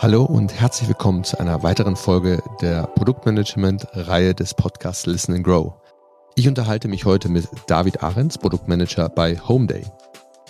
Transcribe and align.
Hallo 0.00 0.22
und 0.22 0.54
herzlich 0.54 0.86
willkommen 0.86 1.24
zu 1.24 1.40
einer 1.40 1.64
weiteren 1.64 1.96
Folge 1.96 2.40
der 2.60 2.84
Produktmanagement-Reihe 2.86 4.32
des 4.32 4.54
Podcasts 4.54 5.06
Listen 5.06 5.34
and 5.34 5.42
Grow. 5.42 5.72
Ich 6.36 6.46
unterhalte 6.46 6.86
mich 6.86 7.04
heute 7.04 7.28
mit 7.28 7.48
David 7.66 8.00
Ahrens, 8.00 8.38
Produktmanager 8.38 9.08
bei 9.08 9.36
Homeday. 9.36 9.82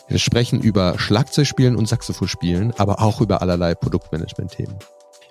Wir 0.07 0.19
sprechen 0.19 0.61
über 0.61 0.99
Schlagzeugspielen 0.99 1.77
und 1.77 1.89
Saxophonspielen, 1.89 2.75
aber 2.77 3.01
auch 3.01 3.23
über 3.23 3.41
allerlei 3.41 3.75
Produktmanagement-Themen. 3.75 4.77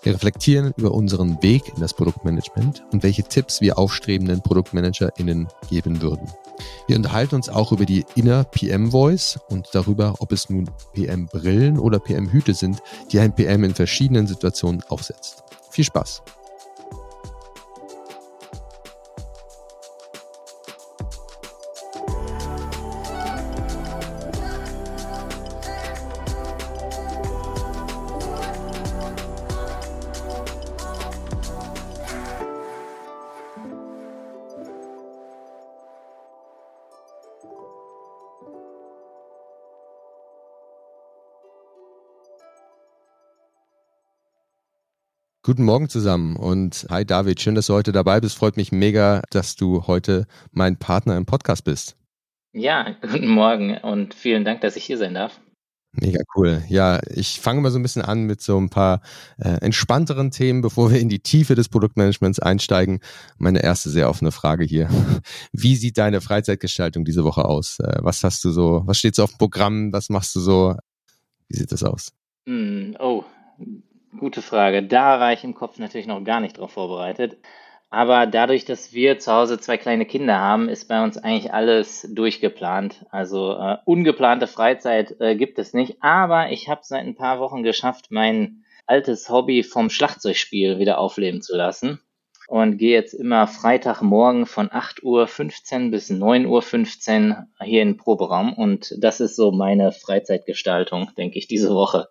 Wir 0.07 0.13
reflektieren 0.13 0.73
über 0.77 0.93
unseren 0.93 1.43
Weg 1.43 1.67
in 1.67 1.81
das 1.81 1.93
Produktmanagement 1.93 2.81
und 2.93 3.03
welche 3.03 3.23
Tipps 3.23 3.59
wir 3.59 3.77
aufstrebenden 3.77 4.41
ProduktmanagerInnen 4.41 5.49
geben 5.69 6.01
würden. 6.01 6.31
Wir 6.87 6.95
unterhalten 6.95 7.35
uns 7.35 7.49
auch 7.49 7.73
über 7.73 7.85
die 7.85 8.05
Inner 8.15 8.45
PM 8.45 8.91
Voice 8.91 9.37
und 9.49 9.67
darüber, 9.73 10.15
ob 10.19 10.31
es 10.31 10.49
nun 10.49 10.69
PM 10.93 11.25
Brillen 11.25 11.77
oder 11.77 11.99
PM 11.99 12.31
Hüte 12.31 12.53
sind, 12.53 12.81
die 13.11 13.19
ein 13.19 13.35
PM 13.35 13.65
in 13.65 13.75
verschiedenen 13.75 14.27
Situationen 14.27 14.81
aufsetzt. 14.87 15.43
Viel 15.71 15.83
Spaß! 15.83 16.23
Guten 45.47 45.63
Morgen 45.63 45.87
zusammen 45.87 46.35
und 46.35 46.85
hi 46.89 47.05
David, 47.05 47.39
schön, 47.39 47.55
dass 47.55 47.67
du 47.67 47.73
heute 47.73 47.93
dabei 47.93 48.19
bist. 48.19 48.37
Freut 48.37 48.57
mich 48.57 48.73
mega, 48.73 49.21
dass 49.29 49.55
du 49.55 49.87
heute 49.87 50.27
mein 50.51 50.75
Partner 50.75 51.15
im 51.15 51.25
Podcast 51.25 51.63
bist. 51.63 51.95
Ja, 52.51 52.97
guten 53.01 53.29
Morgen 53.29 53.77
und 53.77 54.13
vielen 54.13 54.43
Dank, 54.43 54.59
dass 54.59 54.75
ich 54.75 54.83
hier 54.83 54.97
sein 54.97 55.13
darf. 55.13 55.39
Mega 55.93 56.19
cool. 56.35 56.63
Ja, 56.67 56.99
ich 57.09 57.39
fange 57.39 57.61
mal 57.61 57.71
so 57.71 57.79
ein 57.79 57.81
bisschen 57.81 58.01
an 58.01 58.23
mit 58.23 58.41
so 58.41 58.59
ein 58.59 58.67
paar 58.67 58.99
äh, 59.37 59.61
entspannteren 59.61 60.31
Themen, 60.31 60.61
bevor 60.61 60.91
wir 60.91 60.99
in 60.99 61.07
die 61.07 61.21
Tiefe 61.21 61.55
des 61.55 61.69
Produktmanagements 61.69 62.39
einsteigen. 62.39 62.99
Meine 63.37 63.63
erste 63.63 63.89
sehr 63.89 64.09
offene 64.09 64.33
Frage 64.33 64.65
hier. 64.65 64.89
Wie 65.53 65.77
sieht 65.77 65.97
deine 65.97 66.19
Freizeitgestaltung 66.19 67.05
diese 67.05 67.23
Woche 67.23 67.45
aus? 67.45 67.79
Äh, 67.79 67.99
was 68.01 68.21
hast 68.25 68.43
du 68.43 68.51
so, 68.51 68.83
was 68.85 68.97
steht 68.97 69.15
so 69.15 69.23
auf 69.23 69.31
dem 69.31 69.37
Programm? 69.37 69.93
Was 69.93 70.09
machst 70.09 70.35
du 70.35 70.41
so? 70.41 70.75
Wie 71.47 71.55
sieht 71.55 71.71
das 71.71 71.83
aus? 71.83 72.11
Mm, 72.45 72.95
oh, 72.99 73.23
Gute 74.15 74.41
Frage. 74.41 74.83
Da 74.83 75.19
war 75.19 75.33
ich 75.33 75.43
im 75.43 75.53
Kopf 75.53 75.79
natürlich 75.79 76.07
noch 76.07 76.23
gar 76.23 76.39
nicht 76.39 76.57
drauf 76.57 76.71
vorbereitet. 76.71 77.37
Aber 77.89 78.25
dadurch, 78.25 78.65
dass 78.65 78.93
wir 78.93 79.17
zu 79.19 79.31
Hause 79.31 79.59
zwei 79.59 79.77
kleine 79.77 80.05
Kinder 80.05 80.39
haben, 80.39 80.69
ist 80.69 80.87
bei 80.87 81.03
uns 81.03 81.17
eigentlich 81.17 81.53
alles 81.53 82.07
durchgeplant. 82.11 83.05
Also 83.11 83.53
äh, 83.53 83.77
ungeplante 83.85 84.47
Freizeit 84.47 85.15
äh, 85.19 85.35
gibt 85.35 85.57
es 85.59 85.73
nicht. 85.73 85.97
Aber 86.01 86.51
ich 86.51 86.69
habe 86.69 86.81
seit 86.83 87.05
ein 87.05 87.15
paar 87.15 87.39
Wochen 87.39 87.63
geschafft, 87.63 88.07
mein 88.09 88.65
altes 88.85 89.29
Hobby 89.29 89.63
vom 89.63 89.89
Schlagzeugspiel 89.89 90.79
wieder 90.79 90.97
aufleben 90.97 91.41
zu 91.41 91.55
lassen 91.55 91.99
und 92.47 92.77
gehe 92.77 92.93
jetzt 92.93 93.13
immer 93.13 93.45
Freitagmorgen 93.45 94.45
von 94.45 94.69
8.15 94.69 95.03
Uhr 95.03 95.91
bis 95.91 96.09
9.15 96.09 97.29
Uhr 97.29 97.47
hier 97.61 97.81
in 97.81 97.89
den 97.89 97.97
Proberaum 97.97 98.53
und 98.53 98.95
das 98.99 99.19
ist 99.19 99.35
so 99.35 99.51
meine 99.51 99.91
Freizeitgestaltung, 99.91 101.11
denke 101.17 101.37
ich, 101.37 101.47
diese 101.47 101.69
Woche. 101.69 102.07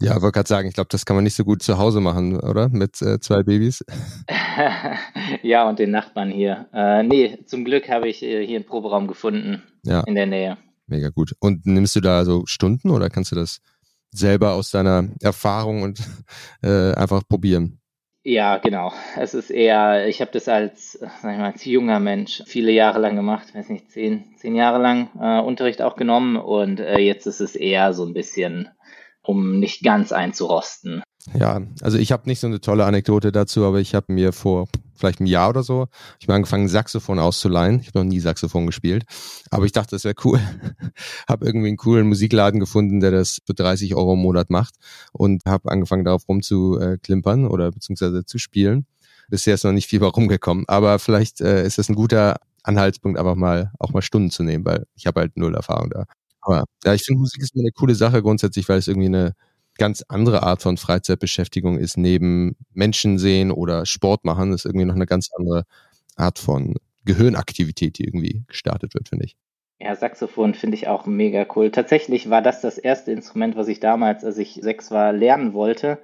Ja, 0.00 0.22
wollte 0.22 0.36
gerade 0.36 0.48
sagen, 0.48 0.68
ich 0.68 0.74
glaube, 0.74 0.88
das 0.90 1.04
kann 1.04 1.16
man 1.16 1.24
nicht 1.24 1.34
so 1.34 1.44
gut 1.44 1.62
zu 1.62 1.76
Hause 1.76 2.00
machen, 2.00 2.40
oder? 2.40 2.70
Mit 2.70 3.02
äh, 3.02 3.20
zwei 3.20 3.42
Babys. 3.42 3.84
ja, 5.42 5.68
und 5.68 5.78
den 5.78 5.90
Nachbarn 5.90 6.30
hier. 6.30 6.68
Äh, 6.72 7.02
nee, 7.02 7.38
zum 7.46 7.64
Glück 7.64 7.88
habe 7.88 8.08
ich 8.08 8.22
äh, 8.22 8.46
hier 8.46 8.56
einen 8.56 8.66
Proberaum 8.66 9.08
gefunden 9.08 9.62
ja. 9.84 10.00
in 10.06 10.14
der 10.14 10.26
Nähe. 10.26 10.56
Mega 10.86 11.10
gut. 11.10 11.34
Und 11.40 11.66
nimmst 11.66 11.96
du 11.96 12.00
da 12.00 12.24
so 12.24 12.44
Stunden 12.46 12.90
oder 12.90 13.10
kannst 13.10 13.32
du 13.32 13.36
das 13.36 13.60
selber 14.10 14.52
aus 14.52 14.70
deiner 14.70 15.08
Erfahrung 15.20 15.82
und 15.82 16.00
äh, 16.62 16.92
einfach 16.94 17.22
probieren? 17.28 17.79
Ja, 18.22 18.58
genau. 18.58 18.92
Es 19.16 19.32
ist 19.32 19.50
eher, 19.50 20.06
ich 20.06 20.20
habe 20.20 20.30
das 20.30 20.46
als, 20.46 20.92
sag 20.92 21.32
ich 21.32 21.38
mal, 21.38 21.52
als 21.52 21.64
junger 21.64 22.00
Mensch 22.00 22.42
viele 22.46 22.70
Jahre 22.70 22.98
lang 23.00 23.16
gemacht, 23.16 23.54
weiß 23.54 23.70
nicht, 23.70 23.90
zehn, 23.90 24.34
zehn 24.36 24.54
Jahre 24.54 24.80
lang 24.80 25.08
äh, 25.18 25.40
Unterricht 25.40 25.80
auch 25.80 25.96
genommen 25.96 26.36
und 26.36 26.80
äh, 26.80 26.98
jetzt 26.98 27.26
ist 27.26 27.40
es 27.40 27.56
eher 27.56 27.94
so 27.94 28.04
ein 28.04 28.12
bisschen, 28.12 28.68
um 29.22 29.58
nicht 29.58 29.82
ganz 29.82 30.12
einzurosten. 30.12 31.02
Ja, 31.34 31.62
also 31.80 31.96
ich 31.96 32.12
habe 32.12 32.28
nicht 32.28 32.40
so 32.40 32.46
eine 32.46 32.60
tolle 32.60 32.84
Anekdote 32.84 33.32
dazu, 33.32 33.64
aber 33.64 33.80
ich 33.80 33.94
habe 33.94 34.12
mir 34.12 34.32
vor 34.32 34.68
vielleicht 35.00 35.20
einem 35.20 35.26
Jahr 35.26 35.48
oder 35.48 35.62
so, 35.62 35.88
ich 36.18 36.26
habe 36.26 36.34
angefangen 36.34 36.68
Saxophon 36.68 37.18
auszuleihen. 37.18 37.80
Ich 37.80 37.88
habe 37.88 37.98
noch 38.00 38.04
nie 38.04 38.20
Saxophon 38.20 38.66
gespielt, 38.66 39.04
aber 39.50 39.64
ich 39.64 39.72
dachte, 39.72 39.96
das 39.96 40.04
wäre 40.04 40.14
cool. 40.24 40.38
habe 41.28 41.46
irgendwie 41.46 41.68
einen 41.68 41.76
coolen 41.76 42.06
Musikladen 42.06 42.60
gefunden, 42.60 43.00
der 43.00 43.10
das 43.10 43.40
für 43.46 43.54
30 43.54 43.94
Euro 43.94 44.14
im 44.14 44.20
Monat 44.20 44.50
macht 44.50 44.74
und 45.12 45.42
habe 45.46 45.70
angefangen 45.70 46.04
darauf 46.04 46.28
rumzuklimpern 46.28 47.46
oder 47.46 47.70
beziehungsweise 47.72 48.24
zu 48.24 48.38
spielen. 48.38 48.86
Bisher 49.28 49.54
ist 49.54 49.64
noch 49.64 49.72
nicht 49.72 49.88
viel 49.88 50.02
rumgekommen, 50.02 50.64
aber 50.68 50.98
vielleicht 50.98 51.40
äh, 51.40 51.64
ist 51.64 51.78
das 51.78 51.88
ein 51.88 51.94
guter 51.94 52.36
Anhaltspunkt, 52.62 53.18
einfach 53.18 53.36
mal 53.36 53.72
auch 53.78 53.92
mal 53.92 54.02
Stunden 54.02 54.30
zu 54.30 54.42
nehmen, 54.42 54.64
weil 54.64 54.86
ich 54.94 55.06
habe 55.06 55.20
halt 55.20 55.36
null 55.36 55.54
Erfahrung 55.54 55.90
da. 55.90 56.04
Aber 56.42 56.64
ja, 56.84 56.94
ich 56.94 57.02
finde 57.02 57.20
Musik 57.20 57.42
ist 57.42 57.54
eine 57.56 57.70
coole 57.72 57.94
Sache 57.94 58.22
grundsätzlich, 58.22 58.68
weil 58.68 58.78
es 58.78 58.88
irgendwie 58.88 59.06
eine 59.08 59.34
ganz 59.80 60.04
andere 60.08 60.42
Art 60.42 60.60
von 60.60 60.76
Freizeitbeschäftigung 60.76 61.78
ist, 61.78 61.96
neben 61.96 62.54
Menschen 62.74 63.18
sehen 63.18 63.50
oder 63.50 63.86
Sport 63.86 64.26
machen, 64.26 64.52
ist 64.52 64.66
irgendwie 64.66 64.84
noch 64.84 64.94
eine 64.94 65.06
ganz 65.06 65.30
andere 65.34 65.64
Art 66.16 66.38
von 66.38 66.74
Gehirnaktivität, 67.06 67.98
die 67.98 68.04
irgendwie 68.04 68.44
gestartet 68.46 68.92
wird, 68.92 69.08
finde 69.08 69.24
ich. 69.24 69.36
Ja, 69.78 69.96
Saxophon 69.96 70.52
finde 70.52 70.76
ich 70.76 70.86
auch 70.86 71.06
mega 71.06 71.46
cool. 71.56 71.70
Tatsächlich 71.70 72.28
war 72.28 72.42
das 72.42 72.60
das 72.60 72.76
erste 72.76 73.10
Instrument, 73.10 73.56
was 73.56 73.68
ich 73.68 73.80
damals, 73.80 74.22
als 74.22 74.36
ich 74.36 74.60
sechs 74.62 74.90
war, 74.90 75.14
lernen 75.14 75.54
wollte. 75.54 75.98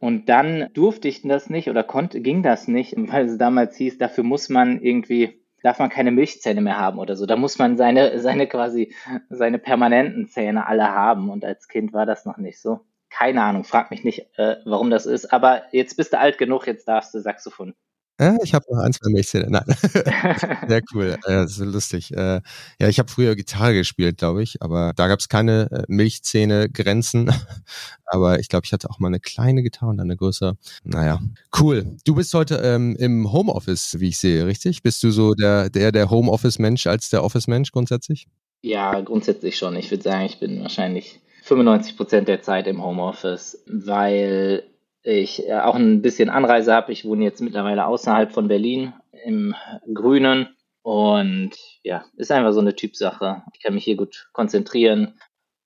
Und 0.00 0.28
dann 0.28 0.68
durfte 0.74 1.06
ich 1.06 1.22
das 1.22 1.48
nicht 1.48 1.70
oder 1.70 1.84
konnte, 1.84 2.20
ging 2.20 2.42
das 2.42 2.66
nicht, 2.66 2.94
weil 2.96 3.26
es 3.26 3.38
damals 3.38 3.76
hieß, 3.76 3.96
dafür 3.98 4.24
muss 4.24 4.48
man 4.48 4.82
irgendwie 4.82 5.40
darf 5.62 5.78
man 5.78 5.88
keine 5.88 6.10
Milchzähne 6.10 6.60
mehr 6.60 6.78
haben 6.78 6.98
oder 6.98 7.16
so. 7.16 7.24
Da 7.24 7.36
muss 7.36 7.58
man 7.58 7.78
seine, 7.78 8.20
seine 8.20 8.46
quasi, 8.46 8.92
seine 9.30 9.58
permanenten 9.58 10.28
Zähne 10.28 10.66
alle 10.66 10.90
haben. 10.90 11.30
Und 11.30 11.42
als 11.42 11.68
Kind 11.68 11.94
war 11.94 12.04
das 12.04 12.26
noch 12.26 12.36
nicht 12.36 12.60
so. 12.60 12.80
Keine 13.16 13.42
Ahnung, 13.42 13.62
frag 13.62 13.92
mich 13.92 14.02
nicht, 14.02 14.26
äh, 14.38 14.56
warum 14.64 14.90
das 14.90 15.06
ist. 15.06 15.32
Aber 15.32 15.62
jetzt 15.70 15.96
bist 15.96 16.12
du 16.12 16.18
alt 16.18 16.36
genug, 16.36 16.66
jetzt 16.66 16.88
darfst 16.88 17.14
du 17.14 17.20
Saxophon. 17.20 17.74
Ja, 18.20 18.36
ich 18.42 18.54
habe 18.54 18.64
noch 18.68 18.80
ein, 18.82 18.92
zwei 18.92 19.10
Milchzähne. 19.10 19.46
Nein. 19.50 19.64
Sehr 20.68 20.82
cool. 20.92 21.16
Äh, 21.24 21.46
so 21.46 21.64
lustig. 21.64 22.12
Äh, 22.12 22.40
ja, 22.80 22.88
ich 22.88 22.98
habe 22.98 23.08
früher 23.08 23.36
Gitarre 23.36 23.74
gespielt, 23.74 24.18
glaube 24.18 24.42
ich, 24.42 24.62
aber 24.62 24.92
da 24.94 25.06
gab 25.06 25.20
es 25.20 25.28
keine 25.28 25.68
äh, 25.70 25.82
Milchzähne-Grenzen. 25.88 27.32
aber 28.06 28.40
ich 28.40 28.48
glaube, 28.48 28.66
ich 28.66 28.72
hatte 28.72 28.90
auch 28.90 28.98
mal 28.98 29.08
eine 29.08 29.20
kleine 29.20 29.62
Gitarre 29.62 29.90
und 29.90 29.98
dann 29.98 30.08
eine 30.08 30.16
größere. 30.16 30.56
Naja, 30.82 31.20
cool. 31.60 31.96
Du 32.04 32.16
bist 32.16 32.34
heute 32.34 32.56
ähm, 32.56 32.96
im 32.96 33.32
Homeoffice, 33.32 34.00
wie 34.00 34.08
ich 34.08 34.18
sehe, 34.18 34.46
richtig? 34.46 34.82
Bist 34.82 35.02
du 35.04 35.10
so 35.10 35.34
der, 35.34 35.70
der, 35.70 35.92
der 35.92 36.10
Homeoffice-Mensch 36.10 36.88
als 36.88 37.10
der 37.10 37.22
Office-Mensch 37.22 37.70
grundsätzlich? 37.70 38.26
Ja, 38.62 39.00
grundsätzlich 39.02 39.56
schon. 39.56 39.76
Ich 39.76 39.90
würde 39.90 40.02
sagen, 40.02 40.26
ich 40.26 40.40
bin 40.40 40.62
wahrscheinlich 40.62 41.20
95 41.44 41.96
Prozent 41.98 42.28
der 42.28 42.40
Zeit 42.40 42.66
im 42.66 42.82
Homeoffice, 42.82 43.62
weil 43.66 44.64
ich 45.02 45.46
äh, 45.46 45.60
auch 45.60 45.74
ein 45.74 46.00
bisschen 46.00 46.30
Anreise 46.30 46.72
habe. 46.72 46.90
Ich 46.92 47.04
wohne 47.04 47.22
jetzt 47.22 47.42
mittlerweile 47.42 47.86
außerhalb 47.86 48.32
von 48.32 48.48
Berlin 48.48 48.94
im 49.26 49.54
Grünen 49.92 50.48
und 50.82 51.50
ja, 51.82 52.06
ist 52.16 52.32
einfach 52.32 52.54
so 52.54 52.60
eine 52.60 52.74
Typsache. 52.74 53.42
Ich 53.52 53.62
kann 53.62 53.74
mich 53.74 53.84
hier 53.84 53.96
gut 53.96 54.28
konzentrieren. 54.32 55.14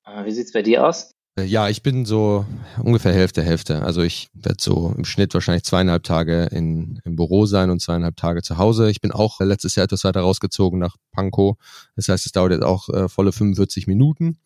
Äh, 0.04 0.24
wie 0.24 0.32
sieht's 0.32 0.52
bei 0.52 0.62
dir 0.62 0.84
aus? 0.84 1.12
Äh, 1.38 1.44
ja, 1.44 1.68
ich 1.68 1.84
bin 1.84 2.04
so 2.06 2.44
ungefähr 2.82 3.12
Hälfte, 3.12 3.44
Hälfte. 3.44 3.82
Also 3.82 4.02
ich 4.02 4.30
werde 4.34 4.58
so 4.60 4.92
im 4.96 5.04
Schnitt 5.04 5.32
wahrscheinlich 5.32 5.62
zweieinhalb 5.62 6.02
Tage 6.02 6.48
in, 6.50 7.00
im 7.04 7.14
Büro 7.14 7.46
sein 7.46 7.70
und 7.70 7.80
zweieinhalb 7.80 8.16
Tage 8.16 8.42
zu 8.42 8.58
Hause. 8.58 8.90
Ich 8.90 9.00
bin 9.00 9.12
auch 9.12 9.38
letztes 9.38 9.76
Jahr 9.76 9.84
etwas 9.84 10.02
weiter 10.02 10.22
rausgezogen 10.22 10.80
nach 10.80 10.96
Pankow. 11.12 11.56
Das 11.94 12.08
heißt, 12.08 12.26
es 12.26 12.32
dauert 12.32 12.50
jetzt 12.50 12.64
auch 12.64 12.88
äh, 12.88 13.08
volle 13.08 13.30
45 13.30 13.86
Minuten 13.86 14.38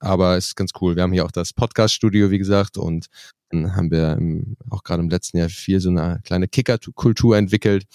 aber 0.00 0.36
es 0.36 0.48
ist 0.48 0.56
ganz 0.56 0.70
cool. 0.80 0.96
Wir 0.96 1.02
haben 1.02 1.12
hier 1.12 1.24
auch 1.24 1.32
das 1.32 1.52
Podcast-Studio, 1.52 2.30
wie 2.30 2.38
gesagt, 2.38 2.78
und 2.78 3.06
dann 3.50 3.74
haben 3.74 3.90
wir 3.90 4.12
im, 4.12 4.56
auch 4.70 4.82
gerade 4.82 5.02
im 5.02 5.08
letzten 5.08 5.38
Jahr 5.38 5.48
viel 5.48 5.80
so 5.80 5.88
eine 5.88 6.20
kleine 6.24 6.48
Kicker-Kultur 6.48 7.36
entwickelt, 7.36 7.86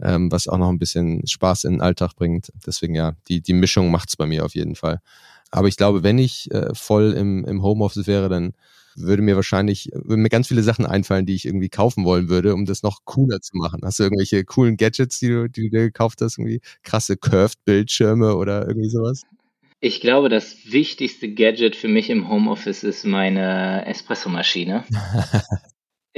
ähm, 0.00 0.30
was 0.32 0.48
auch 0.48 0.58
noch 0.58 0.68
ein 0.68 0.78
bisschen 0.78 1.26
Spaß 1.26 1.64
in 1.64 1.74
den 1.74 1.80
Alltag 1.80 2.14
bringt. 2.16 2.52
Deswegen 2.66 2.94
ja, 2.94 3.12
die, 3.28 3.40
die 3.40 3.52
Mischung 3.52 3.90
macht's 3.90 4.16
bei 4.16 4.26
mir 4.26 4.44
auf 4.44 4.54
jeden 4.54 4.74
Fall. 4.74 5.00
Aber 5.50 5.68
ich 5.68 5.76
glaube, 5.76 6.02
wenn 6.02 6.18
ich 6.18 6.50
äh, 6.50 6.74
voll 6.74 7.12
im, 7.12 7.44
im 7.44 7.62
Homeoffice 7.62 8.06
wäre, 8.06 8.28
dann 8.28 8.52
würde 8.96 9.22
mir 9.22 9.36
wahrscheinlich, 9.36 9.90
würden 9.92 10.22
mir 10.22 10.30
ganz 10.30 10.48
viele 10.48 10.62
Sachen 10.62 10.86
einfallen, 10.86 11.26
die 11.26 11.34
ich 11.34 11.44
irgendwie 11.44 11.68
kaufen 11.68 12.04
wollen 12.04 12.28
würde, 12.28 12.54
um 12.54 12.64
das 12.64 12.82
noch 12.82 13.04
cooler 13.04 13.40
zu 13.40 13.56
machen. 13.56 13.80
Hast 13.84 13.98
du 13.98 14.04
irgendwelche 14.04 14.44
coolen 14.44 14.76
Gadgets, 14.76 15.18
die 15.18 15.28
du, 15.28 15.48
die 15.48 15.64
du 15.64 15.70
dir 15.70 15.82
gekauft 15.82 16.20
hast? 16.22 16.38
Irgendwie 16.38 16.60
krasse 16.82 17.16
Curved-Bildschirme 17.16 18.34
oder 18.34 18.66
irgendwie 18.66 18.88
sowas? 18.88 19.22
Ich 19.80 20.00
glaube, 20.00 20.28
das 20.28 20.72
wichtigste 20.72 21.32
Gadget 21.32 21.76
für 21.76 21.88
mich 21.88 22.08
im 22.10 22.28
Homeoffice 22.28 22.82
ist 22.82 23.04
meine 23.04 23.86
Espressomaschine. 23.86 24.84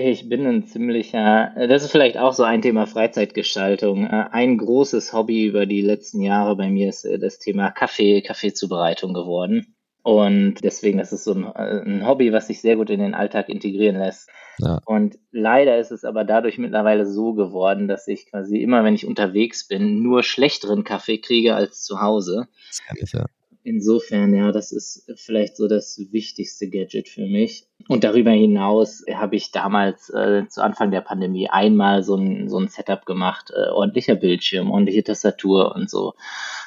Ich 0.00 0.28
bin 0.28 0.46
ein 0.46 0.64
ziemlicher, 0.64 1.52
das 1.56 1.82
ist 1.82 1.90
vielleicht 1.90 2.19
auch 2.19 2.32
so 2.32 2.44
ein 2.44 2.62
Thema 2.62 2.87
Freizeitgestaltung. 2.87 4.06
Äh, 4.06 4.26
ein 4.31 4.56
großes 4.56 5.12
Hobby 5.12 5.44
über 5.44 5.66
die 5.66 5.81
letzten 5.81 6.22
Jahre 6.22 6.55
bei 6.55 6.70
mir 6.70 6.88
ist 6.88 7.05
äh, 7.05 7.19
das 7.19 7.40
Thema 7.40 7.72
Kaffee, 7.72 8.22
Kaffeezubereitung 8.22 9.12
geworden. 9.12 9.75
Und 10.04 10.62
deswegen 10.62 10.99
das 10.99 11.12
ist 11.12 11.25
so 11.25 11.34
ein, 11.34 11.44
äh, 11.46 11.82
ein, 11.84 12.06
Hobby, 12.06 12.32
was 12.32 12.46
sich 12.46 12.61
sehr 12.61 12.76
gut 12.76 12.90
in 12.90 13.00
den 13.00 13.12
Alltag 13.12 13.49
integrieren 13.49 13.96
lässt. 13.96 14.31
Ja. 14.58 14.78
Und 14.87 15.19
leider 15.32 15.78
ist 15.78 15.90
es 15.90 16.04
aber 16.04 16.22
dadurch 16.22 16.58
mittlerweile 16.58 17.04
so 17.04 17.32
geworden, 17.32 17.88
dass 17.88 18.06
ich 18.06 18.31
quasi 18.31 18.58
immer, 18.58 18.84
wenn 18.84 18.94
ich 18.94 19.04
unterwegs 19.04 19.66
bin, 19.66 20.00
nur 20.00 20.22
schlechteren 20.22 20.84
Kaffee 20.84 21.19
kriege 21.19 21.56
als 21.56 21.82
zu 21.82 22.00
Hause. 22.00 22.46
Das 22.69 22.87
kann 22.87 22.99
ich 23.00 23.12
ja. 23.12 23.26
Insofern, 23.69 24.32
ja, 24.35 24.50
das 24.50 24.73
ist 24.73 25.05
vielleicht 25.17 25.59
so 25.59 25.69
das 25.69 26.00
wichtigste 26.11 26.70
Gadget 26.70 27.06
für 27.06 27.26
mich. 27.26 27.67
Und 27.87 28.03
darüber 28.03 28.31
hinaus 28.31 29.05
habe 29.12 29.37
ich 29.37 29.53
damals 29.53 30.09
äh, 30.09 30.49
zu 30.49 30.62
Anfang 30.62 30.91
der 30.91 31.03
Pandemie 31.03 31.50
einmal 31.50 32.03
so 32.03 32.17
ein, 32.17 32.49
so 32.49 32.59
ein 32.59 32.69
Setup 32.69 33.05
gemacht, 33.05 33.53
äh, 33.55 33.69
ordentlicher 33.69 34.15
Bildschirm, 34.15 34.70
ordentliche 34.70 35.05
Tastatur 35.05 35.75
und 35.75 35.91
so, 35.91 36.15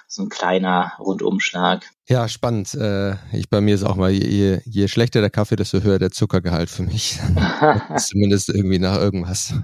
so 0.07 0.21
ein 0.21 0.29
kleiner 0.29 0.93
Rundumschlag. 0.99 1.89
Ja, 2.07 2.27
spannend. 2.27 2.75
Äh, 2.75 3.13
ich 3.33 3.49
bei 3.49 3.61
mir 3.61 3.73
ist 3.73 3.83
auch 3.83 3.95
mal, 3.95 4.11
je, 4.11 4.59
je 4.63 4.87
schlechter 4.87 5.21
der 5.21 5.31
Kaffee, 5.31 5.55
desto 5.55 5.81
höher 5.81 5.97
der 5.97 6.11
Zuckergehalt 6.11 6.69
für 6.69 6.83
mich. 6.83 7.17
Zumindest 7.97 8.49
irgendwie 8.49 8.77
nach 8.77 8.99
irgendwas. 8.99 9.55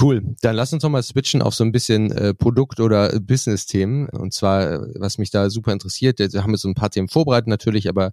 Cool. 0.00 0.22
Dann 0.40 0.56
lass 0.56 0.72
uns 0.72 0.82
noch 0.82 0.90
mal 0.90 1.02
switchen 1.02 1.42
auf 1.42 1.54
so 1.54 1.64
ein 1.64 1.72
bisschen 1.72 2.10
äh, 2.12 2.32
Produkt- 2.32 2.80
oder 2.80 3.18
Business-Themen. 3.20 4.08
Und 4.08 4.32
zwar, 4.32 4.86
was 4.98 5.18
mich 5.18 5.30
da 5.30 5.50
super 5.50 5.72
interessiert, 5.72 6.18
wir 6.18 6.42
haben 6.42 6.52
jetzt 6.52 6.62
so 6.62 6.68
ein 6.68 6.74
paar 6.74 6.90
Themen 6.90 7.08
vorbereitet 7.08 7.48
natürlich, 7.48 7.88
aber 7.88 8.12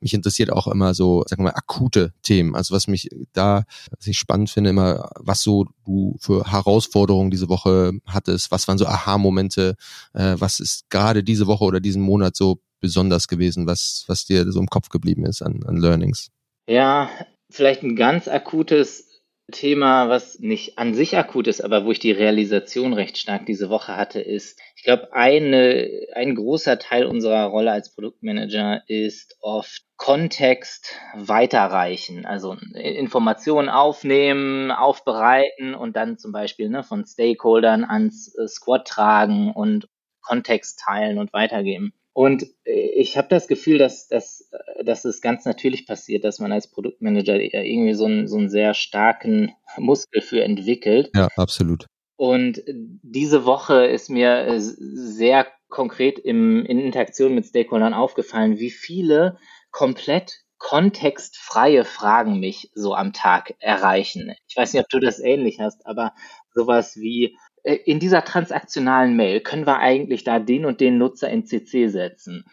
mich 0.00 0.14
interessiert 0.14 0.52
auch 0.52 0.68
immer 0.68 0.94
so, 0.94 1.24
sagen 1.26 1.42
wir 1.42 1.50
mal, 1.50 1.56
akute 1.56 2.12
Themen. 2.22 2.54
Also 2.54 2.74
was 2.74 2.86
mich 2.86 3.08
da, 3.32 3.64
was 3.96 4.06
ich 4.06 4.18
spannend 4.18 4.50
finde, 4.50 4.70
immer, 4.70 5.10
was 5.16 5.42
so 5.42 5.66
du 5.84 6.16
für 6.20 6.50
Herausforderungen 6.50 7.30
diese 7.30 7.48
Woche 7.48 7.92
hattest, 8.06 8.50
was 8.50 8.68
waren 8.68 8.78
so 8.78 8.86
Aha-Momente, 8.86 9.76
äh, 10.14 10.36
was 10.38 10.60
ist 10.60 10.88
gerade 10.90 11.22
diese 11.22 11.46
Woche 11.46 11.64
oder 11.64 11.80
diesen 11.80 12.02
Monat 12.02 12.36
so 12.36 12.60
besonders 12.80 13.28
gewesen, 13.28 13.66
was, 13.66 14.04
was 14.06 14.24
dir 14.24 14.50
so 14.52 14.60
im 14.60 14.68
Kopf 14.68 14.88
geblieben 14.88 15.24
ist 15.24 15.42
an, 15.42 15.62
an 15.66 15.76
Learnings? 15.76 16.30
Ja, 16.68 17.10
vielleicht 17.50 17.82
ein 17.82 17.96
ganz 17.96 18.28
akutes 18.28 19.07
Thema, 19.50 20.10
was 20.10 20.40
nicht 20.40 20.78
an 20.78 20.92
sich 20.92 21.16
akut 21.16 21.46
ist, 21.46 21.62
aber 21.62 21.86
wo 21.86 21.90
ich 21.90 21.98
die 21.98 22.12
Realisation 22.12 22.92
recht 22.92 23.16
stark 23.16 23.46
diese 23.46 23.70
Woche 23.70 23.96
hatte, 23.96 24.20
ist, 24.20 24.60
ich 24.76 24.82
glaube, 24.82 25.12
eine, 25.14 25.88
ein 26.14 26.34
großer 26.34 26.78
Teil 26.78 27.06
unserer 27.06 27.46
Rolle 27.46 27.72
als 27.72 27.94
Produktmanager 27.94 28.82
ist 28.88 29.38
oft 29.40 29.84
Kontext 29.96 30.94
weiterreichen, 31.14 32.26
also 32.26 32.56
Informationen 32.74 33.70
aufnehmen, 33.70 34.70
aufbereiten 34.70 35.74
und 35.74 35.96
dann 35.96 36.18
zum 36.18 36.30
Beispiel 36.30 36.68
ne, 36.68 36.82
von 36.84 37.06
Stakeholdern 37.06 37.84
ans 37.84 38.34
äh, 38.38 38.46
Squad 38.46 38.86
tragen 38.86 39.50
und 39.52 39.88
Kontext 40.20 40.80
teilen 40.84 41.18
und 41.18 41.32
weitergeben. 41.32 41.94
Und 42.18 42.48
äh, 42.64 42.72
ich 42.96 43.16
habe 43.16 43.28
das 43.28 43.46
Gefühl, 43.46 43.78
dass, 43.78 44.08
dass, 44.08 44.50
dass 44.84 45.04
es 45.04 45.20
ganz 45.20 45.44
natürlich 45.44 45.86
passiert, 45.86 46.24
dass 46.24 46.40
man 46.40 46.50
als 46.50 46.68
Produktmanager 46.68 47.36
irgendwie 47.38 47.94
so 47.94 48.06
einen, 48.06 48.26
so 48.26 48.36
einen 48.36 48.48
sehr 48.48 48.74
starken 48.74 49.52
Muskel 49.76 50.20
für 50.20 50.42
entwickelt. 50.42 51.10
Ja, 51.14 51.28
absolut. 51.36 51.86
Und 52.16 52.60
diese 52.66 53.44
Woche 53.44 53.86
ist 53.86 54.10
mir 54.10 54.48
äh, 54.48 54.58
sehr 54.58 55.46
konkret 55.68 56.18
im, 56.18 56.66
in 56.66 56.80
Interaktion 56.80 57.36
mit 57.36 57.46
Stakeholdern 57.46 57.94
aufgefallen, 57.94 58.58
wie 58.58 58.72
viele 58.72 59.38
komplett 59.70 60.40
kontextfreie 60.58 61.84
Fragen 61.84 62.40
mich 62.40 62.72
so 62.74 62.94
am 62.94 63.12
Tag 63.12 63.54
erreichen. 63.60 64.34
Ich 64.48 64.56
weiß 64.56 64.72
nicht, 64.72 64.82
ob 64.82 64.88
du 64.88 64.98
das 64.98 65.20
ähnlich 65.20 65.60
hast, 65.60 65.86
aber 65.86 66.14
sowas 66.52 66.96
wie, 66.96 67.26
äh, 67.26 67.36
in 67.62 68.00
dieser 68.00 68.24
transaktionalen 68.24 69.16
Mail 69.16 69.40
können 69.40 69.66
wir 69.66 69.78
eigentlich 69.78 70.24
da 70.24 70.38
den 70.38 70.64
und 70.64 70.80
den 70.80 70.98
Nutzer 70.98 71.28
in 71.28 71.44
CC 71.44 71.88
setzen. 71.88 72.44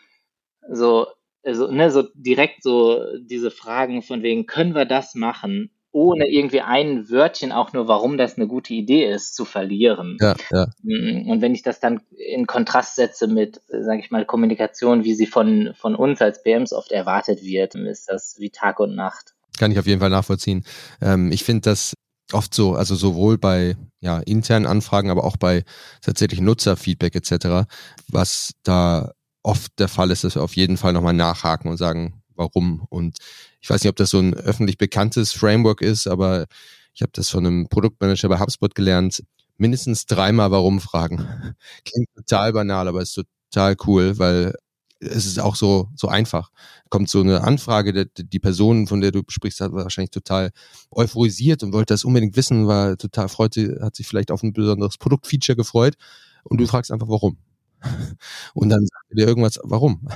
So, 0.70 1.08
also, 1.44 1.72
ne, 1.72 1.92
so 1.92 2.04
direkt 2.16 2.64
so 2.64 3.02
diese 3.20 3.52
Fragen 3.52 4.02
von 4.02 4.24
wegen, 4.24 4.48
können 4.48 4.74
wir 4.74 4.86
das 4.86 5.16
machen, 5.16 5.72
ohne 5.92 6.28
irgendwie 6.28 6.62
ein 6.62 7.10
Wörtchen 7.10 7.54
auch 7.54 7.72
nur, 7.72 7.88
warum 7.88 8.18
das 8.18 8.36
eine 8.36 8.48
gute 8.48 8.74
Idee 8.74 9.10
ist, 9.10 9.34
zu 9.34 9.46
verlieren. 9.46 10.18
Ja, 10.20 10.36
ja. 10.52 10.68
Und 10.84 11.42
wenn 11.42 11.56
ich 11.56 11.62
das 11.62 11.80
dann 11.80 12.02
in 12.18 12.48
Kontrast 12.48 12.96
setze 12.96 13.28
mit, 13.28 13.62
sage 13.70 14.02
ich 14.02 14.12
mal, 14.12 14.26
Kommunikation, 14.26 15.06
wie 15.06 15.14
sie 15.14 15.28
von, 15.28 15.74
von 15.76 15.96
uns 15.96 16.22
als 16.22 16.44
PMs 16.44 16.74
oft 16.74 16.92
erwartet 16.92 17.44
wird, 17.44 17.76
ist 17.76 18.10
das 18.10 18.36
wie 18.40 18.50
Tag 18.50 18.82
und 18.82 18.96
Nacht. 18.96 19.36
Kann 19.58 19.72
ich 19.72 19.80
auf 19.80 19.88
jeden 19.88 20.02
Fall 20.02 20.10
nachvollziehen. 20.10 20.66
Ähm, 21.02 21.32
ich 21.32 21.46
finde 21.46 21.62
das 21.62 21.94
oft 22.32 22.54
so, 22.54 22.76
also 22.76 22.96
sowohl 22.96 23.38
bei 23.38 23.78
ja, 24.02 24.20
internen 24.20 24.66
Anfragen, 24.66 25.10
aber 25.10 25.24
auch 25.24 25.38
bei 25.38 25.64
tatsächlich 26.02 26.42
Nutzerfeedback 26.42 27.16
etc., 27.16 27.68
was 28.08 28.52
da 28.64 29.12
oft 29.44 29.72
der 29.80 29.88
Fall 29.88 30.12
ist, 30.12 30.24
dass 30.24 30.36
wir 30.36 30.44
auf 30.44 30.56
jeden 30.56 30.78
Fall 30.78 30.94
nochmal 30.94 31.14
nachhaken 31.14 31.70
und 31.70 31.78
sagen, 31.78 32.22
warum. 32.36 32.86
Und 32.90 33.18
ich 33.62 33.70
weiß 33.70 33.84
nicht, 33.84 33.90
ob 33.90 33.96
das 33.96 34.10
so 34.10 34.20
ein 34.20 34.34
öffentlich 34.34 34.78
bekanntes 34.78 35.34
Framework 35.34 35.82
ist, 35.82 36.08
aber 36.08 36.46
ich 36.94 37.02
habe 37.02 37.12
das 37.14 37.30
von 37.30 37.46
einem 37.46 37.68
Produktmanager 37.70 38.30
bei 38.30 38.40
HubSpot 38.40 38.74
gelernt. 38.74 39.24
Mindestens 39.58 40.06
dreimal 40.06 40.52
warum 40.52 40.82
fragen. 40.82 41.18
Klingt 41.86 42.10
total 42.16 42.54
banal, 42.54 42.88
aber 42.88 43.02
ist 43.02 43.22
total 43.52 43.76
cool, 43.86 44.18
weil 44.18 44.56
es 45.00 45.26
ist 45.26 45.40
auch 45.40 45.56
so, 45.56 45.90
so 45.96 46.08
einfach. 46.08 46.52
Kommt 46.90 47.10
so 47.10 47.22
eine 47.22 47.42
Anfrage, 47.42 47.94
die, 47.94 48.28
die 48.28 48.40
Person, 48.40 48.88
von 48.88 49.02
der 49.02 49.12
du 49.12 49.22
sprichst, 49.28 49.62
hat 49.62 49.74
wahrscheinlich 49.74 50.12
total 50.12 50.52
euphorisiert 50.92 51.64
und 51.64 51.74
wollte 51.74 51.94
das 51.94 52.06
unbedingt 52.06 52.36
wissen, 52.36 52.68
war 52.68 52.98
total 52.98 53.30
freute, 53.30 53.80
hat 53.82 53.96
sich 53.96 54.08
vielleicht 54.08 54.32
auf 54.32 54.44
ein 54.44 54.54
besonderes 54.54 54.98
Produktfeature 54.98 55.56
gefreut 55.56 55.96
und 56.44 56.60
du 56.60 56.68
fragst 56.68 56.92
einfach, 56.92 57.10
warum. 57.10 57.38
Und 58.54 58.70
dann 58.70 58.86
sagt 58.86 59.06
er 59.10 59.16
dir 59.16 59.28
irgendwas, 59.28 59.60
warum? 59.64 60.08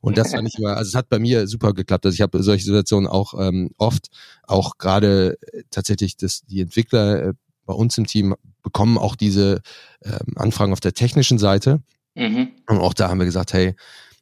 Und 0.00 0.18
das 0.18 0.32
fand 0.32 0.48
ich 0.48 0.58
immer, 0.58 0.76
also 0.76 0.88
es 0.88 0.94
hat 0.94 1.08
bei 1.08 1.18
mir 1.18 1.46
super 1.46 1.72
geklappt. 1.72 2.04
Also 2.04 2.14
ich 2.14 2.20
habe 2.20 2.42
solche 2.42 2.64
Situationen 2.64 3.08
auch 3.08 3.32
ähm, 3.38 3.70
oft, 3.78 4.08
auch 4.42 4.76
gerade 4.76 5.38
äh, 5.52 5.62
tatsächlich, 5.70 6.16
dass 6.16 6.42
die 6.42 6.60
Entwickler 6.60 7.22
äh, 7.22 7.32
bei 7.64 7.74
uns 7.74 7.96
im 7.96 8.06
Team 8.06 8.34
bekommen 8.62 8.98
auch 8.98 9.16
diese 9.16 9.60
ähm, 10.04 10.36
Anfragen 10.36 10.72
auf 10.72 10.80
der 10.80 10.92
technischen 10.92 11.38
Seite. 11.38 11.80
Mhm. 12.14 12.48
Und 12.68 12.78
auch 12.78 12.94
da 12.94 13.08
haben 13.08 13.18
wir 13.18 13.26
gesagt, 13.26 13.52
hey, 13.52 13.76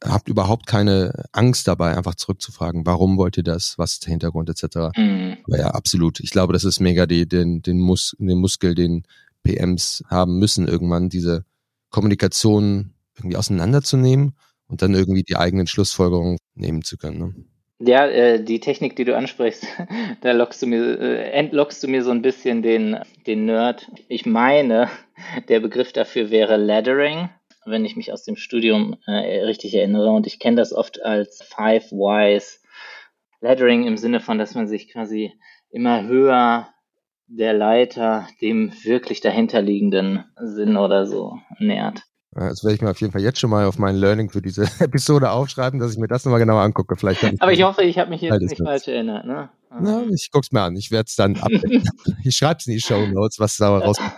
habt 0.07 0.29
überhaupt 0.29 0.67
keine 0.67 1.25
Angst 1.31 1.67
dabei, 1.67 1.95
einfach 1.95 2.15
zurückzufragen, 2.15 2.85
warum 2.85 3.17
wollt 3.17 3.37
ihr 3.37 3.43
das, 3.43 3.77
was 3.77 3.93
ist 3.93 4.05
der 4.05 4.11
Hintergrund 4.11 4.49
etc. 4.49 4.97
Mhm. 4.97 5.37
Aber 5.45 5.57
ja, 5.57 5.67
absolut. 5.67 6.19
Ich 6.19 6.31
glaube, 6.31 6.53
das 6.53 6.63
ist 6.63 6.79
mega 6.79 7.05
die, 7.05 7.27
den, 7.27 7.61
den, 7.61 7.79
Mus 7.79 8.15
den 8.19 8.39
Muskel, 8.39 8.75
den 8.75 9.03
PMs 9.43 10.03
haben 10.09 10.39
müssen, 10.39 10.67
irgendwann 10.67 11.09
diese 11.09 11.45
Kommunikation 11.89 12.93
irgendwie 13.15 13.37
auseinanderzunehmen 13.37 14.33
und 14.67 14.81
dann 14.81 14.93
irgendwie 14.93 15.23
die 15.23 15.37
eigenen 15.37 15.67
Schlussfolgerungen 15.67 16.37
nehmen 16.55 16.81
zu 16.81 16.97
können. 16.97 17.19
Ne? 17.19 17.35
Ja, 17.79 18.07
äh, 18.07 18.43
die 18.43 18.59
Technik, 18.59 18.95
die 18.95 19.03
du 19.03 19.15
ansprichst, 19.15 19.65
da 20.21 20.31
lockst 20.31 20.61
du 20.61 20.67
mir, 20.67 20.99
äh, 20.99 21.31
entlockst 21.31 21.83
du 21.83 21.87
mir 21.87 22.03
so 22.03 22.11
ein 22.11 22.21
bisschen 22.21 22.61
den, 22.61 22.97
den 23.27 23.45
Nerd. 23.45 23.91
Ich 24.07 24.25
meine, 24.25 24.89
der 25.49 25.59
Begriff 25.59 25.91
dafür 25.93 26.31
wäre 26.31 26.57
Laddering 26.57 27.29
wenn 27.65 27.85
ich 27.85 27.95
mich 27.95 28.11
aus 28.13 28.23
dem 28.23 28.35
Studium 28.35 28.97
äh, 29.07 29.43
richtig 29.43 29.73
erinnere. 29.73 30.09
Und 30.09 30.27
ich 30.27 30.39
kenne 30.39 30.57
das 30.57 30.73
oft 30.73 31.01
als 31.03 31.41
Five 31.41 31.91
Whys 31.91 32.61
Laddering 33.41 33.85
im 33.85 33.97
Sinne 33.97 34.19
von, 34.21 34.37
dass 34.37 34.55
man 34.55 34.67
sich 34.67 34.91
quasi 34.91 35.33
immer 35.69 36.07
höher 36.07 36.69
der 37.27 37.53
Leiter 37.53 38.27
dem 38.41 38.71
wirklich 38.83 39.21
dahinterliegenden 39.21 40.25
Sinn 40.39 40.77
oder 40.77 41.05
so 41.05 41.39
nähert. 41.59 42.03
Das 42.31 42.63
werde 42.63 42.75
ich 42.75 42.81
mir 42.81 42.89
auf 42.89 42.99
jeden 42.99 43.13
Fall 43.13 43.21
jetzt 43.21 43.39
schon 43.39 43.49
mal 43.49 43.65
auf 43.65 43.79
mein 43.79 43.95
Learning 43.95 44.29
für 44.29 44.41
diese 44.41 44.63
Episode 44.79 45.31
aufschreiben, 45.31 45.79
dass 45.79 45.93
ich 45.93 45.97
mir 45.97 46.07
das 46.07 46.25
nochmal 46.25 46.41
genauer 46.41 46.61
angucke. 46.61 46.97
Vielleicht 46.97 47.23
ich 47.23 47.41
Aber 47.41 47.53
ich 47.53 47.63
hoffe, 47.63 47.83
ich 47.83 47.97
habe 47.97 48.09
mich 48.09 48.21
jetzt 48.21 48.41
nicht 48.41 48.61
falsch 48.61 48.87
erinnert. 48.87 49.25
Ne? 49.25 49.49
Na, 49.79 50.03
ich 50.13 50.29
guck's 50.31 50.51
mir 50.51 50.61
an. 50.61 50.75
Ich 50.75 50.91
werde 50.91 51.07
es 51.07 51.15
dann 51.15 51.35
ab. 51.37 51.49
ich 52.23 52.35
schreibe 52.35 52.59
es 52.59 52.67
in 52.67 52.73
die 52.73 52.81
Show 52.81 53.05
Notes, 53.07 53.39
was 53.39 53.57
da 53.57 53.77
rauskommt. 53.77 54.13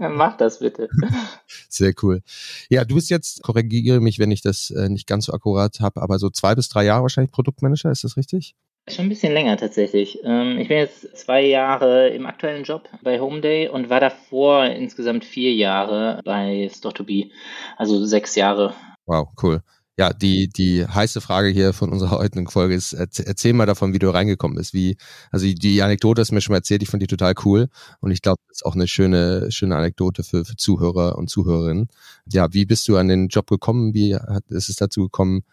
Mach 0.00 0.36
das 0.36 0.58
bitte. 0.58 0.88
Sehr 1.68 1.92
cool. 2.02 2.22
Ja, 2.68 2.84
du 2.84 2.94
bist 2.94 3.10
jetzt, 3.10 3.42
korrigiere 3.42 4.00
mich, 4.00 4.18
wenn 4.18 4.30
ich 4.30 4.42
das 4.42 4.70
äh, 4.70 4.88
nicht 4.88 5.06
ganz 5.06 5.26
so 5.26 5.32
akkurat 5.32 5.80
habe, 5.80 6.02
aber 6.02 6.18
so 6.18 6.30
zwei 6.30 6.54
bis 6.54 6.68
drei 6.68 6.84
Jahre 6.84 7.02
wahrscheinlich 7.02 7.32
Produktmanager, 7.32 7.90
ist 7.90 8.04
das 8.04 8.16
richtig? 8.16 8.54
Schon 8.88 9.06
ein 9.06 9.08
bisschen 9.08 9.32
länger 9.32 9.56
tatsächlich. 9.56 10.20
Ähm, 10.22 10.58
ich 10.58 10.68
bin 10.68 10.78
jetzt 10.78 11.16
zwei 11.16 11.44
Jahre 11.44 12.08
im 12.10 12.24
aktuellen 12.24 12.62
Job 12.62 12.88
bei 13.02 13.18
Homeday 13.20 13.68
und 13.68 13.90
war 13.90 13.98
davor 13.98 14.66
insgesamt 14.66 15.24
vier 15.24 15.52
Jahre 15.54 16.20
bei 16.24 16.70
Store2Be, 16.72 17.30
also 17.76 18.04
sechs 18.04 18.36
Jahre. 18.36 18.74
Wow, 19.06 19.28
cool. 19.42 19.62
Ja, 19.98 20.12
die, 20.12 20.48
die 20.48 20.86
heiße 20.86 21.22
Frage 21.22 21.48
hier 21.48 21.72
von 21.72 21.90
unserer 21.90 22.10
heutigen 22.18 22.48
Folge 22.48 22.74
ist, 22.74 22.92
erzähl 22.92 23.54
mal 23.54 23.66
davon, 23.66 23.94
wie 23.94 23.98
du 23.98 24.12
reingekommen 24.12 24.56
bist. 24.56 24.74
Wie, 24.74 24.96
also 25.30 25.46
die 25.46 25.82
Anekdote 25.82 26.20
hast 26.20 26.30
du 26.30 26.34
mir 26.34 26.42
schon 26.42 26.52
mal 26.52 26.58
erzählt, 26.58 26.82
ich 26.82 26.90
fand 26.90 27.02
die 27.02 27.06
total 27.06 27.34
cool 27.44 27.68
und 28.00 28.10
ich 28.10 28.20
glaube, 28.20 28.38
das 28.48 28.58
ist 28.58 28.66
auch 28.66 28.74
eine 28.74 28.88
schöne, 28.88 29.50
schöne 29.50 29.76
Anekdote 29.76 30.22
für, 30.22 30.44
für 30.44 30.56
Zuhörer 30.56 31.16
und 31.16 31.30
Zuhörerinnen. 31.30 31.88
Ja, 32.30 32.52
wie 32.52 32.66
bist 32.66 32.86
du 32.88 32.96
an 32.96 33.08
den 33.08 33.28
Job 33.28 33.48
gekommen? 33.48 33.94
Wie 33.94 34.14
hat, 34.14 34.44
ist 34.48 34.68
es 34.68 34.76
dazu 34.76 35.04
gekommen? 35.04 35.44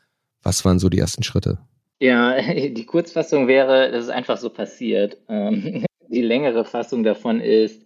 Was 0.42 0.66
waren 0.66 0.80
so 0.80 0.90
die 0.90 1.00
ersten 1.00 1.24
Schritte? 1.24 1.60
Ja, 2.00 2.36
die 2.54 2.86
Kurzfassung 2.86 3.48
wäre, 3.48 3.92
das 3.92 4.06
ist 4.06 4.12
einfach 4.12 4.38
so 4.38 4.50
passiert. 4.50 5.18
Ähm, 5.30 5.86
Die 6.10 6.22
längere 6.22 6.64
Fassung 6.64 7.04
davon 7.04 7.42
ist, 7.42 7.82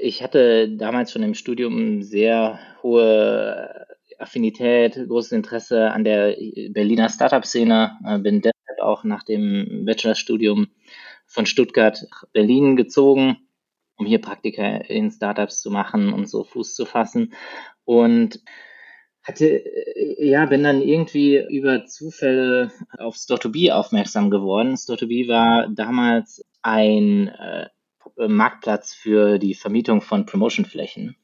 ich 0.00 0.22
hatte 0.22 0.68
damals 0.68 1.10
schon 1.10 1.24
im 1.24 1.34
Studium 1.34 2.02
sehr 2.02 2.60
hohe 2.84 3.87
Affinität, 4.18 4.94
großes 5.08 5.32
Interesse 5.32 5.90
an 5.90 6.04
der 6.04 6.36
Berliner 6.70 7.08
Startup-Szene, 7.08 7.98
äh, 8.04 8.18
bin 8.18 8.40
deshalb 8.40 8.80
auch 8.80 9.04
nach 9.04 9.22
dem 9.22 9.84
Bachelorstudium 9.84 10.68
von 11.26 11.46
Stuttgart 11.46 12.04
nach 12.10 12.24
Berlin 12.32 12.76
gezogen, 12.76 13.38
um 13.96 14.06
hier 14.06 14.20
Praktika 14.20 14.64
in 14.78 15.10
Startups 15.10 15.60
zu 15.60 15.70
machen 15.70 16.12
und 16.12 16.28
so 16.28 16.44
Fuß 16.44 16.74
zu 16.74 16.84
fassen. 16.84 17.34
Und 17.84 18.40
hatte, 19.22 19.46
äh, 19.46 20.26
ja, 20.26 20.46
bin 20.46 20.62
dann 20.62 20.82
irgendwie 20.82 21.38
über 21.50 21.86
Zufälle 21.86 22.72
auf 22.98 23.16
Store2B 23.16 23.70
aufmerksam 23.72 24.30
geworden. 24.30 24.74
Store2B 24.74 25.28
war 25.28 25.68
damals 25.68 26.44
ein 26.62 27.28
äh, 27.28 27.68
Marktplatz 28.26 28.94
für 28.94 29.38
die 29.38 29.54
Vermietung 29.54 30.00
von 30.00 30.26
Promotionflächen, 30.26 31.16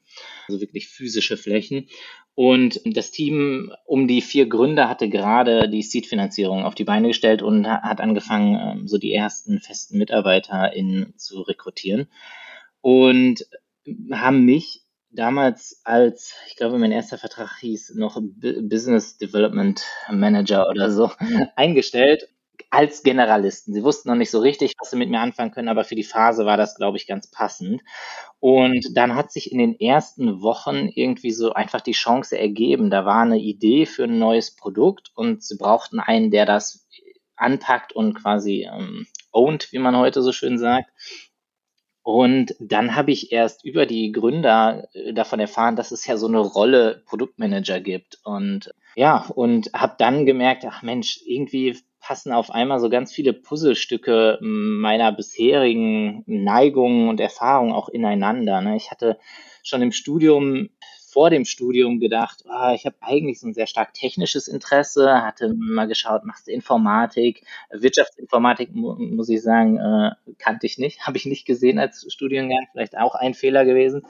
also 0.47 0.61
wirklich 0.61 0.87
physische 0.87 1.35
Flächen. 1.35 1.89
Und 2.35 2.81
das 2.83 3.11
Team 3.11 3.71
um 3.85 4.07
die 4.07 4.21
vier 4.21 4.47
Gründer 4.47 4.89
hatte 4.89 5.09
gerade 5.09 5.69
die 5.69 5.81
Seed-Finanzierung 5.81 6.65
auf 6.65 6.75
die 6.75 6.83
Beine 6.83 7.07
gestellt 7.07 7.41
und 7.41 7.65
hat 7.65 8.01
angefangen, 8.01 8.59
ähm, 8.59 8.87
so 8.87 8.97
die 8.97 9.13
ersten 9.13 9.61
festen 9.61 9.97
MitarbeiterInnen 9.97 11.13
zu 11.17 11.41
rekrutieren. 11.41 12.07
Und 12.81 13.47
haben 14.11 14.43
mich 14.43 14.81
damals 15.11 15.79
als, 15.85 16.33
ich 16.49 16.57
glaube, 16.57 16.77
mein 16.77 16.91
erster 16.91 17.17
Vertrag 17.17 17.57
hieß 17.61 17.95
noch 17.95 18.19
Business 18.21 19.17
Development 19.17 19.81
Manager 20.11 20.69
oder 20.69 20.91
so, 20.91 21.11
eingestellt 21.55 22.27
als 22.75 23.03
Generalisten. 23.03 23.73
Sie 23.73 23.83
wussten 23.83 24.09
noch 24.09 24.15
nicht 24.15 24.31
so 24.31 24.39
richtig, 24.39 24.73
was 24.79 24.89
sie 24.89 24.97
mit 24.97 25.09
mir 25.09 25.21
anfangen 25.21 25.51
können, 25.51 25.69
aber 25.69 25.85
für 25.85 25.95
die 25.95 26.03
Phase 26.03 26.45
war 26.45 26.57
das, 26.57 26.75
glaube 26.75 26.97
ich, 26.97 27.07
ganz 27.07 27.31
passend. 27.31 27.81
Und 28.39 28.85
dann 28.93 29.15
hat 29.15 29.31
sich 29.31 29.51
in 29.51 29.59
den 29.59 29.79
ersten 29.79 30.41
Wochen 30.41 30.89
irgendwie 30.93 31.31
so 31.31 31.53
einfach 31.53 31.79
die 31.81 31.93
Chance 31.93 32.37
ergeben. 32.37 32.89
Da 32.89 33.05
war 33.05 33.21
eine 33.21 33.39
Idee 33.39 33.85
für 33.85 34.03
ein 34.03 34.19
neues 34.19 34.55
Produkt 34.55 35.11
und 35.15 35.41
sie 35.41 35.57
brauchten 35.57 35.99
einen, 35.99 36.31
der 36.31 36.45
das 36.45 36.85
anpackt 37.37 37.93
und 37.93 38.13
quasi 38.13 38.67
ähm, 38.71 39.07
owned, 39.31 39.71
wie 39.71 39.79
man 39.79 39.95
heute 39.95 40.21
so 40.21 40.31
schön 40.33 40.57
sagt. 40.57 40.91
Und 42.03 42.55
dann 42.59 42.95
habe 42.95 43.11
ich 43.11 43.31
erst 43.31 43.65
über 43.65 43.85
die 43.85 44.11
Gründer 44.11 44.87
äh, 44.93 45.13
davon 45.13 45.39
erfahren, 45.39 45.75
dass 45.75 45.91
es 45.91 46.05
ja 46.05 46.17
so 46.17 46.27
eine 46.27 46.39
Rolle 46.39 47.03
Produktmanager 47.07 47.79
gibt. 47.79 48.19
Und 48.23 48.69
ja, 48.95 49.25
und 49.33 49.71
habe 49.73 49.95
dann 49.97 50.25
gemerkt, 50.25 50.65
ach 50.65 50.83
Mensch, 50.83 51.21
irgendwie 51.25 51.79
passen 52.05 52.31
auf 52.31 52.51
einmal 52.51 52.79
so 52.79 52.87
ganz 52.87 53.11
viele 53.11 53.33
Puzzlestücke 53.33 54.37
meiner 54.39 55.11
bisherigen 55.11 56.23
Neigungen 56.27 57.09
und 57.09 57.19
Erfahrungen 57.19 57.73
auch 57.73 57.89
ineinander. 57.89 58.61
Ne? 58.61 58.75
Ich 58.75 58.91
hatte 58.91 59.17
schon 59.63 59.81
im 59.81 59.91
Studium, 59.91 60.69
vor 61.11 61.31
dem 61.31 61.45
Studium 61.45 61.99
gedacht, 61.99 62.43
ah, 62.47 62.75
ich 62.75 62.85
habe 62.85 62.97
eigentlich 63.01 63.39
so 63.39 63.47
ein 63.47 63.55
sehr 63.55 63.65
stark 63.65 63.95
technisches 63.95 64.47
Interesse, 64.47 65.23
hatte 65.23 65.55
mal 65.57 65.87
geschaut, 65.87 66.25
machst 66.25 66.45
du 66.45 66.51
Informatik, 66.51 67.43
Wirtschaftsinformatik, 67.71 68.75
muss 68.75 69.29
ich 69.29 69.41
sagen, 69.41 69.79
äh, 69.79 70.11
kannte 70.37 70.67
ich 70.67 70.77
nicht, 70.77 70.99
habe 71.07 71.17
ich 71.17 71.25
nicht 71.25 71.47
gesehen 71.47 71.79
als 71.79 72.05
Studiengang, 72.13 72.67
vielleicht 72.71 72.97
auch 72.99 73.15
ein 73.15 73.33
Fehler 73.33 73.65
gewesen, 73.65 74.05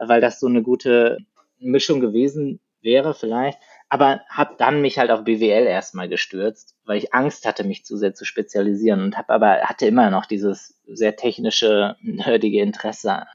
weil 0.00 0.22
das 0.22 0.40
so 0.40 0.46
eine 0.46 0.62
gute 0.62 1.18
Mischung 1.58 2.00
gewesen 2.00 2.60
wäre 2.80 3.12
vielleicht 3.12 3.58
aber 3.88 4.22
habe 4.28 4.54
dann 4.58 4.80
mich 4.80 4.98
halt 4.98 5.10
auf 5.10 5.24
BWL 5.24 5.66
erstmal 5.66 6.08
gestürzt, 6.08 6.74
weil 6.84 6.98
ich 6.98 7.14
Angst 7.14 7.46
hatte, 7.46 7.64
mich 7.64 7.84
zu 7.84 7.96
sehr 7.96 8.14
zu 8.14 8.24
spezialisieren 8.24 9.02
und 9.02 9.16
habe 9.16 9.32
aber 9.32 9.60
hatte 9.62 9.86
immer 9.86 10.10
noch 10.10 10.26
dieses 10.26 10.80
sehr 10.86 11.16
technische, 11.16 11.96
nerdige 12.02 12.60
Interesse 12.60 13.26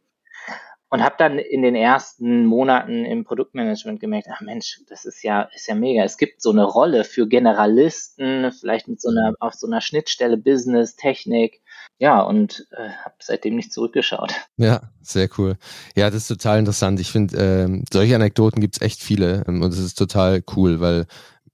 und 0.91 1.01
habe 1.01 1.15
dann 1.17 1.39
in 1.39 1.61
den 1.61 1.73
ersten 1.73 2.45
Monaten 2.45 3.05
im 3.05 3.23
Produktmanagement 3.23 4.01
gemerkt, 4.01 4.27
ach 4.29 4.41
Mensch, 4.41 4.81
das 4.89 5.05
ist 5.05 5.23
ja 5.23 5.43
ist 5.55 5.67
ja 5.67 5.73
mega. 5.73 6.03
Es 6.03 6.17
gibt 6.17 6.41
so 6.41 6.51
eine 6.51 6.65
Rolle 6.65 7.05
für 7.05 7.27
Generalisten, 7.27 8.51
vielleicht 8.51 8.89
mit 8.89 9.01
so 9.01 9.09
einer 9.09 9.33
auf 9.39 9.53
so 9.53 9.67
einer 9.67 9.79
Schnittstelle 9.79 10.37
Business, 10.37 10.97
Technik. 10.97 11.61
Ja, 11.97 12.19
und 12.21 12.67
äh, 12.71 12.89
habe 12.89 13.15
seitdem 13.19 13.55
nicht 13.55 13.71
zurückgeschaut. 13.71 14.33
Ja, 14.57 14.81
sehr 15.01 15.29
cool. 15.37 15.55
Ja, 15.95 16.09
das 16.09 16.23
ist 16.23 16.27
total 16.27 16.59
interessant. 16.59 16.99
Ich 16.99 17.11
finde, 17.11 17.37
ähm, 17.37 17.85
solche 17.91 18.15
Anekdoten 18.15 18.59
gibt's 18.59 18.81
echt 18.81 19.01
viele 19.01 19.45
ähm, 19.47 19.61
und 19.61 19.71
es 19.71 19.79
ist 19.79 19.97
total 19.97 20.43
cool, 20.55 20.81
weil 20.81 21.05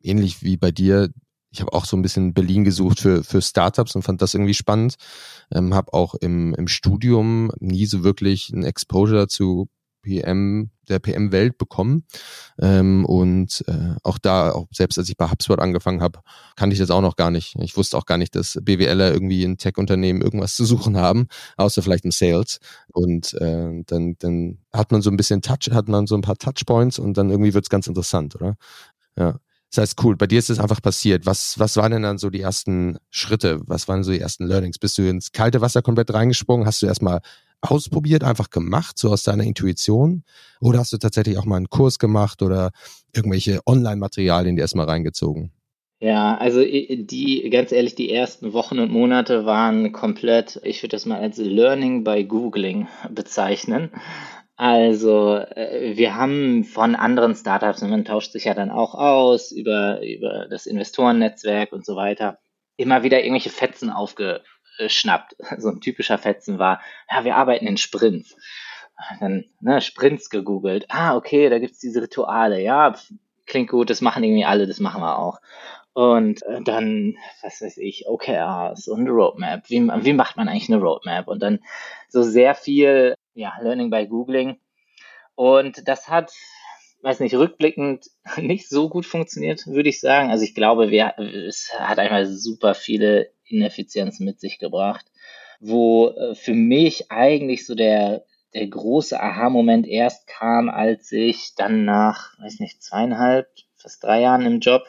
ähnlich 0.01 0.41
wie 0.41 0.57
bei 0.57 0.71
dir, 0.71 1.09
ich 1.51 1.61
habe 1.61 1.73
auch 1.73 1.85
so 1.85 1.95
ein 1.97 2.01
bisschen 2.01 2.33
Berlin 2.33 2.63
gesucht 2.63 2.99
für, 2.99 3.23
für 3.23 3.41
Startups 3.41 3.95
und 3.95 4.03
fand 4.03 4.21
das 4.21 4.33
irgendwie 4.33 4.53
spannend. 4.53 4.95
Ähm, 5.53 5.73
habe 5.73 5.93
auch 5.93 6.15
im, 6.15 6.53
im 6.55 6.67
Studium 6.67 7.51
nie 7.59 7.85
so 7.85 8.03
wirklich 8.03 8.49
ein 8.49 8.63
Exposure 8.63 9.27
zu 9.27 9.69
PM, 10.07 10.71
der 10.87 10.99
PM-Welt 10.99 11.57
bekommen. 11.57 12.05
Ähm, 12.59 13.05
und 13.05 13.63
äh, 13.67 13.95
auch 14.03 14.17
da, 14.17 14.51
auch 14.51 14.67
selbst 14.71 14.97
als 14.97 15.09
ich 15.09 15.17
bei 15.17 15.29
HubSpot 15.29 15.59
angefangen 15.59 16.01
habe, 16.01 16.19
kannte 16.55 16.73
ich 16.73 16.79
das 16.79 16.91
auch 16.91 17.01
noch 17.01 17.17
gar 17.17 17.31
nicht. 17.31 17.55
Ich 17.59 17.75
wusste 17.75 17.97
auch 17.97 18.05
gar 18.05 18.17
nicht, 18.17 18.35
dass 18.35 18.57
BWLer 18.61 19.11
irgendwie 19.11 19.43
in 19.43 19.57
Tech-Unternehmen 19.57 20.21
irgendwas 20.21 20.55
zu 20.55 20.65
suchen 20.65 20.97
haben, 20.97 21.27
außer 21.57 21.81
vielleicht 21.81 22.05
im 22.05 22.11
Sales. 22.11 22.59
Und 22.93 23.33
äh, 23.35 23.83
dann, 23.85 24.15
dann 24.19 24.59
hat 24.71 24.91
man 24.91 25.01
so 25.01 25.09
ein 25.09 25.17
bisschen 25.17 25.41
Touch, 25.41 25.71
hat 25.71 25.89
man 25.89 26.07
so 26.07 26.15
ein 26.15 26.21
paar 26.21 26.37
Touchpoints 26.37 26.99
und 26.99 27.17
dann 27.17 27.29
irgendwie 27.29 27.53
wird's 27.53 27.69
ganz 27.69 27.87
interessant, 27.87 28.35
oder? 28.35 28.55
Ja. 29.17 29.39
Das 29.69 29.81
heißt, 29.81 30.03
cool, 30.03 30.15
bei 30.15 30.27
dir 30.27 30.39
ist 30.39 30.49
es 30.49 30.59
einfach 30.59 30.81
passiert. 30.81 31.25
Was, 31.25 31.59
was 31.59 31.75
waren 31.75 31.91
denn 31.91 32.03
dann 32.03 32.17
so 32.17 32.29
die 32.29 32.41
ersten 32.41 32.97
Schritte? 33.09 33.59
Was 33.65 33.87
waren 33.87 34.03
so 34.03 34.11
die 34.11 34.19
ersten 34.19 34.45
Learnings? 34.45 34.79
Bist 34.79 34.97
du 34.97 35.07
ins 35.07 35.31
kalte 35.31 35.61
Wasser 35.61 35.81
komplett 35.81 36.13
reingesprungen? 36.13 36.65
Hast 36.65 36.81
du 36.81 36.85
erstmal 36.85 37.19
ausprobiert, 37.61 38.23
einfach 38.23 38.49
gemacht, 38.49 38.97
so 38.97 39.11
aus 39.11 39.23
deiner 39.23 39.43
Intuition? 39.43 40.23
Oder 40.61 40.79
hast 40.79 40.93
du 40.93 40.97
tatsächlich 40.97 41.37
auch 41.37 41.45
mal 41.45 41.57
einen 41.57 41.69
Kurs 41.69 41.99
gemacht 41.99 42.41
oder 42.41 42.71
irgendwelche 43.13 43.59
Online-Materialien 43.65 44.55
dir 44.55 44.61
erstmal 44.61 44.85
reingezogen? 44.85 45.51
Ja, 45.99 46.37
also 46.37 46.61
die, 46.61 47.49
ganz 47.51 47.71
ehrlich, 47.71 47.95
die 47.95 48.11
ersten 48.11 48.53
Wochen 48.53 48.77
und 48.77 48.91
Monate 48.91 49.47
waren 49.47 49.91
komplett, 49.93 50.61
ich 50.63 50.83
würde 50.83 50.95
das 50.95 51.07
mal 51.07 51.19
als 51.19 51.37
Learning 51.37 52.03
by 52.03 52.23
Googling 52.23 52.87
bezeichnen. 53.09 53.89
Also, 54.57 55.35
äh, 55.35 55.95
wir 55.95 56.15
haben 56.15 56.63
von 56.63 56.95
anderen 56.95 57.35
Startups, 57.35 57.81
man 57.83 58.05
tauscht 58.05 58.31
sich 58.31 58.45
ja 58.45 58.55
dann 58.55 58.71
auch 58.71 58.95
aus 58.95 59.51
über, 59.51 60.01
über 60.01 60.47
das 60.49 60.65
Investorennetzwerk 60.65 61.71
und 61.71 61.85
so 61.85 61.95
weiter, 61.95 62.39
immer 62.75 63.03
wieder 63.03 63.19
irgendwelche 63.19 63.51
Fetzen 63.51 63.91
aufgeschnappt. 63.91 65.35
So 65.59 65.69
ein 65.69 65.79
typischer 65.79 66.17
Fetzen 66.17 66.57
war, 66.57 66.81
ja, 67.09 67.23
wir 67.23 67.35
arbeiten 67.35 67.67
in 67.67 67.77
Sprints. 67.77 68.35
Dann 69.19 69.45
ne, 69.61 69.79
Sprints 69.79 70.31
gegoogelt. 70.31 70.85
Ah, 70.89 71.15
okay, 71.15 71.49
da 71.49 71.59
gibt's 71.59 71.79
diese 71.79 72.01
Rituale. 72.01 72.59
Ja, 72.59 72.95
klingt 73.45 73.69
gut, 73.69 73.91
das 73.91 74.01
machen 74.01 74.23
irgendwie 74.23 74.45
alle, 74.45 74.65
das 74.65 74.79
machen 74.79 75.01
wir 75.01 75.19
auch. 75.19 75.39
Und 75.93 76.41
äh, 76.43 76.63
dann, 76.63 77.15
was 77.43 77.61
weiß 77.61 77.77
ich, 77.77 78.07
OKRs 78.07 78.87
und 78.87 79.07
Roadmap. 79.07 79.69
Wie, 79.69 79.81
wie 79.81 80.13
macht 80.13 80.35
man 80.35 80.49
eigentlich 80.49 80.69
eine 80.69 80.81
Roadmap? 80.81 81.27
Und 81.27 81.43
dann 81.43 81.59
so 82.09 82.23
sehr 82.23 82.55
viel 82.55 83.15
ja, 83.37 83.53
Learning 83.61 83.89
by 83.89 84.07
Googling. 84.07 84.57
Und 85.35 85.87
das 85.87 86.09
hat, 86.09 86.33
weiß 87.01 87.19
nicht, 87.19 87.35
rückblickend 87.35 88.07
nicht 88.37 88.67
so 88.67 88.89
gut 88.89 89.05
funktioniert, 89.05 89.67
würde 89.67 89.89
ich 89.89 89.99
sagen. 89.99 90.31
Also 90.31 90.43
ich 90.43 90.55
glaube, 90.55 90.89
wir, 90.89 91.17
es 91.17 91.71
hat 91.77 91.99
einmal 91.99 92.25
super 92.25 92.73
viele 92.73 93.31
Ineffizienzen 93.45 94.25
mit 94.25 94.39
sich 94.39 94.59
gebracht, 94.59 95.05
wo 95.59 96.09
äh, 96.09 96.35
für 96.35 96.53
mich 96.53 97.11
eigentlich 97.11 97.65
so 97.65 97.75
der, 97.75 98.25
der 98.53 98.67
große 98.67 99.19
Aha-Moment 99.19 99.87
erst 99.87 100.27
kam, 100.27 100.69
als 100.69 101.11
ich 101.11 101.53
dann 101.55 101.85
nach, 101.85 102.37
weiß 102.39 102.59
nicht, 102.59 102.81
zweieinhalb, 102.81 103.47
fast 103.75 104.03
drei 104.03 104.21
Jahren 104.21 104.45
im 104.45 104.59
Job, 104.59 104.83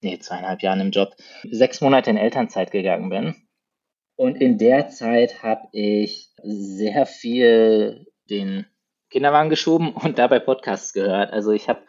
nee, 0.00 0.18
zweieinhalb 0.18 0.62
Jahren 0.62 0.80
im 0.80 0.90
Job, 0.90 1.14
sechs 1.48 1.80
Monate 1.80 2.10
in 2.10 2.16
Elternzeit 2.16 2.72
gegangen 2.72 3.08
bin 3.08 3.36
und 4.16 4.36
in 4.36 4.58
der 4.58 4.88
Zeit 4.88 5.42
habe 5.42 5.68
ich 5.72 6.31
sehr 6.42 7.06
viel 7.06 8.06
den 8.30 8.66
Kinderwagen 9.10 9.50
geschoben 9.50 9.92
und 9.92 10.18
dabei 10.18 10.38
Podcasts 10.38 10.92
gehört. 10.92 11.32
Also 11.32 11.52
ich 11.52 11.68
habe 11.68 11.82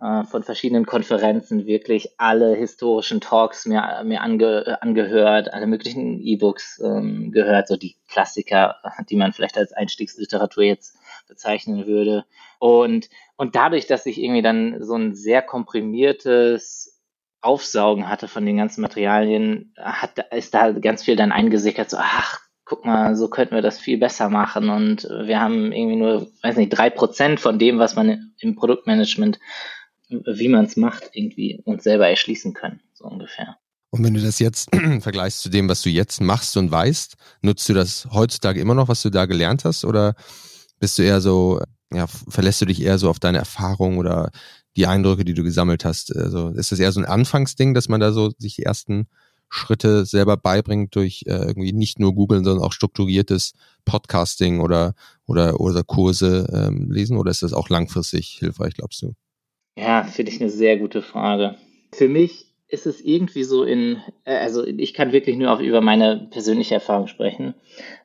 äh, 0.00 0.24
von 0.24 0.42
verschiedenen 0.42 0.84
Konferenzen 0.84 1.66
wirklich 1.66 2.10
alle 2.18 2.54
historischen 2.54 3.20
Talks 3.20 3.64
mir, 3.64 4.02
mir 4.04 4.20
ange, 4.20 4.78
angehört, 4.82 5.52
alle 5.52 5.66
möglichen 5.66 6.20
E-Books 6.20 6.80
ähm, 6.84 7.32
gehört, 7.32 7.68
so 7.68 7.76
die 7.76 7.96
Klassiker, 8.08 8.76
die 9.08 9.16
man 9.16 9.32
vielleicht 9.32 9.56
als 9.56 9.72
Einstiegsliteratur 9.72 10.64
jetzt 10.64 10.98
bezeichnen 11.28 11.86
würde. 11.86 12.26
Und, 12.58 13.08
und 13.36 13.56
dadurch, 13.56 13.86
dass 13.86 14.04
ich 14.04 14.20
irgendwie 14.20 14.42
dann 14.42 14.82
so 14.82 14.94
ein 14.96 15.14
sehr 15.14 15.40
komprimiertes 15.40 17.00
Aufsaugen 17.40 18.08
hatte 18.08 18.28
von 18.28 18.44
den 18.44 18.58
ganzen 18.58 18.82
Materialien, 18.82 19.72
hat, 19.78 20.18
ist 20.32 20.52
da 20.52 20.72
ganz 20.72 21.04
viel 21.04 21.16
dann 21.16 21.32
eingesickert, 21.32 21.88
so, 21.88 21.96
ach, 21.98 22.40
guck 22.66 22.84
mal, 22.84 23.16
so 23.16 23.28
könnten 23.28 23.54
wir 23.54 23.62
das 23.62 23.78
viel 23.78 23.96
besser 23.96 24.28
machen 24.28 24.68
und 24.68 25.04
wir 25.04 25.40
haben 25.40 25.72
irgendwie 25.72 25.96
nur, 25.96 26.28
weiß 26.42 26.56
nicht, 26.56 26.70
drei 26.70 26.90
Prozent 26.90 27.40
von 27.40 27.58
dem, 27.58 27.78
was 27.78 27.94
man 27.94 28.32
im 28.40 28.56
Produktmanagement, 28.56 29.38
wie 30.08 30.48
man 30.48 30.66
es 30.66 30.76
macht, 30.76 31.10
irgendwie 31.12 31.62
uns 31.64 31.84
selber 31.84 32.08
erschließen 32.08 32.54
können, 32.54 32.80
so 32.92 33.04
ungefähr. 33.06 33.56
Und 33.90 34.04
wenn 34.04 34.14
du 34.14 34.20
das 34.20 34.40
jetzt 34.40 34.68
vergleichst 35.00 35.42
zu 35.42 35.48
dem, 35.48 35.68
was 35.68 35.82
du 35.82 35.90
jetzt 35.90 36.20
machst 36.20 36.56
und 36.56 36.70
weißt, 36.70 37.14
nutzt 37.40 37.68
du 37.68 37.72
das 37.72 38.08
heutzutage 38.12 38.60
immer 38.60 38.74
noch, 38.74 38.88
was 38.88 39.00
du 39.00 39.10
da 39.10 39.26
gelernt 39.26 39.64
hast? 39.64 39.84
Oder 39.84 40.16
bist 40.80 40.98
du 40.98 41.02
eher 41.02 41.20
so, 41.20 41.60
ja, 41.92 42.08
verlässt 42.08 42.60
du 42.60 42.66
dich 42.66 42.82
eher 42.82 42.98
so 42.98 43.08
auf 43.08 43.20
deine 43.20 43.38
Erfahrung 43.38 43.98
oder 43.98 44.30
die 44.76 44.88
Eindrücke, 44.88 45.24
die 45.24 45.34
du 45.34 45.44
gesammelt 45.44 45.84
hast? 45.84 46.14
Also 46.14 46.48
ist 46.48 46.72
das 46.72 46.80
eher 46.80 46.90
so 46.90 47.00
ein 47.00 47.06
Anfangsding, 47.06 47.74
dass 47.74 47.88
man 47.88 48.00
da 48.00 48.10
so 48.10 48.32
sich 48.38 48.56
die 48.56 48.64
ersten 48.64 49.06
Schritte 49.48 50.04
selber 50.04 50.36
beibringt 50.36 50.94
durch 50.96 51.24
äh, 51.26 51.46
irgendwie 51.46 51.72
nicht 51.72 51.98
nur 51.98 52.14
googeln, 52.14 52.44
sondern 52.44 52.64
auch 52.64 52.72
strukturiertes 52.72 53.54
Podcasting 53.84 54.60
oder 54.60 54.94
oder 55.26 55.60
oder 55.60 55.82
Kurse 55.84 56.46
ähm, 56.52 56.90
lesen 56.90 57.16
oder 57.16 57.30
ist 57.30 57.42
das 57.42 57.52
auch 57.52 57.68
langfristig 57.68 58.38
hilfreich, 58.38 58.74
glaubst 58.74 59.02
du? 59.02 59.12
Ja, 59.78 60.04
finde 60.04 60.32
ich 60.32 60.40
eine 60.40 60.50
sehr 60.50 60.78
gute 60.78 61.02
Frage. 61.02 61.56
Für 61.92 62.08
mich 62.08 62.54
ist 62.68 62.86
es 62.86 63.00
irgendwie 63.00 63.44
so 63.44 63.62
in, 63.62 64.02
äh, 64.24 64.36
also 64.36 64.66
ich 64.66 64.94
kann 64.94 65.12
wirklich 65.12 65.36
nur 65.36 65.52
auch 65.52 65.60
über 65.60 65.80
meine 65.80 66.28
persönliche 66.30 66.74
Erfahrung 66.74 67.06
sprechen, 67.06 67.54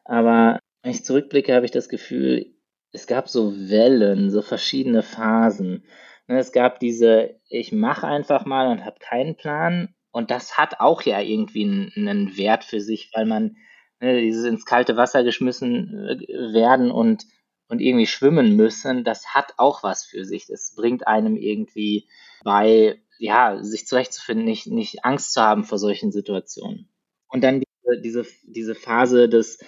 aber 0.05 0.59
wenn 0.83 0.91
ich 0.91 1.05
zurückblicke, 1.05 1.53
habe 1.53 1.65
ich 1.65 1.71
das 1.71 1.89
Gefühl, 1.89 2.53
es 2.91 3.07
gab 3.07 3.29
so 3.29 3.53
Wellen, 3.55 4.31
so 4.31 4.41
verschiedene 4.41 5.03
Phasen. 5.03 5.83
Ne, 6.27 6.39
es 6.39 6.51
gab 6.51 6.79
diese, 6.79 7.39
ich 7.49 7.71
mache 7.71 8.07
einfach 8.07 8.45
mal 8.45 8.67
und 8.67 8.83
habe 8.83 8.97
keinen 8.99 9.35
Plan 9.35 9.93
und 10.11 10.29
das 10.29 10.57
hat 10.57 10.79
auch 10.79 11.01
ja 11.03 11.21
irgendwie 11.21 11.63
einen, 11.63 12.37
Wert 12.37 12.63
für 12.63 12.81
sich, 12.81 13.11
weil 13.13 13.25
man 13.25 13.57
ne, 13.99 14.21
dieses 14.21 14.45
ins 14.45 14.65
kalte 14.65 14.97
Wasser 14.97 15.23
geschmissen 15.23 16.07
äh, 16.07 16.53
werden 16.53 16.91
und, 16.91 17.25
und 17.67 17.79
irgendwie 17.79 18.07
schwimmen 18.07 18.55
müssen, 18.55 19.03
das 19.03 19.33
hat 19.33 19.53
auch 19.57 19.83
was 19.83 20.05
für 20.05 20.25
sich. 20.25 20.47
Das 20.47 20.73
bringt 20.75 21.07
einem 21.07 21.37
irgendwie 21.37 22.09
bei, 22.43 23.01
ja, 23.19 23.63
sich 23.63 23.87
zurechtzufinden, 23.87 24.45
nicht, 24.45 24.67
nicht 24.67 25.05
Angst 25.05 25.33
zu 25.33 25.41
haben 25.41 25.63
vor 25.63 25.77
solchen 25.77 26.11
Situationen. 26.11 26.89
Und 27.27 27.43
dann 27.43 27.61
diese, 27.61 28.01
diese, 28.01 28.25
diese 28.43 28.75
Phase 28.75 29.29
des, 29.29 29.59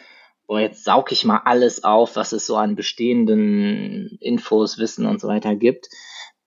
boah, 0.46 0.60
jetzt 0.60 0.84
saug 0.84 1.14
ich 1.14 1.24
mal 1.24 1.42
alles 1.46 1.86
auf, 1.86 2.18
was 2.18 2.34
es 2.34 2.46
so 2.46 2.58
an 2.58 2.76
bestehenden 2.76 4.18
Infos, 4.20 4.78
Wissen 4.78 5.06
und 5.06 5.22
so 5.22 5.30
weiter 5.30 5.56
gibt 5.56 5.88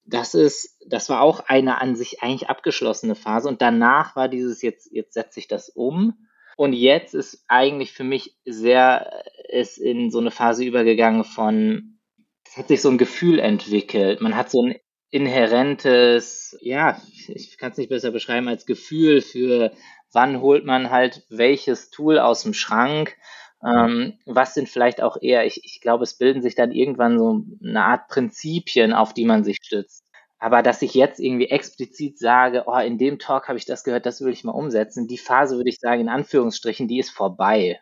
das 0.07 0.35
ist, 0.35 0.79
das 0.87 1.09
war 1.09 1.21
auch 1.21 1.41
eine 1.41 1.81
an 1.81 1.97
sich 1.97 2.23
eigentlich 2.23 2.49
abgeschlossene 2.49 3.15
Phase. 3.15 3.49
Und 3.49 3.61
danach 3.61 4.17
war 4.17 4.29
dieses 4.29 4.63
jetzt, 4.63 4.91
jetzt 4.93 5.15
setze 5.15 5.41
ich 5.41 5.49
das 5.49 5.69
um. 5.69 6.27
Und 6.57 6.73
jetzt 6.73 7.15
ist 7.15 7.45
eigentlich 7.49 7.93
für 7.93 8.05
mich 8.05 8.37
sehr, 8.45 9.25
ist 9.49 9.79
in 9.79 10.11
so 10.11 10.19
eine 10.19 10.31
Phase 10.31 10.65
übergegangen 10.65 11.25
von, 11.25 11.99
es 12.47 12.57
hat 12.57 12.69
sich 12.69 12.81
so 12.81 12.89
ein 12.89 12.99
Gefühl 12.99 13.39
entwickelt. 13.39 14.21
Man 14.21 14.37
hat 14.37 14.51
so 14.51 14.63
ein 14.63 14.77
inhärentes, 15.11 16.57
ja, 16.61 17.01
ich 17.29 17.59
kann 17.59 17.73
es 17.73 17.79
nicht 17.79 17.91
besser 17.91 18.11
beschreiben 18.11 18.49
als 18.49 18.65
Gefühl 18.65 19.21
für, 19.21 19.73
wann 20.13 20.41
holt 20.41 20.65
man 20.65 20.91
halt 20.91 21.25
welches 21.29 21.91
Tool 21.91 22.19
aus 22.19 22.43
dem 22.43 22.55
Schrank. 22.55 23.17
Ähm, 23.65 24.19
was 24.27 24.55
sind 24.55 24.69
vielleicht 24.69 25.03
auch 25.03 25.17
eher, 25.21 25.47
ich, 25.47 25.61
ich 25.65 25.81
glaube, 25.81 26.05
es 26.05 26.19
bilden 26.19 26.43
sich 26.43 26.55
dann 26.55 26.73
irgendwann 26.73 27.19
so 27.19 27.43
eine 27.63 27.85
Art 27.85 28.09
Prinzipien, 28.09 28.93
auf 28.93 29.15
die 29.15 29.25
man 29.25 29.45
sich 29.45 29.59
stützt. 29.63 30.05
Aber 30.39 30.63
dass 30.63 30.83
ich 30.83 30.95
jetzt 30.95 31.19
irgendwie 31.19 31.49
explizit 31.49 32.19
sage, 32.19 32.65
oh, 32.67 32.79
in 32.79 32.99
dem 32.99 33.19
Talk 33.19 33.49
habe 33.49 33.59
ich 33.59 33.65
das 33.65 33.85
gehört, 33.85 34.05
das 34.05 34.21
will 34.21 34.33
ich 34.33 34.45
mal 34.45 34.53
umsetzen, 34.53 35.09
die 35.09 35.19
Phase 35.19 35.57
würde 35.57 35.71
ich 35.71 35.81
sagen, 35.81 36.03
in 36.03 36.09
Anführungsstrichen, 36.09 36.89
die 36.89 36.99
ist 36.99 37.11
vorbei. 37.11 37.81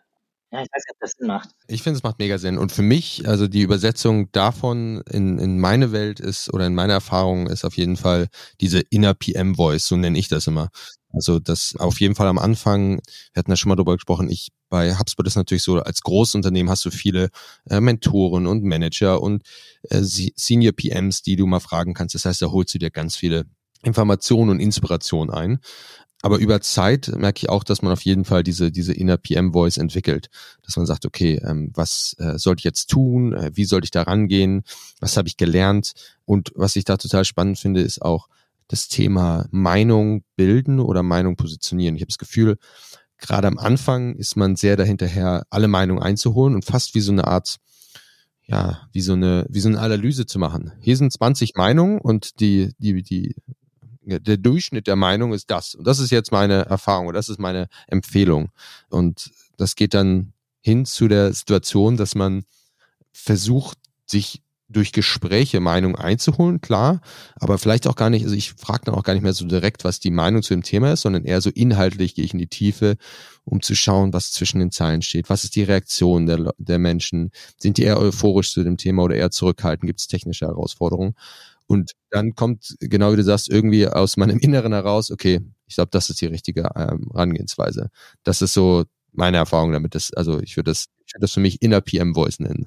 Ja, 0.52 0.62
ich 0.62 0.68
weiß 0.70 0.84
nicht, 0.86 0.94
ob 0.94 1.00
das 1.00 1.12
Sinn 1.18 1.26
macht. 1.26 1.48
Ich 1.66 1.82
finde, 1.82 1.96
es 1.96 2.04
macht 2.04 2.20
mega 2.20 2.38
Sinn. 2.38 2.58
Und 2.58 2.70
für 2.70 2.82
mich, 2.82 3.26
also 3.26 3.48
die 3.48 3.62
Übersetzung 3.62 4.30
davon 4.30 5.02
in, 5.10 5.40
in 5.40 5.58
meine 5.58 5.90
Welt 5.90 6.20
ist 6.20 6.54
oder 6.54 6.64
in 6.68 6.76
meine 6.76 6.92
Erfahrung 6.92 7.48
ist 7.48 7.64
auf 7.64 7.76
jeden 7.76 7.96
Fall 7.96 8.28
diese 8.60 8.78
Inner 8.78 9.14
PM 9.14 9.56
Voice, 9.56 9.88
so 9.88 9.96
nenne 9.96 10.16
ich 10.16 10.28
das 10.28 10.46
immer. 10.46 10.70
Also 11.14 11.38
das 11.38 11.76
auf 11.76 12.00
jeden 12.00 12.14
Fall 12.14 12.26
am 12.26 12.38
Anfang, 12.38 13.00
wir 13.32 13.38
hatten 13.38 13.50
ja 13.50 13.56
schon 13.56 13.68
mal 13.68 13.76
drüber 13.76 13.94
gesprochen, 13.94 14.28
ich 14.28 14.52
bei 14.68 14.96
HubSpot 14.96 15.26
ist 15.26 15.36
natürlich 15.36 15.62
so, 15.62 15.78
als 15.78 16.00
Großunternehmen 16.00 16.68
hast 16.68 16.84
du 16.84 16.90
viele 16.90 17.30
äh, 17.70 17.80
Mentoren 17.80 18.46
und 18.46 18.64
Manager 18.64 19.22
und 19.22 19.44
äh, 19.90 20.00
Senior 20.02 20.72
PMs, 20.72 21.22
die 21.22 21.36
du 21.36 21.46
mal 21.46 21.60
fragen 21.60 21.94
kannst. 21.94 22.14
Das 22.16 22.24
heißt, 22.24 22.42
da 22.42 22.46
holst 22.46 22.74
du 22.74 22.78
dir 22.78 22.90
ganz 22.90 23.14
viele 23.14 23.44
Informationen 23.84 24.50
und 24.50 24.60
Inspiration 24.60 25.30
ein. 25.30 25.60
Aber 26.22 26.38
über 26.38 26.62
Zeit 26.62 27.12
merke 27.16 27.40
ich 27.40 27.50
auch, 27.50 27.64
dass 27.64 27.82
man 27.82 27.92
auf 27.92 28.00
jeden 28.00 28.24
Fall 28.24 28.42
diese, 28.42 28.72
diese 28.72 28.94
Inner 28.94 29.18
PM 29.18 29.52
Voice 29.52 29.76
entwickelt. 29.76 30.30
Dass 30.62 30.76
man 30.76 30.86
sagt, 30.86 31.04
okay, 31.04 31.38
ähm, 31.44 31.70
was 31.74 32.16
äh, 32.18 32.38
sollte 32.38 32.60
ich 32.60 32.64
jetzt 32.64 32.88
tun? 32.88 33.34
Äh, 33.34 33.50
wie 33.54 33.66
sollte 33.66 33.84
ich 33.84 33.90
da 33.90 34.02
rangehen? 34.02 34.62
Was 35.00 35.18
habe 35.18 35.28
ich 35.28 35.36
gelernt? 35.36 35.92
Und 36.24 36.50
was 36.54 36.76
ich 36.76 36.84
da 36.84 36.96
total 36.96 37.26
spannend 37.26 37.58
finde, 37.58 37.82
ist 37.82 38.00
auch 38.00 38.28
das 38.68 38.88
Thema 38.88 39.46
Meinung 39.50 40.24
bilden 40.36 40.80
oder 40.80 41.02
Meinung 41.02 41.36
positionieren. 41.36 41.96
Ich 41.96 42.02
habe 42.02 42.08
das 42.08 42.18
Gefühl, 42.18 42.56
gerade 43.18 43.48
am 43.48 43.58
Anfang 43.58 44.14
ist 44.16 44.36
man 44.36 44.56
sehr 44.56 44.76
dahinterher, 44.76 45.44
alle 45.50 45.68
Meinungen 45.68 46.02
einzuholen 46.02 46.54
und 46.54 46.64
fast 46.64 46.94
wie 46.94 47.00
so 47.00 47.12
eine 47.12 47.26
Art 47.26 47.58
ja, 48.46 48.88
wie 48.92 49.00
so 49.00 49.14
eine, 49.14 49.46
wie 49.48 49.60
so 49.60 49.68
eine 49.68 49.80
Analyse 49.80 50.26
zu 50.26 50.38
machen. 50.38 50.72
Hier 50.80 50.96
sind 50.96 51.12
20 51.12 51.54
Meinungen 51.54 51.98
und 51.98 52.40
die, 52.40 52.72
die, 52.78 53.02
die 53.02 53.34
der 54.06 54.36
Durchschnitt 54.36 54.86
der 54.86 54.96
Meinung 54.96 55.32
ist 55.32 55.50
das. 55.50 55.74
Und 55.74 55.86
das 55.86 55.98
ist 55.98 56.10
jetzt 56.10 56.30
meine 56.30 56.66
Erfahrung 56.66 57.06
und 57.06 57.14
das 57.14 57.30
ist 57.30 57.38
meine 57.38 57.68
Empfehlung. 57.86 58.50
Und 58.90 59.30
das 59.56 59.76
geht 59.76 59.94
dann 59.94 60.34
hin 60.60 60.84
zu 60.84 61.08
der 61.08 61.32
Situation, 61.32 61.96
dass 61.96 62.14
man 62.14 62.44
versucht, 63.12 63.78
sich 64.06 64.42
durch 64.74 64.92
Gespräche 64.92 65.60
Meinung 65.60 65.96
einzuholen, 65.96 66.60
klar, 66.60 67.00
aber 67.36 67.58
vielleicht 67.58 67.86
auch 67.86 67.96
gar 67.96 68.10
nicht, 68.10 68.24
also 68.24 68.34
ich 68.34 68.52
frage 68.52 68.82
dann 68.84 68.94
auch 68.94 69.02
gar 69.02 69.14
nicht 69.14 69.22
mehr 69.22 69.32
so 69.32 69.46
direkt, 69.46 69.84
was 69.84 70.00
die 70.00 70.10
Meinung 70.10 70.42
zu 70.42 70.54
dem 70.54 70.62
Thema 70.62 70.92
ist, 70.92 71.02
sondern 71.02 71.24
eher 71.24 71.40
so 71.40 71.50
inhaltlich 71.50 72.14
gehe 72.14 72.24
ich 72.24 72.32
in 72.32 72.38
die 72.38 72.48
Tiefe, 72.48 72.96
um 73.44 73.62
zu 73.62 73.74
schauen, 73.74 74.12
was 74.12 74.32
zwischen 74.32 74.58
den 74.58 74.70
Zeilen 74.70 75.02
steht, 75.02 75.30
was 75.30 75.44
ist 75.44 75.56
die 75.56 75.62
Reaktion 75.62 76.26
der, 76.26 76.52
der 76.58 76.78
Menschen, 76.78 77.30
sind 77.58 77.78
die 77.78 77.84
eher 77.84 77.98
euphorisch 77.98 78.52
zu 78.52 78.62
dem 78.62 78.76
Thema 78.76 79.02
oder 79.04 79.16
eher 79.16 79.30
zurückhaltend, 79.30 79.86
gibt 79.86 80.00
es 80.00 80.08
technische 80.08 80.46
Herausforderungen 80.46 81.14
und 81.66 81.92
dann 82.10 82.34
kommt, 82.34 82.76
genau 82.80 83.12
wie 83.12 83.16
du 83.16 83.24
sagst, 83.24 83.48
irgendwie 83.48 83.88
aus 83.88 84.16
meinem 84.16 84.38
Inneren 84.38 84.72
heraus, 84.72 85.10
okay, 85.10 85.40
ich 85.66 85.76
glaube, 85.76 85.90
das 85.90 86.10
ist 86.10 86.20
die 86.20 86.26
richtige 86.26 86.68
ähm, 86.76 87.08
Herangehensweise. 87.12 87.90
Das 88.22 88.42
ist 88.42 88.52
so 88.52 88.84
meine 89.12 89.38
Erfahrung 89.38 89.72
damit. 89.72 89.94
Das, 89.94 90.12
also 90.12 90.40
ich 90.40 90.56
würde 90.56 90.70
das, 90.70 90.86
ich 91.06 91.14
würde 91.14 91.22
das 91.22 91.32
für 91.32 91.40
mich 91.40 91.62
Inner 91.62 91.80
PM 91.80 92.14
Voice 92.14 92.40
nennen. 92.40 92.66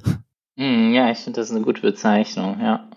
Mm, 0.57 0.91
ja, 0.93 1.11
ich 1.11 1.19
finde 1.19 1.39
das 1.39 1.51
eine 1.51 1.61
gute 1.61 1.81
Bezeichnung, 1.81 2.59
ja. 2.59 2.89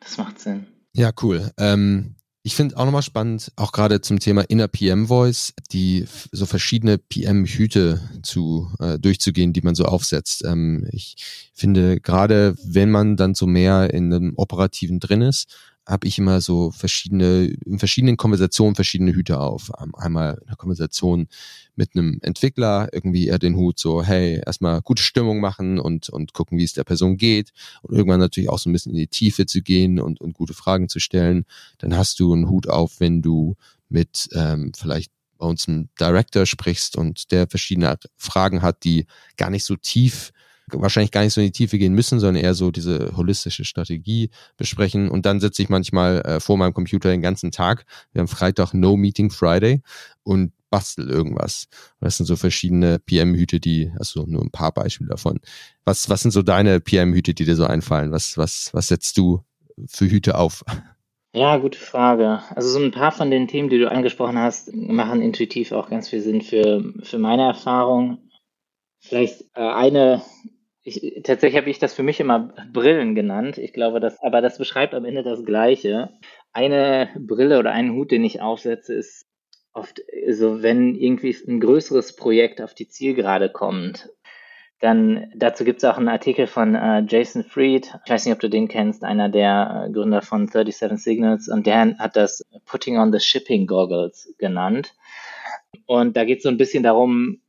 Das 0.00 0.18
macht 0.18 0.38
Sinn. 0.38 0.66
Ja, 0.94 1.10
cool. 1.22 1.50
Ähm, 1.58 2.16
ich 2.44 2.56
finde 2.56 2.76
auch 2.76 2.84
nochmal 2.84 3.02
spannend, 3.02 3.52
auch 3.54 3.70
gerade 3.70 4.00
zum 4.00 4.18
Thema 4.18 4.42
Inner 4.42 4.66
PM 4.66 5.06
Voice, 5.06 5.54
die 5.70 6.06
so 6.32 6.44
verschiedene 6.44 6.98
PM-Hüte 6.98 8.00
zu 8.22 8.68
äh, 8.80 8.98
durchzugehen, 8.98 9.52
die 9.52 9.62
man 9.62 9.76
so 9.76 9.84
aufsetzt. 9.84 10.44
Ähm, 10.44 10.88
ich 10.90 11.16
finde 11.54 12.00
gerade, 12.00 12.56
wenn 12.64 12.90
man 12.90 13.16
dann 13.16 13.34
so 13.34 13.46
mehr 13.46 13.94
in 13.94 14.12
einem 14.12 14.32
operativen 14.36 14.98
drin 14.98 15.22
ist, 15.22 15.54
habe 15.86 16.06
ich 16.06 16.18
immer 16.18 16.40
so 16.40 16.70
verschiedene, 16.70 17.46
in 17.66 17.78
verschiedenen 17.78 18.16
Konversationen 18.16 18.74
verschiedene 18.74 19.12
Hüte 19.12 19.40
auf. 19.40 19.70
Ähm, 19.80 19.94
einmal 19.94 20.40
eine 20.46 20.56
Konversation 20.56 21.28
mit 21.74 21.90
einem 21.94 22.18
Entwickler, 22.22 22.88
irgendwie 22.92 23.26
eher 23.26 23.38
den 23.38 23.56
Hut 23.56 23.78
so, 23.78 24.02
hey, 24.02 24.40
erstmal 24.44 24.80
gute 24.82 25.02
Stimmung 25.02 25.40
machen 25.40 25.78
und, 25.78 26.08
und 26.08 26.34
gucken, 26.34 26.58
wie 26.58 26.64
es 26.64 26.72
der 26.72 26.84
Person 26.84 27.16
geht. 27.16 27.52
Und 27.82 27.96
irgendwann 27.96 28.20
natürlich 28.20 28.48
auch 28.48 28.58
so 28.58 28.70
ein 28.70 28.72
bisschen 28.72 28.92
in 28.92 28.98
die 28.98 29.08
Tiefe 29.08 29.46
zu 29.46 29.62
gehen 29.62 29.98
und, 30.00 30.20
und 30.20 30.34
gute 30.34 30.54
Fragen 30.54 30.88
zu 30.88 31.00
stellen. 31.00 31.44
Dann 31.78 31.96
hast 31.96 32.20
du 32.20 32.32
einen 32.32 32.48
Hut 32.48 32.68
auf, 32.68 33.00
wenn 33.00 33.22
du 33.22 33.56
mit 33.88 34.28
ähm, 34.32 34.72
vielleicht 34.76 35.10
bei 35.38 35.46
uns 35.46 35.66
einem 35.66 35.88
Director 36.00 36.46
sprichst 36.46 36.96
und 36.96 37.32
der 37.32 37.48
verschiedene 37.48 37.98
Fragen 38.16 38.62
hat, 38.62 38.84
die 38.84 39.06
gar 39.36 39.50
nicht 39.50 39.64
so 39.64 39.74
tief 39.74 40.30
wahrscheinlich 40.70 41.10
gar 41.10 41.22
nicht 41.22 41.34
so 41.34 41.40
in 41.40 41.48
die 41.48 41.52
Tiefe 41.52 41.78
gehen 41.78 41.94
müssen, 41.94 42.20
sondern 42.20 42.42
eher 42.42 42.54
so 42.54 42.70
diese 42.70 43.12
holistische 43.16 43.64
Strategie 43.64 44.30
besprechen. 44.56 45.10
Und 45.10 45.26
dann 45.26 45.40
sitze 45.40 45.62
ich 45.62 45.68
manchmal 45.68 46.20
äh, 46.22 46.40
vor 46.40 46.56
meinem 46.56 46.74
Computer 46.74 47.10
den 47.10 47.22
ganzen 47.22 47.50
Tag. 47.50 47.84
Wir 48.12 48.20
haben 48.20 48.28
Freitag 48.28 48.72
No 48.74 48.96
Meeting 48.96 49.30
Friday 49.30 49.82
und 50.22 50.52
bastel 50.70 51.08
irgendwas. 51.08 51.68
Das 52.00 52.16
sind 52.16 52.26
so 52.26 52.36
verschiedene 52.36 52.98
PM-Hüte, 52.98 53.60
die, 53.60 53.92
also 53.98 54.24
nur 54.26 54.42
ein 54.42 54.50
paar 54.50 54.72
Beispiele 54.72 55.10
davon. 55.10 55.38
Was, 55.84 56.08
was 56.08 56.22
sind 56.22 56.30
so 56.30 56.42
deine 56.42 56.80
PM-Hüte, 56.80 57.34
die 57.34 57.44
dir 57.44 57.56
so 57.56 57.66
einfallen? 57.66 58.10
Was, 58.10 58.38
was, 58.38 58.70
was 58.72 58.88
setzt 58.88 59.18
du 59.18 59.44
für 59.86 60.08
Hüte 60.08 60.36
auf? 60.36 60.64
Ja, 61.34 61.56
gute 61.56 61.78
Frage. 61.78 62.40
Also 62.54 62.68
so 62.68 62.78
ein 62.78 62.90
paar 62.90 63.10
von 63.10 63.30
den 63.30 63.48
Themen, 63.48 63.70
die 63.70 63.78
du 63.78 63.90
angesprochen 63.90 64.38
hast, 64.38 64.74
machen 64.74 65.22
intuitiv 65.22 65.72
auch 65.72 65.88
ganz 65.88 66.08
viel 66.08 66.20
Sinn 66.20 66.42
für, 66.42 66.92
für 67.02 67.18
meine 67.18 67.44
Erfahrung. 67.44 68.18
Vielleicht 69.02 69.42
äh, 69.54 69.60
eine, 69.60 70.22
ich, 70.82 71.22
tatsächlich 71.24 71.60
habe 71.60 71.70
ich 71.70 71.80
das 71.80 71.92
für 71.92 72.04
mich 72.04 72.20
immer 72.20 72.54
Brillen 72.72 73.14
genannt. 73.14 73.58
Ich 73.58 73.72
glaube, 73.72 74.00
das, 74.00 74.22
aber 74.22 74.40
das 74.40 74.58
beschreibt 74.58 74.94
am 74.94 75.04
Ende 75.04 75.24
das 75.24 75.44
Gleiche. 75.44 76.10
Eine 76.52 77.10
Brille 77.18 77.58
oder 77.58 77.72
einen 77.72 77.94
Hut, 77.94 78.12
den 78.12 78.24
ich 78.24 78.40
aufsetze, 78.40 78.94
ist 78.94 79.26
oft 79.72 80.00
so, 80.30 80.62
wenn 80.62 80.94
irgendwie 80.94 81.36
ein 81.48 81.60
größeres 81.60 82.14
Projekt 82.14 82.60
auf 82.60 82.74
die 82.74 82.88
Zielgerade 82.88 83.50
kommt. 83.50 84.10
Dann 84.78 85.32
dazu 85.34 85.64
gibt 85.64 85.78
es 85.78 85.84
auch 85.84 85.96
einen 85.96 86.08
Artikel 86.08 86.46
von 86.46 86.74
äh, 86.74 87.04
Jason 87.08 87.44
Fried. 87.44 87.92
Ich 88.04 88.10
weiß 88.10 88.24
nicht, 88.24 88.34
ob 88.34 88.40
du 88.40 88.50
den 88.50 88.68
kennst, 88.68 89.04
einer 89.04 89.28
der 89.28 89.86
äh, 89.88 89.92
Gründer 89.92 90.22
von 90.22 90.48
37 90.48 91.02
Signals. 91.02 91.48
Und 91.48 91.66
der 91.66 91.98
hat 91.98 92.16
das 92.16 92.44
Putting 92.66 92.98
on 92.98 93.12
the 93.12 93.20
Shipping 93.20 93.66
Goggles 93.66 94.34
genannt. 94.38 94.94
Und 95.86 96.16
da 96.16 96.24
geht 96.24 96.38
es 96.38 96.42
so 96.44 96.48
ein 96.48 96.56
bisschen 96.56 96.82
darum, 96.82 97.41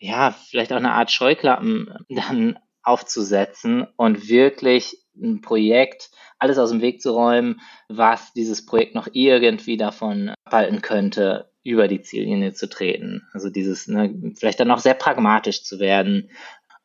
ja, 0.00 0.32
vielleicht 0.32 0.72
auch 0.72 0.78
eine 0.78 0.92
Art 0.92 1.10
Scheuklappen 1.10 1.94
dann 2.08 2.58
aufzusetzen 2.82 3.86
und 3.96 4.28
wirklich 4.28 4.96
ein 5.14 5.42
Projekt, 5.42 6.10
alles 6.38 6.58
aus 6.58 6.70
dem 6.70 6.80
Weg 6.80 7.02
zu 7.02 7.12
räumen, 7.12 7.60
was 7.88 8.32
dieses 8.32 8.64
Projekt 8.64 8.94
noch 8.94 9.08
irgendwie 9.12 9.76
davon 9.76 10.32
abhalten 10.44 10.80
könnte, 10.80 11.50
über 11.62 11.88
die 11.88 12.00
Ziellinie 12.00 12.54
zu 12.54 12.68
treten. 12.68 13.28
Also 13.34 13.50
dieses, 13.50 13.86
ne, 13.86 14.32
vielleicht 14.38 14.58
dann 14.60 14.70
auch 14.70 14.78
sehr 14.78 14.94
pragmatisch 14.94 15.62
zu 15.62 15.78
werden 15.78 16.30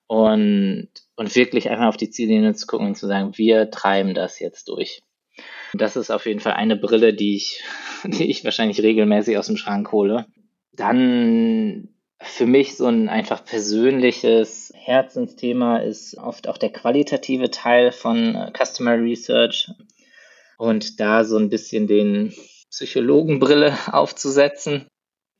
und, 0.07 0.89
und 1.15 1.35
wirklich 1.35 1.69
einfach 1.69 1.87
auf 1.87 1.97
die 1.97 2.09
Ziellinie 2.09 2.53
zu 2.53 2.67
gucken 2.67 2.87
und 2.87 2.95
zu 2.95 3.07
sagen, 3.07 3.37
wir 3.37 3.71
treiben 3.71 4.13
das 4.13 4.39
jetzt 4.39 4.67
durch. 4.67 5.01
Das 5.73 5.95
ist 5.95 6.11
auf 6.11 6.25
jeden 6.25 6.41
Fall 6.41 6.53
eine 6.53 6.75
Brille, 6.75 7.13
die 7.13 7.37
ich, 7.37 7.63
die 8.03 8.29
ich 8.29 8.43
wahrscheinlich 8.43 8.81
regelmäßig 8.81 9.37
aus 9.37 9.47
dem 9.47 9.57
Schrank 9.57 9.93
hole. 9.93 10.25
Dann 10.73 11.94
für 12.21 12.45
mich 12.45 12.77
so 12.77 12.87
ein 12.87 13.09
einfach 13.09 13.43
persönliches 13.43 14.71
Herzensthema 14.75 15.77
ist 15.79 16.17
oft 16.17 16.47
auch 16.47 16.57
der 16.57 16.71
qualitative 16.71 17.51
Teil 17.51 17.91
von 17.91 18.35
äh, 18.35 18.51
Customer 18.57 18.97
Research 18.99 19.69
und 20.57 20.99
da 20.99 21.23
so 21.25 21.37
ein 21.37 21.49
bisschen 21.49 21.87
den 21.87 22.33
Psychologenbrille 22.69 23.77
aufzusetzen. 23.91 24.87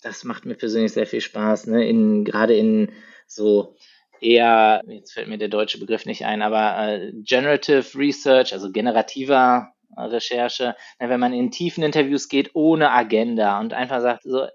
Das 0.01 0.23
macht 0.23 0.45
mir 0.45 0.55
persönlich 0.55 0.91
sehr 0.91 1.07
viel 1.07 1.21
Spaß, 1.21 1.67
ne? 1.67 1.87
in, 1.87 2.25
gerade 2.25 2.55
in 2.55 2.91
so 3.27 3.75
eher, 4.21 4.81
jetzt 4.87 5.13
fällt 5.13 5.27
mir 5.27 5.37
der 5.37 5.47
deutsche 5.47 5.79
Begriff 5.79 6.05
nicht 6.05 6.25
ein, 6.25 6.41
aber 6.41 6.77
äh, 6.77 7.11
Generative 7.23 7.97
Research, 7.97 8.53
also 8.53 8.71
generativer 8.71 9.71
Recherche, 9.97 10.75
ne? 10.99 11.09
wenn 11.09 11.19
man 11.19 11.33
in 11.33 11.51
tiefen 11.51 11.83
Interviews 11.83 12.27
geht 12.27 12.51
ohne 12.53 12.91
Agenda 12.91 13.59
und 13.59 13.73
einfach 13.73 14.01
sagt, 14.01 14.23
so, 14.23 14.47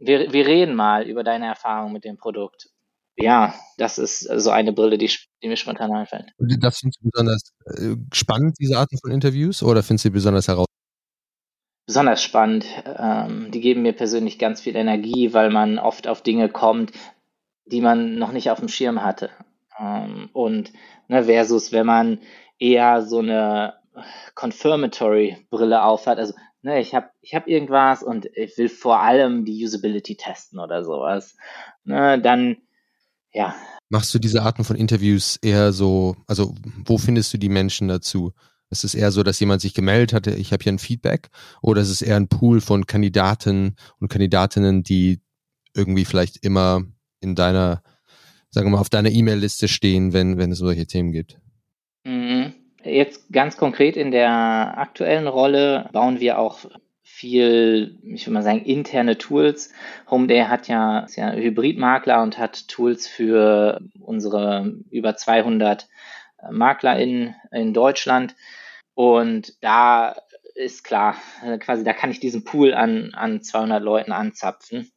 wir, 0.00 0.32
wir 0.32 0.46
reden 0.46 0.74
mal 0.74 1.06
über 1.06 1.22
deine 1.22 1.46
Erfahrung 1.46 1.92
mit 1.92 2.04
dem 2.04 2.16
Produkt. 2.16 2.68
Ja, 3.16 3.54
das 3.76 3.98
ist 3.98 4.20
so 4.20 4.50
eine 4.50 4.72
Brille, 4.72 4.96
die, 4.96 5.10
die 5.42 5.48
mir 5.48 5.56
spontan 5.56 5.92
einfällt. 5.92 6.32
Und 6.38 6.56
das 6.62 6.78
findest 6.78 7.00
du 7.02 7.10
besonders 7.10 7.52
äh, 7.66 7.96
spannend, 8.14 8.56
diese 8.58 8.78
Arten 8.78 8.98
von 8.98 9.10
Interviews, 9.10 9.62
oder 9.62 9.82
findest 9.82 10.06
du 10.06 10.08
sie 10.08 10.12
besonders 10.12 10.48
heraus? 10.48 10.66
Besonders 11.86 12.22
spannend. 12.22 12.66
Ähm, 12.86 13.50
die 13.50 13.60
geben 13.60 13.82
mir 13.82 13.92
persönlich 13.92 14.38
ganz 14.38 14.60
viel 14.60 14.76
Energie, 14.76 15.34
weil 15.34 15.50
man 15.50 15.78
oft 15.78 16.08
auf 16.08 16.22
Dinge 16.22 16.48
kommt, 16.48 16.92
die 17.66 17.80
man 17.80 18.16
noch 18.16 18.32
nicht 18.32 18.50
auf 18.50 18.60
dem 18.60 18.68
Schirm 18.68 19.02
hatte. 19.02 19.30
Ähm, 19.78 20.30
und 20.32 20.72
ne, 21.08 21.24
versus, 21.24 21.72
wenn 21.72 21.86
man 21.86 22.20
eher 22.58 23.02
so 23.02 23.18
eine 23.18 23.74
Confirmatory-Brille 24.34 25.82
aufhat, 25.82 26.18
also 26.18 26.32
ne, 26.62 26.80
ich 26.80 26.94
habe 26.94 27.10
ich 27.20 27.34
hab 27.34 27.46
irgendwas 27.46 28.02
und 28.02 28.26
ich 28.34 28.56
will 28.58 28.68
vor 28.68 29.00
allem 29.00 29.44
die 29.44 29.64
Usability 29.64 30.16
testen 30.16 30.58
oder 30.58 30.84
sowas, 30.84 31.36
ne, 31.84 32.20
dann, 32.20 32.58
ja. 33.32 33.54
Machst 33.88 34.14
du 34.14 34.18
diese 34.18 34.42
Arten 34.42 34.64
von 34.64 34.76
Interviews 34.76 35.38
eher 35.42 35.72
so, 35.72 36.16
also 36.26 36.54
wo 36.84 36.98
findest 36.98 37.32
du 37.32 37.38
die 37.38 37.48
Menschen 37.48 37.88
dazu? 37.88 38.32
Ist 38.70 38.84
es 38.84 38.94
eher 38.94 39.10
so, 39.10 39.24
dass 39.24 39.40
jemand 39.40 39.60
sich 39.60 39.74
gemeldet 39.74 40.12
hatte, 40.12 40.30
ich 40.30 40.52
habe 40.52 40.62
hier 40.62 40.72
ein 40.72 40.78
Feedback, 40.78 41.30
oder 41.60 41.82
ist 41.82 41.90
es 41.90 42.02
eher 42.02 42.16
ein 42.16 42.28
Pool 42.28 42.60
von 42.60 42.86
Kandidaten 42.86 43.74
und 43.98 44.08
Kandidatinnen, 44.08 44.84
die 44.84 45.20
irgendwie 45.74 46.04
vielleicht 46.04 46.44
immer 46.44 46.82
in 47.20 47.34
deiner, 47.34 47.82
sagen 48.50 48.68
wir 48.68 48.72
mal, 48.72 48.80
auf 48.80 48.90
deiner 48.90 49.10
E-Mail-Liste 49.10 49.66
stehen, 49.66 50.12
wenn, 50.12 50.38
wenn 50.38 50.52
es 50.52 50.58
solche 50.58 50.86
Themen 50.86 51.10
gibt? 51.10 51.40
Jetzt 52.82 53.30
ganz 53.30 53.56
konkret 53.56 53.96
in 53.96 54.10
der 54.10 54.78
aktuellen 54.78 55.26
Rolle 55.26 55.88
bauen 55.92 56.20
wir 56.20 56.38
auch 56.38 56.60
viel, 57.02 57.98
ich 58.02 58.26
würde 58.26 58.34
mal 58.34 58.42
sagen, 58.42 58.64
interne 58.64 59.18
Tools. 59.18 59.72
Homeday 60.10 60.44
hat 60.44 60.68
ja, 60.68 61.00
ist 61.00 61.16
ja 61.16 61.32
Hybridmakler 61.32 62.22
und 62.22 62.38
hat 62.38 62.68
Tools 62.68 63.06
für 63.06 63.80
unsere 64.00 64.72
über 64.90 65.16
200 65.16 65.88
äh, 66.38 66.50
Makler 66.50 66.98
in, 66.98 67.34
in 67.52 67.74
Deutschland. 67.74 68.34
Und 68.94 69.62
da 69.62 70.16
ist 70.54 70.82
klar, 70.82 71.16
äh, 71.44 71.58
quasi, 71.58 71.84
da 71.84 71.92
kann 71.92 72.10
ich 72.10 72.20
diesen 72.20 72.44
Pool 72.44 72.72
an, 72.72 73.12
an 73.14 73.42
200 73.42 73.82
Leuten 73.82 74.12
anzapfen. 74.12 74.90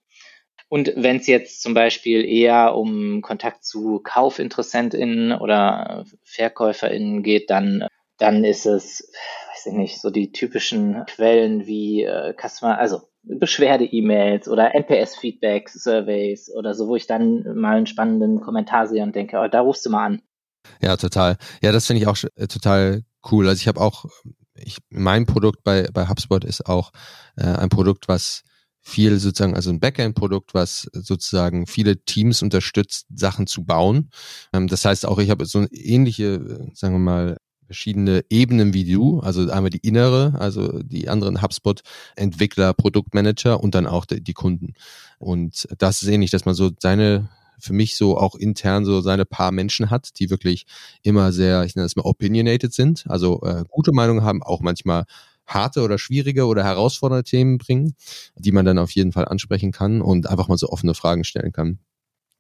Und 0.74 0.92
wenn 0.96 1.18
es 1.18 1.28
jetzt 1.28 1.62
zum 1.62 1.76
Beispiel 1.76 2.26
eher 2.26 2.74
um 2.76 3.22
Kontakt 3.22 3.64
zu 3.64 4.00
KaufinteressentInnen 4.00 5.32
oder 5.32 6.04
VerkäuferInnen 6.24 7.22
geht, 7.22 7.52
dann, 7.52 7.86
dann 8.18 8.44
ist 8.44 8.66
es, 8.66 9.08
weiß 9.52 9.68
ich 9.68 9.74
nicht, 9.74 10.02
so 10.02 10.10
die 10.10 10.32
typischen 10.32 11.06
Quellen 11.06 11.68
wie 11.68 12.02
äh, 12.02 12.34
Customer, 12.34 12.80
also 12.80 13.04
Beschwerde-E-Mails 13.22 14.48
oder 14.48 14.74
NPS-Feedback-Surveys 14.74 16.50
oder 16.56 16.74
so, 16.74 16.88
wo 16.88 16.96
ich 16.96 17.06
dann 17.06 17.56
mal 17.56 17.78
einen 17.78 17.86
spannenden 17.86 18.42
Kommentar 18.42 18.88
sehe 18.88 19.04
und 19.04 19.16
denke, 19.16 19.38
oh, 19.38 19.48
da 19.48 19.62
rufst 19.62 19.86
du 19.86 19.92
mal 19.92 20.06
an. 20.08 20.22
Ja, 20.82 20.98
total. 20.98 21.38
Ja, 21.62 21.72
das 21.72 21.86
finde 21.86 22.02
ich 22.02 22.08
auch 22.08 22.18
äh, 22.36 22.48
total 22.48 23.04
cool. 23.32 23.48
Also 23.48 23.62
ich 23.62 23.68
habe 23.68 23.80
auch, 23.80 24.06
ich, 24.56 24.78
mein 24.90 25.28
Produkt 25.28 25.64
bei, 25.64 25.88
bei 25.94 26.08
HubSpot 26.08 26.44
ist 26.44 26.66
auch 26.66 26.92
äh, 27.38 27.44
ein 27.44 27.70
Produkt, 27.70 28.08
was 28.08 28.42
viel 28.84 29.18
sozusagen, 29.18 29.56
also 29.56 29.70
ein 29.70 29.80
Backend-Produkt, 29.80 30.54
was 30.54 30.90
sozusagen 30.94 31.66
viele 31.68 32.04
Teams 32.04 32.42
unterstützt, 32.42 33.08
Sachen 33.16 33.48
zu 33.48 33.64
bauen. 33.64 34.10
Ähm, 34.52 34.68
das 34.68 34.86
heißt 34.86 35.06
auch, 35.06 35.20
ich 35.20 35.30
habe 35.30 35.46
so 35.46 35.66
ähnliche, 35.72 36.70
sagen 36.74 36.96
wir 36.96 37.00
mal, 37.00 37.38
verschiedene 37.66 38.24
Ebenen 38.30 38.74
wie 38.74 38.84
du, 38.84 39.22
also 39.22 39.50
einmal 39.50 39.70
die 39.70 39.80
innere, 39.88 40.34
also 40.38 40.84
die 40.84 41.10
anderen 41.10 41.42
HubSpot-Entwickler, 41.42 42.74
Produktmanager 42.74 43.64
und 43.64 43.74
dann 43.74 43.88
auch 43.88 44.06
die, 44.06 44.22
die 44.22 44.34
Kunden. 44.34 44.74
Und 45.18 45.68
das 45.78 46.02
ist 46.02 46.10
ähnlich, 46.10 46.30
dass 46.30 46.46
man 46.46 46.54
so 46.54 46.72
seine 46.80 47.30
für 47.60 47.74
mich 47.74 47.96
so 47.96 48.18
auch 48.18 48.36
intern 48.36 48.84
so 48.84 49.00
seine 49.00 49.26
paar 49.26 49.52
Menschen 49.52 49.90
hat, 49.90 50.20
die 50.20 50.30
wirklich 50.30 50.66
immer 51.02 51.32
sehr, 51.32 51.64
ich 51.64 51.76
nenne 51.76 51.86
das 51.86 51.96
mal 51.96 52.04
opinionated 52.04 52.74
sind, 52.74 53.06
also 53.08 53.42
äh, 53.44 53.64
gute 53.70 53.94
Meinungen 53.94 54.24
haben, 54.24 54.44
auch 54.44 54.60
manchmal 54.60 55.06
harte 55.46 55.82
oder 55.82 55.98
schwierige 55.98 56.46
oder 56.46 56.64
herausfordernde 56.64 57.24
Themen 57.24 57.58
bringen, 57.58 57.96
die 58.36 58.52
man 58.52 58.66
dann 58.66 58.78
auf 58.78 58.92
jeden 58.92 59.12
Fall 59.12 59.26
ansprechen 59.26 59.72
kann 59.72 60.02
und 60.02 60.28
einfach 60.28 60.48
mal 60.48 60.58
so 60.58 60.70
offene 60.70 60.94
Fragen 60.94 61.24
stellen 61.24 61.52
kann. 61.52 61.80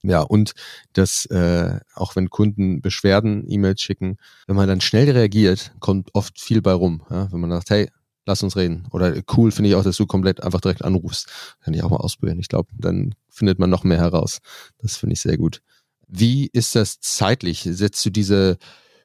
Ja, 0.05 0.21
und 0.21 0.53
das, 0.91 1.25
äh, 1.27 1.79
auch 1.95 2.15
wenn 2.17 2.29
Kunden 2.29 2.81
Beschwerden, 2.81 3.45
E-Mails 3.47 3.81
schicken, 3.81 4.17
wenn 4.47 4.57
man 4.57 4.67
dann 4.67 4.81
schnell 4.81 5.09
reagiert, 5.09 5.73
kommt 5.79 6.09
oft 6.13 6.41
viel 6.41 6.61
bei 6.61 6.73
rum. 6.73 7.03
Ja? 7.09 7.31
Wenn 7.31 7.39
man 7.39 7.51
sagt, 7.51 7.69
hey, 7.69 7.89
lass 8.25 8.43
uns 8.43 8.57
reden. 8.57 8.85
Oder 8.91 9.15
cool 9.37 9.51
finde 9.51 9.69
ich 9.69 9.75
auch, 9.75 9.83
dass 9.83 9.97
du 9.97 10.05
komplett 10.05 10.43
einfach 10.43 10.59
direkt 10.59 10.83
anrufst. 10.83 11.29
Kann 11.61 11.73
ich 11.73 11.83
auch 11.83 11.89
mal 11.89 11.97
ausprobieren. 11.97 12.39
Ich 12.39 12.49
glaube, 12.49 12.69
dann 12.77 13.15
findet 13.29 13.59
man 13.59 13.69
noch 13.69 13.85
mehr 13.85 13.97
heraus. 13.97 14.39
Das 14.77 14.97
finde 14.97 15.13
ich 15.13 15.21
sehr 15.21 15.37
gut. 15.37 15.61
Wie 16.07 16.49
ist 16.51 16.75
das 16.75 16.99
zeitlich? 16.99 17.61
Setzt 17.63 18.05
du 18.05 18.09
diese 18.09 18.57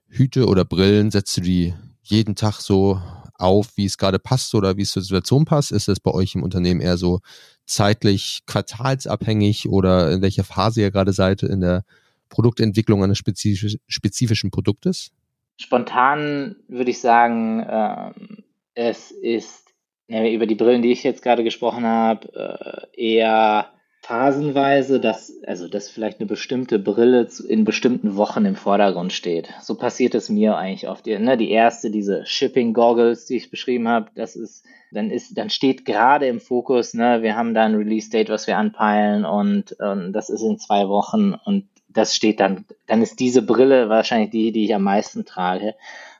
Hüte 0.08 0.46
oder 0.46 0.64
Brillen, 0.64 1.10
setzt 1.10 1.36
du 1.36 1.42
die 1.42 1.74
jeden 2.02 2.34
Tag 2.34 2.60
so 2.60 3.00
auf, 3.38 3.76
wie 3.76 3.86
es 3.86 3.98
gerade 3.98 4.18
passt 4.18 4.54
oder 4.54 4.76
wie 4.76 4.82
es 4.82 4.90
zur 4.90 5.02
Situation 5.02 5.44
passt? 5.44 5.72
Ist 5.72 5.88
das 5.88 6.00
bei 6.00 6.10
euch 6.10 6.34
im 6.34 6.42
Unternehmen 6.42 6.80
eher 6.80 6.96
so 6.96 7.20
zeitlich 7.64 8.40
quartalsabhängig 8.46 9.68
oder 9.68 10.10
in 10.12 10.22
welcher 10.22 10.44
Phase 10.44 10.82
ihr 10.82 10.90
gerade 10.90 11.12
seid 11.12 11.42
in 11.42 11.60
der 11.60 11.84
Produktentwicklung 12.28 13.02
eines 13.02 13.18
spezifisch, 13.18 13.76
spezifischen 13.86 14.50
Produktes? 14.50 15.12
Spontan 15.60 16.56
würde 16.68 16.90
ich 16.90 17.00
sagen, 17.00 17.64
ähm, 17.68 18.44
es 18.74 19.10
ist 19.10 19.68
über 20.08 20.46
die 20.46 20.54
Brillen, 20.54 20.82
die 20.82 20.92
ich 20.92 21.02
jetzt 21.02 21.22
gerade 21.22 21.44
gesprochen 21.44 21.84
habe, 21.84 22.86
äh, 22.94 23.14
eher 23.14 23.72
phasenweise, 24.00 25.00
dass, 25.00 25.32
also, 25.46 25.68
dass 25.68 25.90
vielleicht 25.90 26.20
eine 26.20 26.28
bestimmte 26.28 26.78
Brille 26.78 27.28
in 27.48 27.64
bestimmten 27.64 28.16
Wochen 28.16 28.44
im 28.44 28.56
Vordergrund 28.56 29.12
steht. 29.12 29.48
So 29.60 29.74
passiert 29.74 30.14
es 30.14 30.28
mir 30.28 30.56
eigentlich 30.56 30.88
oft. 30.88 31.06
Ne? 31.06 31.36
Die 31.36 31.50
erste, 31.50 31.90
diese 31.90 32.24
Shipping 32.24 32.72
Goggles, 32.72 33.26
die 33.26 33.36
ich 33.36 33.50
beschrieben 33.50 33.88
habe, 33.88 34.10
das 34.14 34.36
ist, 34.36 34.64
dann 34.92 35.10
ist, 35.10 35.36
dann 35.36 35.50
steht 35.50 35.84
gerade 35.84 36.26
im 36.26 36.40
Fokus, 36.40 36.94
ne, 36.94 37.22
wir 37.22 37.36
haben 37.36 37.54
da 37.54 37.64
ein 37.64 37.74
Release-Date, 37.74 38.30
was 38.30 38.46
wir 38.46 38.56
anpeilen 38.56 39.24
und, 39.24 39.72
und 39.72 40.12
das 40.12 40.30
ist 40.30 40.42
in 40.42 40.58
zwei 40.58 40.88
Wochen 40.88 41.34
und 41.44 41.68
das 41.88 42.14
steht 42.14 42.40
dann, 42.40 42.64
dann 42.86 43.02
ist 43.02 43.18
diese 43.18 43.42
Brille 43.42 43.88
wahrscheinlich 43.88 44.30
die, 44.30 44.52
die 44.52 44.64
ich 44.64 44.74
am 44.74 44.82
meisten 44.82 45.24
trage 45.24 45.74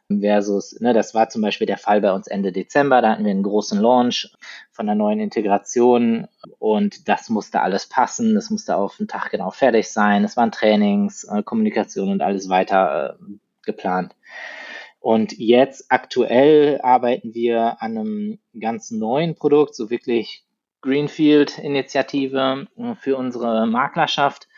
versus, 0.09 0.81
ne, 0.81 0.95
das 0.95 1.15
war 1.15 1.29
zum 1.29 1.43
Beispiel 1.43 1.67
der 1.67 1.77
Fall 1.77 2.01
bei 2.01 2.13
uns 2.13 2.27
Ende 2.27 2.53
Dezember, 2.53 3.03
da 3.03 3.11
hatten 3.11 3.25
wir 3.25 3.31
einen 3.31 3.43
großen 3.43 3.79
Launch 3.81 4.33
von 4.73 4.87
der 4.87 4.95
neuen 4.95 5.21
Integration 5.21 6.27
und 6.59 7.09
das 7.09 7.29
musste 7.29 7.61
alles 7.61 7.87
passen, 7.87 8.35
das 8.35 8.51
musste 8.51 8.77
auf 8.77 8.97
den 8.97 9.09
Tag 9.09 9.31
genau 9.31 9.51
fertig 9.51 9.91
sein, 9.91 10.25
es 10.25 10.37
waren 10.37 10.53
Trainings, 10.53 11.25
äh, 11.25 11.43
Kommunikation 11.43 12.11
und 12.11 12.23
alles 12.23 12.49
weiter 12.49 13.19
äh, 13.21 13.25
geplant. 13.65 14.15
Und 15.01 15.39
jetzt 15.39 15.87
aktuell 15.91 16.81
arbeiten 16.83 17.35
wir 17.35 17.81
an 17.83 17.99
einem 17.99 18.39
ganz 18.59 18.91
neuen 18.91 19.37
Produkt, 19.37 19.75
so 19.75 19.91
wirklich 19.91 20.45
Greenfield-Initiative 20.81 22.67
äh, 22.77 22.95
für 22.95 23.17
unsere 23.17 23.67
Maklerschaft. 23.67 24.49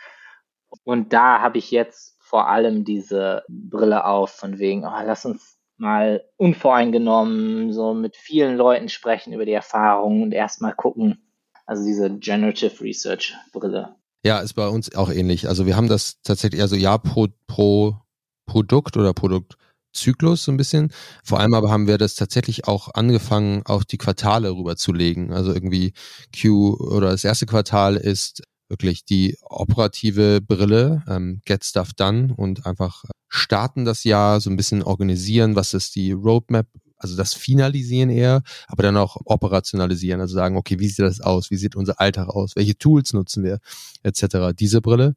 Und 0.84 1.12
da 1.12 1.40
habe 1.40 1.58
ich 1.58 1.70
jetzt 1.70 2.09
vor 2.30 2.46
allem 2.46 2.84
diese 2.84 3.42
Brille 3.48 4.04
auf, 4.04 4.30
von 4.30 4.60
wegen, 4.60 4.84
oh, 4.84 5.02
lass 5.04 5.24
uns 5.24 5.58
mal 5.78 6.22
unvoreingenommen 6.36 7.72
so 7.72 7.92
mit 7.92 8.16
vielen 8.16 8.56
Leuten 8.56 8.88
sprechen 8.88 9.32
über 9.32 9.44
die 9.44 9.52
Erfahrungen 9.52 10.22
und 10.22 10.32
erstmal 10.32 10.72
gucken, 10.72 11.18
Also 11.66 11.84
diese 11.84 12.08
Generative 12.18 12.80
Research 12.82 13.34
Brille. 13.52 13.96
Ja, 14.24 14.38
ist 14.38 14.54
bei 14.54 14.68
uns 14.68 14.94
auch 14.94 15.10
ähnlich. 15.10 15.48
Also 15.48 15.66
wir 15.66 15.76
haben 15.76 15.88
das 15.88 16.22
tatsächlich, 16.22 16.60
also 16.60 16.76
ja, 16.76 16.98
pro, 16.98 17.26
pro 17.48 17.96
Produkt 18.46 18.96
oder 18.96 19.12
Produktzyklus 19.12 20.44
so 20.44 20.52
ein 20.52 20.56
bisschen. 20.56 20.92
Vor 21.24 21.40
allem 21.40 21.54
aber 21.54 21.70
haben 21.70 21.88
wir 21.88 21.98
das 21.98 22.14
tatsächlich 22.14 22.68
auch 22.68 22.94
angefangen, 22.94 23.62
auch 23.64 23.82
die 23.82 23.98
Quartale 23.98 24.52
rüberzulegen. 24.52 25.32
Also 25.32 25.52
irgendwie 25.52 25.94
Q 26.40 26.76
oder 26.76 27.10
das 27.10 27.24
erste 27.24 27.46
Quartal 27.46 27.96
ist 27.96 28.44
wirklich 28.70 29.04
die 29.04 29.36
operative 29.42 30.40
Brille, 30.40 31.02
ähm, 31.08 31.42
Get 31.44 31.64
Stuff 31.64 31.92
Done 31.92 32.32
und 32.34 32.66
einfach 32.66 33.04
starten 33.28 33.84
das 33.84 34.04
Jahr, 34.04 34.40
so 34.40 34.48
ein 34.48 34.56
bisschen 34.56 34.82
organisieren, 34.82 35.56
was 35.56 35.74
ist 35.74 35.96
die 35.96 36.12
Roadmap, 36.12 36.66
also 36.96 37.16
das 37.16 37.34
Finalisieren 37.34 38.10
eher, 38.10 38.42
aber 38.68 38.82
dann 38.82 38.96
auch 38.96 39.16
operationalisieren, 39.24 40.20
also 40.20 40.34
sagen, 40.34 40.56
okay, 40.56 40.78
wie 40.78 40.88
sieht 40.88 41.00
das 41.00 41.20
aus, 41.20 41.50
wie 41.50 41.56
sieht 41.56 41.76
unser 41.76 42.00
Alltag 42.00 42.28
aus, 42.28 42.56
welche 42.56 42.76
Tools 42.76 43.12
nutzen 43.12 43.42
wir, 43.42 43.58
etc. 44.02 44.54
Diese 44.58 44.80
Brille. 44.80 45.14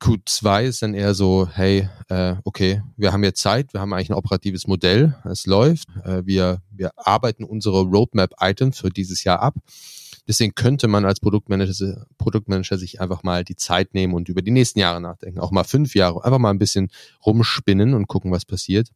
Q2 0.00 0.64
ist 0.64 0.82
dann 0.82 0.92
eher 0.92 1.14
so, 1.14 1.48
hey, 1.50 1.88
äh, 2.08 2.34
okay, 2.44 2.82
wir 2.96 3.12
haben 3.12 3.24
jetzt 3.24 3.40
Zeit, 3.40 3.72
wir 3.72 3.80
haben 3.80 3.92
eigentlich 3.92 4.10
ein 4.10 4.16
operatives 4.16 4.66
Modell, 4.66 5.16
es 5.24 5.46
läuft, 5.46 5.88
äh, 6.04 6.22
wir, 6.26 6.60
wir 6.70 6.90
arbeiten 6.96 7.44
unsere 7.44 7.82
Roadmap-Items 7.82 8.80
für 8.80 8.90
dieses 8.90 9.24
Jahr 9.24 9.40
ab 9.40 9.54
Deswegen 10.26 10.54
könnte 10.54 10.88
man 10.88 11.04
als 11.04 11.20
Produktmanager, 11.20 12.06
Produktmanager 12.18 12.78
sich 12.78 13.00
einfach 13.00 13.22
mal 13.22 13.44
die 13.44 13.56
Zeit 13.56 13.94
nehmen 13.94 14.14
und 14.14 14.28
über 14.28 14.42
die 14.42 14.50
nächsten 14.50 14.78
Jahre 14.78 15.00
nachdenken. 15.00 15.40
Auch 15.40 15.50
mal 15.50 15.64
fünf 15.64 15.94
Jahre, 15.94 16.24
einfach 16.24 16.38
mal 16.38 16.50
ein 16.50 16.58
bisschen 16.58 16.90
rumspinnen 17.24 17.94
und 17.94 18.06
gucken, 18.06 18.32
was 18.32 18.44
passiert. 18.44 18.88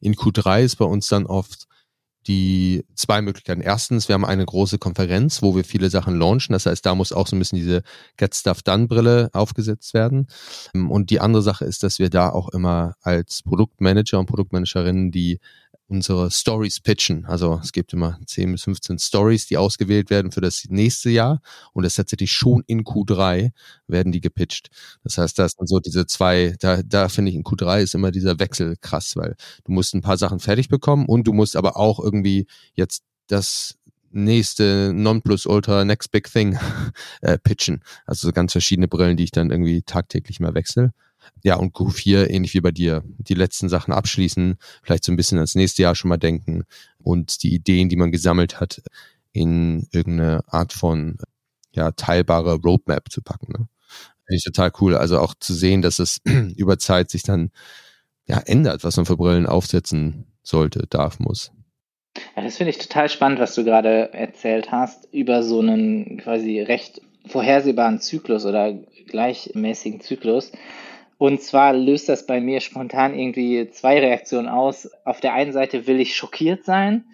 In 0.00 0.14
Q3 0.14 0.62
ist 0.62 0.76
bei 0.76 0.84
uns 0.84 1.08
dann 1.08 1.26
oft 1.26 1.66
die 2.26 2.84
zwei 2.94 3.22
Möglichkeiten. 3.22 3.60
Erstens, 3.60 4.08
wir 4.08 4.14
haben 4.14 4.24
eine 4.24 4.44
große 4.44 4.78
Konferenz, 4.78 5.42
wo 5.42 5.54
wir 5.54 5.64
viele 5.64 5.90
Sachen 5.90 6.18
launchen. 6.18 6.52
Das 6.52 6.66
heißt, 6.66 6.84
da 6.84 6.94
muss 6.94 7.12
auch 7.12 7.26
so 7.26 7.36
ein 7.36 7.38
bisschen 7.38 7.58
diese 7.58 7.82
Get 8.16 8.34
Stuff 8.34 8.62
Done 8.62 8.88
Brille 8.88 9.30
aufgesetzt 9.32 9.94
werden. 9.94 10.26
Und 10.74 11.10
die 11.10 11.20
andere 11.20 11.42
Sache 11.42 11.64
ist, 11.64 11.82
dass 11.82 11.98
wir 11.98 12.10
da 12.10 12.30
auch 12.30 12.48
immer 12.48 12.94
als 13.02 13.42
Produktmanager 13.42 14.18
und 14.18 14.26
Produktmanagerinnen 14.26 15.10
die 15.10 15.38
unsere 15.88 16.30
Stories 16.30 16.80
pitchen. 16.80 17.24
Also 17.26 17.60
es 17.62 17.72
gibt 17.72 17.92
immer 17.92 18.18
10 18.26 18.52
bis 18.52 18.64
15 18.64 18.98
Stories, 18.98 19.46
die 19.46 19.56
ausgewählt 19.56 20.10
werden 20.10 20.32
für 20.32 20.40
das 20.40 20.64
nächste 20.68 21.10
Jahr 21.10 21.40
und 21.72 21.84
es 21.84 21.94
tatsächlich 21.94 22.32
schon 22.32 22.62
in 22.66 22.82
Q3 22.84 23.52
werden 23.86 24.12
die 24.12 24.20
gepitcht. 24.20 24.68
Das 25.04 25.18
heißt, 25.18 25.38
da 25.38 25.48
sind 25.48 25.68
so 25.68 25.78
diese 25.78 26.06
zwei, 26.06 26.56
da, 26.58 26.82
da 26.82 27.08
finde 27.08 27.30
ich 27.30 27.36
in 27.36 27.44
Q3 27.44 27.82
ist 27.82 27.94
immer 27.94 28.10
dieser 28.10 28.38
Wechsel 28.38 28.76
krass, 28.80 29.14
weil 29.16 29.36
du 29.64 29.72
musst 29.72 29.94
ein 29.94 30.02
paar 30.02 30.16
Sachen 30.16 30.40
fertig 30.40 30.68
bekommen 30.68 31.06
und 31.06 31.24
du 31.24 31.32
musst 31.32 31.56
aber 31.56 31.76
auch 31.76 32.00
irgendwie 32.00 32.46
jetzt 32.74 33.02
das 33.28 33.76
nächste 34.10 34.92
Nonplusultra 34.94 35.84
Next 35.84 36.10
Big 36.10 36.30
Thing 36.32 36.58
äh, 37.20 37.38
pitchen. 37.38 37.82
Also 38.06 38.26
so 38.28 38.32
ganz 38.32 38.52
verschiedene 38.52 38.88
Brillen, 38.88 39.16
die 39.16 39.24
ich 39.24 39.32
dann 39.32 39.50
irgendwie 39.50 39.82
tagtäglich 39.82 40.40
mal 40.40 40.54
wechsle 40.54 40.92
ja, 41.42 41.56
und 41.56 41.74
Q4 41.74 42.28
ähnlich 42.28 42.54
wie 42.54 42.60
bei 42.60 42.70
dir, 42.70 43.02
die 43.18 43.34
letzten 43.34 43.68
Sachen 43.68 43.92
abschließen, 43.92 44.56
vielleicht 44.82 45.04
so 45.04 45.12
ein 45.12 45.16
bisschen 45.16 45.38
ans 45.38 45.54
nächste 45.54 45.82
Jahr 45.82 45.94
schon 45.94 46.08
mal 46.08 46.16
denken 46.16 46.64
und 46.98 47.42
die 47.42 47.54
Ideen, 47.54 47.88
die 47.88 47.96
man 47.96 48.12
gesammelt 48.12 48.60
hat, 48.60 48.82
in 49.32 49.86
irgendeine 49.92 50.42
Art 50.46 50.72
von 50.72 51.18
ja, 51.72 51.92
teilbare 51.92 52.54
Roadmap 52.54 53.10
zu 53.10 53.22
packen. 53.22 53.52
Ne? 53.52 53.68
Finde 54.26 54.36
ich 54.36 54.44
total 54.44 54.72
cool. 54.80 54.96
Also 54.96 55.20
auch 55.20 55.34
zu 55.38 55.54
sehen, 55.54 55.82
dass 55.82 55.98
es 55.98 56.20
über 56.56 56.78
Zeit 56.78 57.10
sich 57.10 57.22
dann 57.22 57.50
ja, 58.26 58.38
ändert, 58.38 58.82
was 58.82 58.96
man 58.96 59.06
für 59.06 59.16
Brillen 59.16 59.46
aufsetzen 59.46 60.26
sollte, 60.42 60.86
darf, 60.88 61.20
muss. 61.20 61.52
Ja, 62.34 62.42
das 62.42 62.56
finde 62.56 62.70
ich 62.70 62.78
total 62.78 63.08
spannend, 63.08 63.38
was 63.38 63.54
du 63.54 63.64
gerade 63.64 64.12
erzählt 64.12 64.72
hast, 64.72 65.06
über 65.12 65.42
so 65.42 65.60
einen 65.60 66.18
quasi 66.18 66.60
recht 66.60 67.00
vorhersehbaren 67.26 68.00
Zyklus 68.00 68.46
oder 68.46 68.72
gleichmäßigen 69.06 70.00
Zyklus. 70.00 70.52
Und 71.18 71.40
zwar 71.42 71.72
löst 71.72 72.08
das 72.08 72.26
bei 72.26 72.40
mir 72.40 72.60
spontan 72.60 73.18
irgendwie 73.18 73.70
zwei 73.70 73.98
Reaktionen 73.98 74.48
aus. 74.48 74.90
Auf 75.04 75.20
der 75.20 75.32
einen 75.32 75.52
Seite 75.52 75.86
will 75.86 76.00
ich 76.00 76.14
schockiert 76.14 76.64
sein, 76.64 77.06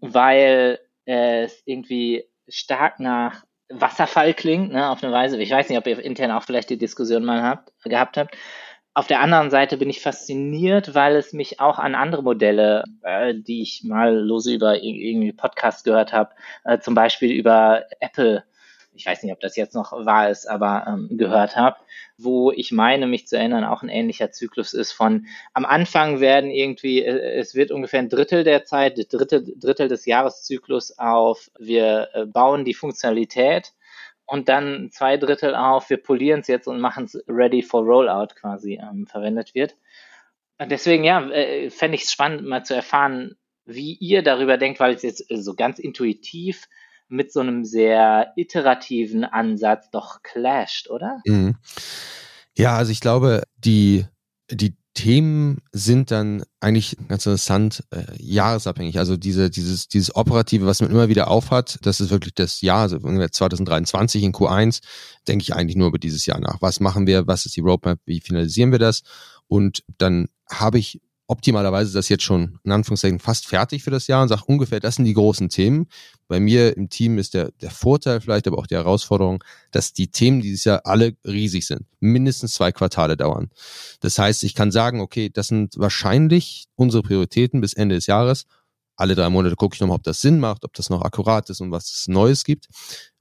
weil 0.00 0.78
es 1.04 1.62
irgendwie 1.66 2.24
stark 2.48 2.98
nach 3.00 3.44
Wasserfall 3.68 4.32
klingt, 4.34 4.72
ne, 4.72 4.90
auf 4.90 5.02
eine 5.02 5.12
Weise. 5.12 5.38
Ich 5.38 5.50
weiß 5.50 5.68
nicht, 5.68 5.78
ob 5.78 5.86
ihr 5.86 5.98
intern 5.98 6.30
auch 6.30 6.44
vielleicht 6.44 6.70
die 6.70 6.78
Diskussion 6.78 7.24
mal 7.24 7.42
habt, 7.42 7.72
gehabt 7.84 8.16
habt. 8.16 8.36
Auf 8.94 9.06
der 9.06 9.20
anderen 9.20 9.50
Seite 9.50 9.76
bin 9.76 9.90
ich 9.90 10.00
fasziniert, 10.00 10.94
weil 10.94 11.16
es 11.16 11.34
mich 11.34 11.60
auch 11.60 11.78
an 11.78 11.94
andere 11.94 12.22
Modelle, 12.22 12.84
äh, 13.02 13.34
die 13.34 13.60
ich 13.60 13.82
mal 13.84 14.16
lose 14.16 14.54
über 14.54 14.82
irgendwie 14.82 15.32
Podcast 15.32 15.84
gehört 15.84 16.14
habe, 16.14 16.30
äh, 16.64 16.78
zum 16.78 16.94
Beispiel 16.94 17.32
über 17.32 17.84
Apple 18.00 18.44
ich 18.96 19.06
weiß 19.06 19.22
nicht, 19.22 19.32
ob 19.32 19.40
das 19.40 19.56
jetzt 19.56 19.74
noch 19.74 19.92
wahr 19.92 20.30
ist, 20.30 20.46
aber 20.46 20.86
ähm, 20.88 21.08
gehört 21.16 21.56
habe, 21.56 21.76
wo 22.18 22.50
ich 22.50 22.72
meine, 22.72 23.06
mich 23.06 23.26
zu 23.26 23.36
erinnern, 23.36 23.64
auch 23.64 23.82
ein 23.82 23.88
ähnlicher 23.88 24.30
Zyklus 24.30 24.72
ist 24.72 24.92
von 24.92 25.26
am 25.52 25.64
Anfang 25.64 26.20
werden 26.20 26.50
irgendwie, 26.50 27.02
äh, 27.02 27.38
es 27.38 27.54
wird 27.54 27.70
ungefähr 27.70 28.00
ein 28.00 28.08
Drittel 28.08 28.44
der 28.44 28.64
Zeit, 28.64 28.96
Drittel, 29.12 29.54
Drittel 29.58 29.88
des 29.88 30.06
Jahreszyklus 30.06 30.98
auf, 30.98 31.50
wir 31.58 32.08
äh, 32.14 32.26
bauen 32.26 32.64
die 32.64 32.74
Funktionalität 32.74 33.72
und 34.24 34.48
dann 34.48 34.90
zwei 34.90 35.16
Drittel 35.16 35.54
auf, 35.54 35.90
wir 35.90 36.02
polieren 36.02 36.40
es 36.40 36.48
jetzt 36.48 36.66
und 36.66 36.80
machen 36.80 37.04
es 37.04 37.22
ready 37.28 37.62
for 37.62 37.82
Rollout 37.82 38.34
quasi 38.34 38.80
ähm, 38.82 39.06
verwendet 39.06 39.54
wird. 39.54 39.76
Deswegen, 40.58 41.04
ja, 41.04 41.28
äh, 41.30 41.70
fände 41.70 41.96
ich 41.96 42.04
es 42.04 42.12
spannend, 42.12 42.46
mal 42.46 42.64
zu 42.64 42.74
erfahren, 42.74 43.36
wie 43.66 43.94
ihr 43.94 44.22
darüber 44.22 44.56
denkt, 44.56 44.80
weil 44.80 44.94
es 44.94 45.02
jetzt 45.02 45.26
so 45.28 45.54
ganz 45.54 45.78
intuitiv 45.78 46.68
mit 47.08 47.32
so 47.32 47.40
einem 47.40 47.64
sehr 47.64 48.32
iterativen 48.36 49.24
Ansatz 49.24 49.90
doch 49.90 50.22
clasht, 50.22 50.90
oder? 50.90 51.20
Mhm. 51.24 51.56
Ja, 52.56 52.76
also 52.76 52.92
ich 52.92 53.00
glaube, 53.00 53.42
die, 53.58 54.06
die 54.50 54.76
Themen 54.96 55.58
sind 55.72 56.10
dann 56.10 56.42
eigentlich 56.58 56.96
ganz 57.06 57.26
interessant 57.26 57.84
äh, 57.90 58.04
jahresabhängig. 58.18 58.98
Also 58.98 59.18
diese, 59.18 59.50
dieses, 59.50 59.88
dieses 59.88 60.16
Operative, 60.16 60.64
was 60.64 60.80
man 60.80 60.90
immer 60.90 61.10
wieder 61.10 61.28
aufhat, 61.28 61.78
das 61.82 62.00
ist 62.00 62.08
wirklich 62.08 62.34
das 62.34 62.62
Jahr, 62.62 62.80
also 62.80 62.98
2023 62.98 64.22
in 64.22 64.32
Q1, 64.32 64.80
denke 65.28 65.42
ich 65.42 65.54
eigentlich 65.54 65.76
nur 65.76 65.88
über 65.88 65.98
dieses 65.98 66.24
Jahr 66.24 66.40
nach. 66.40 66.62
Was 66.62 66.80
machen 66.80 67.06
wir? 67.06 67.26
Was 67.26 67.44
ist 67.44 67.56
die 67.56 67.60
Roadmap? 67.60 68.00
Wie 68.06 68.20
finalisieren 68.20 68.72
wir 68.72 68.78
das? 68.78 69.02
Und 69.48 69.84
dann 69.98 70.28
habe 70.50 70.78
ich 70.78 71.02
optimalerweise 71.28 71.92
das 71.92 72.08
jetzt 72.08 72.22
schon 72.22 72.58
in 72.62 72.72
Anführungszeichen 72.72 73.18
fast 73.18 73.46
fertig 73.46 73.82
für 73.82 73.90
das 73.90 74.06
Jahr 74.06 74.22
und 74.22 74.28
sage 74.28 74.44
ungefähr, 74.46 74.80
das 74.80 74.96
sind 74.96 75.06
die 75.06 75.14
großen 75.14 75.48
Themen. 75.48 75.88
Bei 76.28 76.38
mir 76.38 76.76
im 76.76 76.88
Team 76.88 77.18
ist 77.18 77.34
der, 77.34 77.50
der 77.60 77.70
Vorteil 77.70 78.20
vielleicht, 78.20 78.46
aber 78.46 78.58
auch 78.58 78.66
die 78.66 78.76
Herausforderung, 78.76 79.42
dass 79.72 79.92
die 79.92 80.08
Themen 80.08 80.40
dieses 80.40 80.64
Jahr 80.64 80.82
alle 80.84 81.16
riesig 81.24 81.66
sind, 81.66 81.86
mindestens 82.00 82.54
zwei 82.54 82.70
Quartale 82.70 83.16
dauern. 83.16 83.50
Das 84.00 84.18
heißt, 84.18 84.44
ich 84.44 84.54
kann 84.54 84.70
sagen, 84.70 85.00
okay, 85.00 85.28
das 85.28 85.48
sind 85.48 85.76
wahrscheinlich 85.78 86.66
unsere 86.76 87.02
Prioritäten 87.02 87.60
bis 87.60 87.72
Ende 87.72 87.96
des 87.96 88.06
Jahres. 88.06 88.46
Alle 88.94 89.14
drei 89.14 89.28
Monate 89.28 89.56
gucke 89.56 89.74
ich 89.74 89.80
nochmal, 89.80 89.96
ob 89.96 90.04
das 90.04 90.20
Sinn 90.20 90.38
macht, 90.38 90.64
ob 90.64 90.72
das 90.74 90.90
noch 90.90 91.02
akkurat 91.02 91.50
ist 91.50 91.60
und 91.60 91.70
was 91.70 91.92
es 91.92 92.08
Neues 92.08 92.44
gibt. 92.44 92.68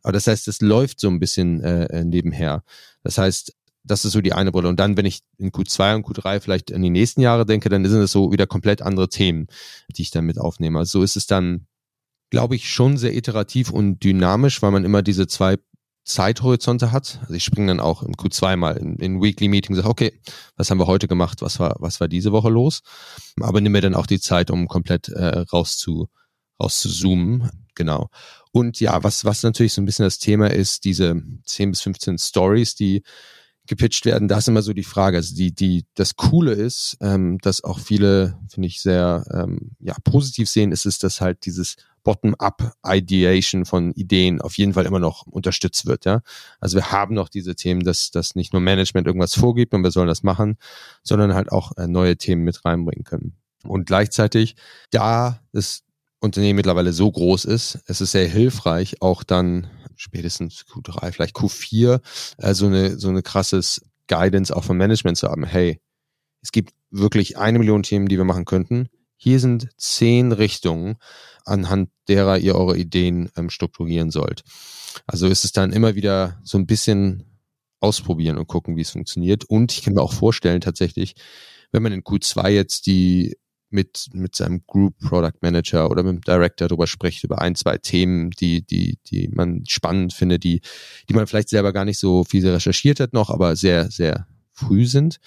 Aber 0.03 0.13
das 0.13 0.27
heißt, 0.27 0.47
es 0.47 0.61
läuft 0.61 0.99
so 0.99 1.07
ein 1.09 1.19
bisschen 1.19 1.61
äh, 1.61 2.05
nebenher. 2.05 2.63
Das 3.03 3.17
heißt, 3.17 3.53
das 3.85 4.05
ist 4.05 4.13
so 4.13 4.21
die 4.21 4.33
eine 4.33 4.51
Brille. 4.51 4.67
Und 4.67 4.79
dann, 4.79 4.97
wenn 4.97 5.05
ich 5.05 5.21
in 5.37 5.51
Q2 5.51 5.95
und 5.95 6.05
Q3 6.07 6.39
vielleicht 6.39 6.71
in 6.71 6.81
die 6.81 6.89
nächsten 6.89 7.21
Jahre 7.21 7.45
denke, 7.45 7.69
dann 7.69 7.85
sind 7.85 8.01
es 8.01 8.11
so 8.11 8.31
wieder 8.31 8.47
komplett 8.47 8.81
andere 8.81 9.09
Themen, 9.09 9.47
die 9.95 10.01
ich 10.01 10.11
dann 10.11 10.25
mit 10.25 10.39
aufnehme. 10.39 10.79
Also 10.79 10.99
so 10.99 11.03
ist 11.03 11.15
es 11.15 11.27
dann, 11.27 11.67
glaube 12.31 12.55
ich, 12.55 12.69
schon 12.69 12.97
sehr 12.97 13.15
iterativ 13.15 13.69
und 13.69 14.03
dynamisch, 14.03 14.61
weil 14.61 14.71
man 14.71 14.85
immer 14.85 15.01
diese 15.01 15.27
zwei 15.27 15.57
Zeithorizonte 16.03 16.91
hat. 16.91 17.19
Also 17.21 17.33
ich 17.33 17.43
springe 17.43 17.67
dann 17.67 17.79
auch 17.79 18.03
im 18.03 18.13
Q2 18.13 18.55
mal 18.57 18.77
in, 18.77 18.95
in 18.97 19.21
Weekly 19.21 19.47
Meeting 19.47 19.75
und 19.75 19.81
sage, 19.81 19.89
okay, 19.89 20.21
was 20.55 20.69
haben 20.69 20.79
wir 20.79 20.87
heute 20.87 21.07
gemacht, 21.07 21.41
was 21.41 21.59
war, 21.59 21.75
was 21.79 21.99
war 21.99 22.07
diese 22.07 22.31
Woche 22.31 22.49
los? 22.49 22.81
Aber 23.41 23.59
nimm 23.59 23.71
mir 23.71 23.81
dann 23.81 23.95
auch 23.95 24.05
die 24.05 24.19
Zeit, 24.19 24.51
um 24.51 24.67
komplett 24.67 25.09
äh, 25.09 25.39
raus 25.51 25.77
zu, 25.77 26.07
raus 26.61 26.79
zu 26.79 26.89
zoomen. 26.89 27.49
Genau. 27.73 28.09
Und 28.51 28.79
ja, 28.79 29.03
was, 29.03 29.25
was 29.25 29.43
natürlich 29.43 29.73
so 29.73 29.81
ein 29.81 29.85
bisschen 29.85 30.05
das 30.05 30.19
Thema 30.19 30.51
ist, 30.51 30.85
diese 30.85 31.21
10 31.45 31.71
bis 31.71 31.81
15 31.81 32.19
Stories, 32.19 32.75
die 32.75 33.03
gepitcht 33.67 34.05
werden, 34.05 34.27
da 34.27 34.37
ist 34.37 34.47
immer 34.47 34.61
so 34.61 34.73
die 34.73 34.83
Frage. 34.83 35.17
Also 35.17 35.35
die, 35.35 35.53
die, 35.53 35.85
das 35.95 36.15
Coole 36.15 36.53
ist, 36.53 36.97
ähm, 37.01 37.37
dass 37.39 37.63
auch 37.63 37.79
viele, 37.79 38.37
finde 38.49 38.67
ich, 38.67 38.81
sehr 38.81 39.25
ähm, 39.33 39.71
ja, 39.79 39.95
positiv 40.03 40.49
sehen, 40.49 40.71
ist 40.71 40.85
es, 40.85 40.99
dass 40.99 41.21
halt 41.21 41.45
dieses 41.45 41.75
Bottom-up-Ideation 42.03 43.65
von 43.65 43.91
Ideen 43.93 44.39
auf 44.39 44.57
jeden 44.57 44.73
Fall 44.73 44.85
immer 44.85 44.99
noch 44.99 45.25
unterstützt 45.25 45.85
wird. 45.85 46.05
Ja? 46.05 46.21
Also 46.59 46.77
wir 46.77 46.91
haben 46.91 47.15
noch 47.15 47.29
diese 47.29 47.55
Themen, 47.55 47.83
dass, 47.83 48.11
dass 48.11 48.35
nicht 48.35 48.53
nur 48.53 48.61
Management 48.61 49.07
irgendwas 49.07 49.33
vorgibt 49.33 49.73
und 49.73 49.83
wir 49.83 49.91
sollen 49.91 50.07
das 50.07 50.23
machen, 50.23 50.57
sondern 51.03 51.33
halt 51.33 51.51
auch 51.51 51.75
äh, 51.77 51.87
neue 51.87 52.17
Themen 52.17 52.43
mit 52.43 52.63
reinbringen 52.63 53.03
können. 53.03 53.35
Und 53.63 53.87
gleichzeitig, 53.87 54.55
da 54.91 55.41
das 55.51 55.83
Unternehmen 56.19 56.57
mittlerweile 56.57 56.93
so 56.93 57.11
groß 57.11 57.45
ist, 57.45 57.79
es 57.87 58.01
ist 58.01 58.11
sehr 58.11 58.27
hilfreich, 58.27 59.01
auch 59.01 59.23
dann 59.23 59.67
spätestens 59.97 60.65
Q3, 60.67 61.11
vielleicht 61.11 61.35
Q4, 61.35 62.01
äh, 62.37 62.53
so 62.53 62.67
eine, 62.67 62.97
so 62.97 63.09
eine 63.09 63.21
krasses 63.21 63.81
Guidance 64.07 64.55
auch 64.55 64.63
vom 64.63 64.77
Management 64.77 65.17
zu 65.17 65.27
haben. 65.27 65.45
Hey, 65.45 65.79
es 66.41 66.51
gibt 66.51 66.73
wirklich 66.91 67.37
eine 67.37 67.59
Million 67.59 67.83
Themen, 67.83 68.07
die 68.07 68.17
wir 68.17 68.25
machen 68.25 68.45
könnten. 68.45 68.89
Hier 69.17 69.39
sind 69.39 69.69
zehn 69.77 70.31
Richtungen, 70.31 70.97
anhand 71.45 71.89
derer 72.07 72.37
ihr 72.37 72.55
eure 72.55 72.77
Ideen 72.77 73.31
ähm, 73.35 73.49
strukturieren 73.49 74.11
sollt. 74.11 74.43
Also 75.07 75.27
ist 75.27 75.45
es 75.45 75.51
dann 75.51 75.71
immer 75.71 75.95
wieder 75.95 76.39
so 76.43 76.57
ein 76.57 76.67
bisschen 76.67 77.39
ausprobieren 77.79 78.37
und 78.37 78.47
gucken, 78.47 78.75
wie 78.75 78.81
es 78.81 78.91
funktioniert. 78.91 79.45
Und 79.45 79.71
ich 79.71 79.83
kann 79.83 79.93
mir 79.93 80.01
auch 80.01 80.13
vorstellen, 80.13 80.61
tatsächlich, 80.61 81.15
wenn 81.71 81.83
man 81.83 81.91
in 81.91 82.03
Q2 82.03 82.49
jetzt 82.49 82.85
die 82.87 83.37
mit, 83.69 84.07
mit 84.13 84.35
seinem 84.35 84.63
Group 84.67 84.97
Product 84.99 85.37
Manager 85.41 85.89
oder 85.89 86.03
mit 86.03 86.13
dem 86.13 86.21
Director 86.21 86.67
darüber 86.67 86.87
spricht, 86.87 87.23
über 87.23 87.41
ein, 87.41 87.55
zwei 87.55 87.77
Themen, 87.77 88.31
die, 88.31 88.61
die, 88.61 88.97
die 89.07 89.27
man 89.29 89.63
spannend 89.67 90.13
findet, 90.13 90.43
die, 90.43 90.61
die 91.09 91.13
man 91.13 91.27
vielleicht 91.27 91.49
selber 91.49 91.73
gar 91.73 91.85
nicht 91.85 91.99
so 91.99 92.23
viel 92.23 92.47
recherchiert 92.47 92.99
hat 92.99 93.13
noch, 93.13 93.29
aber 93.29 93.55
sehr, 93.55 93.91
sehr 93.91 94.27
früh 94.51 94.85
sind, 94.85 95.19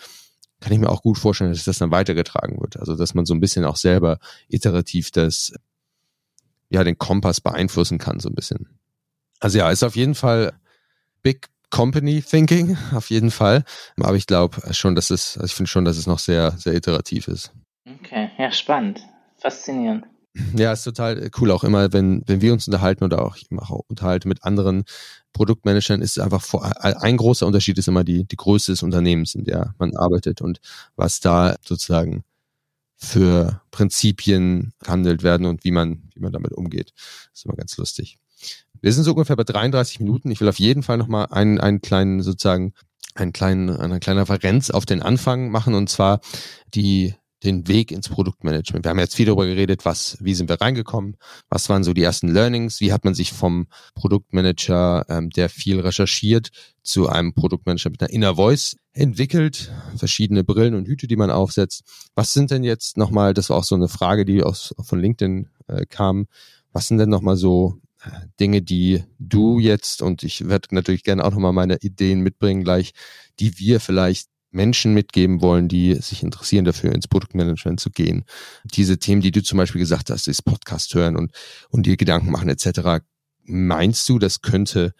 kann 0.60 0.72
ich 0.72 0.78
mir 0.78 0.88
auch 0.88 1.02
gut 1.02 1.18
vorstellen, 1.18 1.52
dass 1.52 1.64
das 1.64 1.78
dann 1.78 1.90
weitergetragen 1.90 2.60
wird. 2.60 2.78
Also, 2.78 2.96
dass 2.96 3.14
man 3.14 3.26
so 3.26 3.34
ein 3.34 3.40
bisschen 3.40 3.64
auch 3.64 3.76
selber 3.76 4.18
iterativ 4.48 5.10
das, 5.10 5.52
ja, 6.70 6.82
den 6.84 6.98
Kompass 6.98 7.40
beeinflussen 7.40 7.98
kann, 7.98 8.20
so 8.20 8.28
ein 8.28 8.34
bisschen. 8.34 8.68
Also 9.40 9.58
ja, 9.58 9.70
ist 9.70 9.84
auf 9.84 9.94
jeden 9.94 10.14
Fall 10.14 10.52
Big 11.22 11.48
Company 11.70 12.22
Thinking, 12.22 12.76
auf 12.92 13.10
jeden 13.10 13.30
Fall. 13.30 13.64
Aber 13.96 14.16
ich 14.16 14.26
glaube 14.26 14.74
schon, 14.74 14.94
dass 14.94 15.10
es, 15.10 15.36
also 15.36 15.46
ich 15.46 15.54
finde 15.54 15.70
schon, 15.70 15.84
dass 15.84 15.96
es 15.96 16.06
noch 16.06 16.18
sehr, 16.18 16.52
sehr 16.58 16.74
iterativ 16.74 17.28
ist. 17.28 17.52
Okay, 17.96 18.30
ja, 18.38 18.52
spannend. 18.52 19.00
Faszinierend. 19.38 20.04
Ja, 20.56 20.72
ist 20.72 20.84
total 20.84 21.30
cool. 21.40 21.50
Auch 21.50 21.64
immer, 21.64 21.92
wenn, 21.92 22.22
wenn 22.26 22.40
wir 22.40 22.52
uns 22.52 22.66
unterhalten 22.66 23.04
oder 23.04 23.24
auch 23.24 23.36
ich 23.36 23.50
mache 23.50 23.74
unterhalte 23.74 24.28
mit 24.28 24.44
anderen 24.44 24.84
Produktmanagern, 25.32 26.00
ist 26.00 26.18
einfach 26.18 26.42
vor, 26.42 26.64
ein 26.82 27.16
großer 27.16 27.46
Unterschied 27.46 27.78
ist 27.78 27.88
immer 27.88 28.04
die, 28.04 28.24
die 28.24 28.36
Größe 28.36 28.72
des 28.72 28.82
Unternehmens, 28.82 29.34
in 29.34 29.44
der 29.44 29.74
man 29.78 29.96
arbeitet 29.96 30.40
und 30.40 30.60
was 30.96 31.20
da 31.20 31.56
sozusagen 31.64 32.24
für 32.96 33.62
Prinzipien 33.70 34.72
gehandelt 34.80 35.22
werden 35.22 35.46
und 35.46 35.64
wie 35.64 35.70
man, 35.70 36.10
wie 36.14 36.20
man 36.20 36.32
damit 36.32 36.52
umgeht. 36.52 36.92
Das 36.96 37.40
ist 37.40 37.44
immer 37.44 37.56
ganz 37.56 37.76
lustig. 37.76 38.18
Wir 38.80 38.92
sind 38.92 39.04
so 39.04 39.12
ungefähr 39.12 39.36
bei 39.36 39.44
33 39.44 40.00
Minuten. 40.00 40.30
Ich 40.30 40.40
will 40.40 40.48
auf 40.48 40.58
jeden 40.58 40.82
Fall 40.82 40.98
nochmal 40.98 41.26
einen, 41.30 41.60
einen 41.60 41.80
kleinen, 41.80 42.22
sozusagen, 42.22 42.74
einen 43.14 43.32
kleinen, 43.32 43.70
eine 43.70 44.00
kleine 44.00 44.22
Referenz 44.22 44.70
auf 44.70 44.86
den 44.86 45.02
Anfang 45.02 45.50
machen 45.50 45.74
und 45.74 45.88
zwar 45.88 46.20
die 46.74 47.14
den 47.44 47.68
Weg 47.68 47.92
ins 47.92 48.08
Produktmanagement. 48.08 48.84
Wir 48.84 48.90
haben 48.90 48.98
jetzt 48.98 49.14
viel 49.14 49.26
darüber 49.26 49.46
geredet, 49.46 49.84
was, 49.84 50.18
wie 50.20 50.34
sind 50.34 50.48
wir 50.48 50.60
reingekommen, 50.60 51.16
was 51.48 51.68
waren 51.68 51.84
so 51.84 51.92
die 51.92 52.02
ersten 52.02 52.28
Learnings, 52.28 52.80
wie 52.80 52.92
hat 52.92 53.04
man 53.04 53.14
sich 53.14 53.32
vom 53.32 53.68
Produktmanager, 53.94 55.06
ähm, 55.08 55.30
der 55.30 55.48
viel 55.48 55.80
recherchiert, 55.80 56.50
zu 56.82 57.08
einem 57.08 57.34
Produktmanager 57.34 57.90
mit 57.90 58.00
einer 58.02 58.10
Inner 58.10 58.36
Voice 58.36 58.76
entwickelt, 58.92 59.72
verschiedene 59.96 60.42
Brillen 60.42 60.74
und 60.74 60.88
Hüte, 60.88 61.06
die 61.06 61.16
man 61.16 61.30
aufsetzt. 61.30 61.82
Was 62.14 62.32
sind 62.32 62.50
denn 62.50 62.64
jetzt 62.64 62.96
nochmal, 62.96 63.34
das 63.34 63.50
war 63.50 63.58
auch 63.58 63.64
so 63.64 63.74
eine 63.74 63.88
Frage, 63.88 64.24
die 64.24 64.42
aus, 64.42 64.74
von 64.80 65.00
LinkedIn 65.00 65.48
äh, 65.68 65.86
kam, 65.86 66.26
was 66.72 66.88
sind 66.88 66.98
denn 66.98 67.10
nochmal 67.10 67.36
so 67.36 67.78
äh, 68.02 68.10
Dinge, 68.40 68.62
die 68.62 69.04
du 69.18 69.58
jetzt, 69.60 70.02
und 70.02 70.22
ich 70.22 70.48
werde 70.48 70.74
natürlich 70.74 71.04
gerne 71.04 71.24
auch 71.24 71.32
nochmal 71.32 71.52
meine 71.52 71.78
Ideen 71.82 72.20
mitbringen 72.20 72.64
gleich, 72.64 72.92
die 73.38 73.58
wir 73.58 73.80
vielleicht 73.80 74.28
Menschen 74.50 74.94
mitgeben 74.94 75.42
wollen, 75.42 75.68
die 75.68 75.94
sich 75.94 76.22
interessieren 76.22 76.64
dafür, 76.64 76.92
ins 76.92 77.08
Produktmanagement 77.08 77.80
zu 77.80 77.90
gehen. 77.90 78.24
Diese 78.64 78.98
Themen, 78.98 79.20
die 79.20 79.30
du 79.30 79.42
zum 79.42 79.58
Beispiel 79.58 79.80
gesagt 79.80 80.10
hast, 80.10 80.28
ist 80.28 80.42
Podcast 80.42 80.94
hören 80.94 81.16
und, 81.16 81.32
und 81.70 81.86
dir 81.86 81.96
Gedanken 81.96 82.30
machen 82.30 82.48
etc. 82.48 83.04
Meinst 83.44 84.08
du, 84.08 84.18
das 84.18 84.40
könnte 84.40 84.94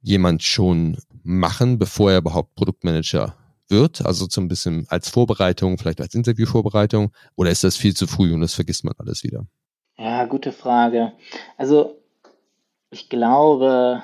jemand 0.00 0.42
schon 0.42 0.98
machen, 1.22 1.78
bevor 1.78 2.12
er 2.12 2.18
überhaupt 2.18 2.54
Produktmanager 2.54 3.36
wird? 3.68 4.04
Also 4.04 4.26
so 4.28 4.40
ein 4.40 4.48
bisschen 4.48 4.86
als 4.88 5.08
Vorbereitung, 5.08 5.78
vielleicht 5.78 6.00
als 6.00 6.14
Interviewvorbereitung? 6.14 7.12
Oder 7.36 7.50
ist 7.50 7.64
das 7.64 7.76
viel 7.76 7.94
zu 7.94 8.06
früh 8.06 8.32
und 8.32 8.40
das 8.40 8.54
vergisst 8.54 8.84
man 8.84 8.94
alles 8.98 9.22
wieder? 9.22 9.46
Ja, 9.96 10.24
gute 10.24 10.52
Frage. 10.52 11.12
Also 11.56 11.98
ich 12.90 13.08
glaube, 13.08 14.02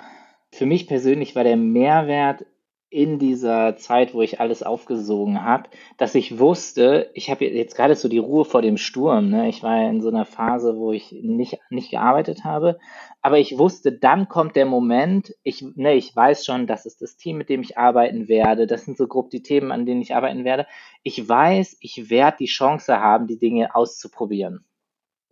für 0.52 0.66
mich 0.66 0.86
persönlich 0.86 1.34
war 1.36 1.44
der 1.44 1.56
Mehrwert 1.56 2.44
in 2.90 3.20
dieser 3.20 3.76
Zeit, 3.76 4.14
wo 4.14 4.20
ich 4.20 4.40
alles 4.40 4.64
aufgesogen 4.64 5.44
habe, 5.44 5.70
dass 5.96 6.16
ich 6.16 6.40
wusste, 6.40 7.08
ich 7.14 7.30
habe 7.30 7.44
jetzt 7.46 7.76
gerade 7.76 7.94
so 7.94 8.08
die 8.08 8.18
Ruhe 8.18 8.44
vor 8.44 8.62
dem 8.62 8.76
Sturm. 8.76 9.30
Ne? 9.30 9.48
Ich 9.48 9.62
war 9.62 9.88
in 9.88 10.00
so 10.00 10.08
einer 10.08 10.24
Phase, 10.24 10.76
wo 10.76 10.90
ich 10.92 11.12
nicht, 11.12 11.58
nicht 11.70 11.92
gearbeitet 11.92 12.42
habe, 12.42 12.80
aber 13.22 13.38
ich 13.38 13.56
wusste, 13.56 13.92
dann 13.92 14.28
kommt 14.28 14.56
der 14.56 14.66
Moment, 14.66 15.32
ich, 15.44 15.64
ne, 15.76 15.94
ich 15.94 16.14
weiß 16.14 16.44
schon, 16.44 16.66
das 16.66 16.84
ist 16.84 17.00
das 17.00 17.16
Team, 17.16 17.38
mit 17.38 17.48
dem 17.48 17.60
ich 17.60 17.78
arbeiten 17.78 18.26
werde, 18.26 18.66
das 18.66 18.84
sind 18.84 18.98
so 18.98 19.06
grob 19.06 19.30
die 19.30 19.42
Themen, 19.42 19.70
an 19.70 19.86
denen 19.86 20.02
ich 20.02 20.16
arbeiten 20.16 20.44
werde. 20.44 20.66
Ich 21.04 21.28
weiß, 21.28 21.76
ich 21.80 22.10
werde 22.10 22.38
die 22.40 22.46
Chance 22.46 22.98
haben, 22.98 23.28
die 23.28 23.38
Dinge 23.38 23.74
auszuprobieren. 23.74 24.64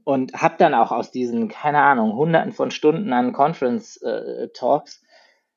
Und 0.05 0.33
habe 0.35 0.55
dann 0.59 0.75
auch 0.75 0.93
aus 0.93 1.11
diesen, 1.11 1.49
keine 1.49 1.83
Ahnung, 1.83 2.15
hunderten 2.15 2.53
von 2.53 2.71
Stunden 2.71 3.13
an 3.13 3.33
Conference-Talks 3.33 5.03
äh, 5.03 5.08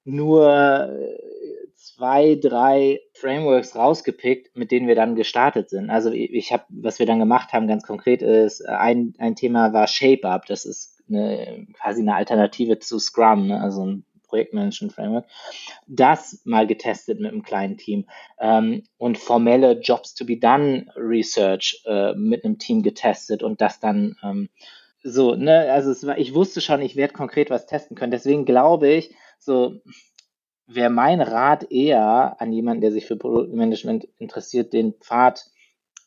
nur 0.03 0.89
zwei, 1.75 2.35
drei 2.35 3.01
Frameworks 3.13 3.75
rausgepickt, 3.75 4.55
mit 4.55 4.71
denen 4.71 4.87
wir 4.87 4.95
dann 4.95 5.15
gestartet 5.15 5.69
sind. 5.69 5.89
Also 5.89 6.11
ich 6.11 6.51
habe, 6.51 6.63
was 6.69 6.99
wir 6.99 7.05
dann 7.05 7.19
gemacht 7.19 7.53
haben, 7.53 7.67
ganz 7.67 7.83
konkret 7.83 8.21
ist, 8.21 8.65
ein, 8.67 9.13
ein 9.17 9.35
Thema 9.35 9.73
war 9.73 9.87
ShapeUp. 9.87 10.45
Das 10.45 10.65
ist 10.65 10.99
eine, 11.09 11.67
quasi 11.73 12.01
eine 12.01 12.15
Alternative 12.15 12.79
zu 12.79 12.99
Scrum, 12.99 13.47
ne? 13.47 13.61
also 13.61 13.85
ein 13.85 14.05
Projektmanagement-Framework. 14.27 15.25
Das 15.87 16.41
mal 16.45 16.65
getestet 16.65 17.19
mit 17.19 17.31
einem 17.31 17.43
kleinen 17.43 17.77
Team 17.77 18.05
ähm, 18.39 18.83
und 18.97 19.17
formelle 19.17 19.79
Jobs 19.81 20.15
to 20.15 20.25
be 20.25 20.37
done 20.37 20.85
Research 20.95 21.83
äh, 21.85 22.13
mit 22.13 22.45
einem 22.45 22.57
Team 22.57 22.81
getestet 22.81 23.43
und 23.43 23.61
das 23.61 23.79
dann 23.79 24.15
ähm, 24.23 24.49
so, 25.03 25.35
ne, 25.35 25.71
also 25.71 26.07
war, 26.07 26.17
ich 26.17 26.33
wusste 26.33 26.61
schon, 26.61 26.81
ich 26.81 26.95
werde 26.95 27.13
konkret 27.13 27.49
was 27.49 27.65
testen 27.65 27.97
können. 27.97 28.11
Deswegen 28.11 28.45
glaube 28.45 28.87
ich, 28.87 29.13
so 29.41 29.81
wäre 30.67 30.89
mein 30.89 31.21
Rat 31.21 31.71
eher 31.71 32.39
an 32.39 32.53
jemanden, 32.53 32.81
der 32.81 32.91
sich 32.91 33.05
für 33.05 33.17
Produktmanagement 33.17 34.07
interessiert, 34.17 34.73
den 34.73 34.93
Pfad 34.93 35.45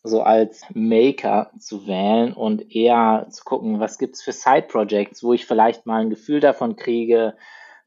so 0.03 0.23
als 0.23 0.65
Maker 0.75 1.51
zu 1.59 1.87
wählen 1.87 2.33
und 2.33 2.75
eher 2.75 3.27
zu 3.31 3.43
gucken, 3.45 3.81
was 3.81 3.99
gibt's 3.99 4.23
für 4.23 4.33
Side-Projects, 4.33 5.23
wo 5.23 5.33
ich 5.33 5.47
vielleicht 5.47 5.87
mal 5.87 6.03
ein 6.03 6.11
Gefühl 6.11 6.41
davon 6.41 6.77
kriege, 6.77 7.35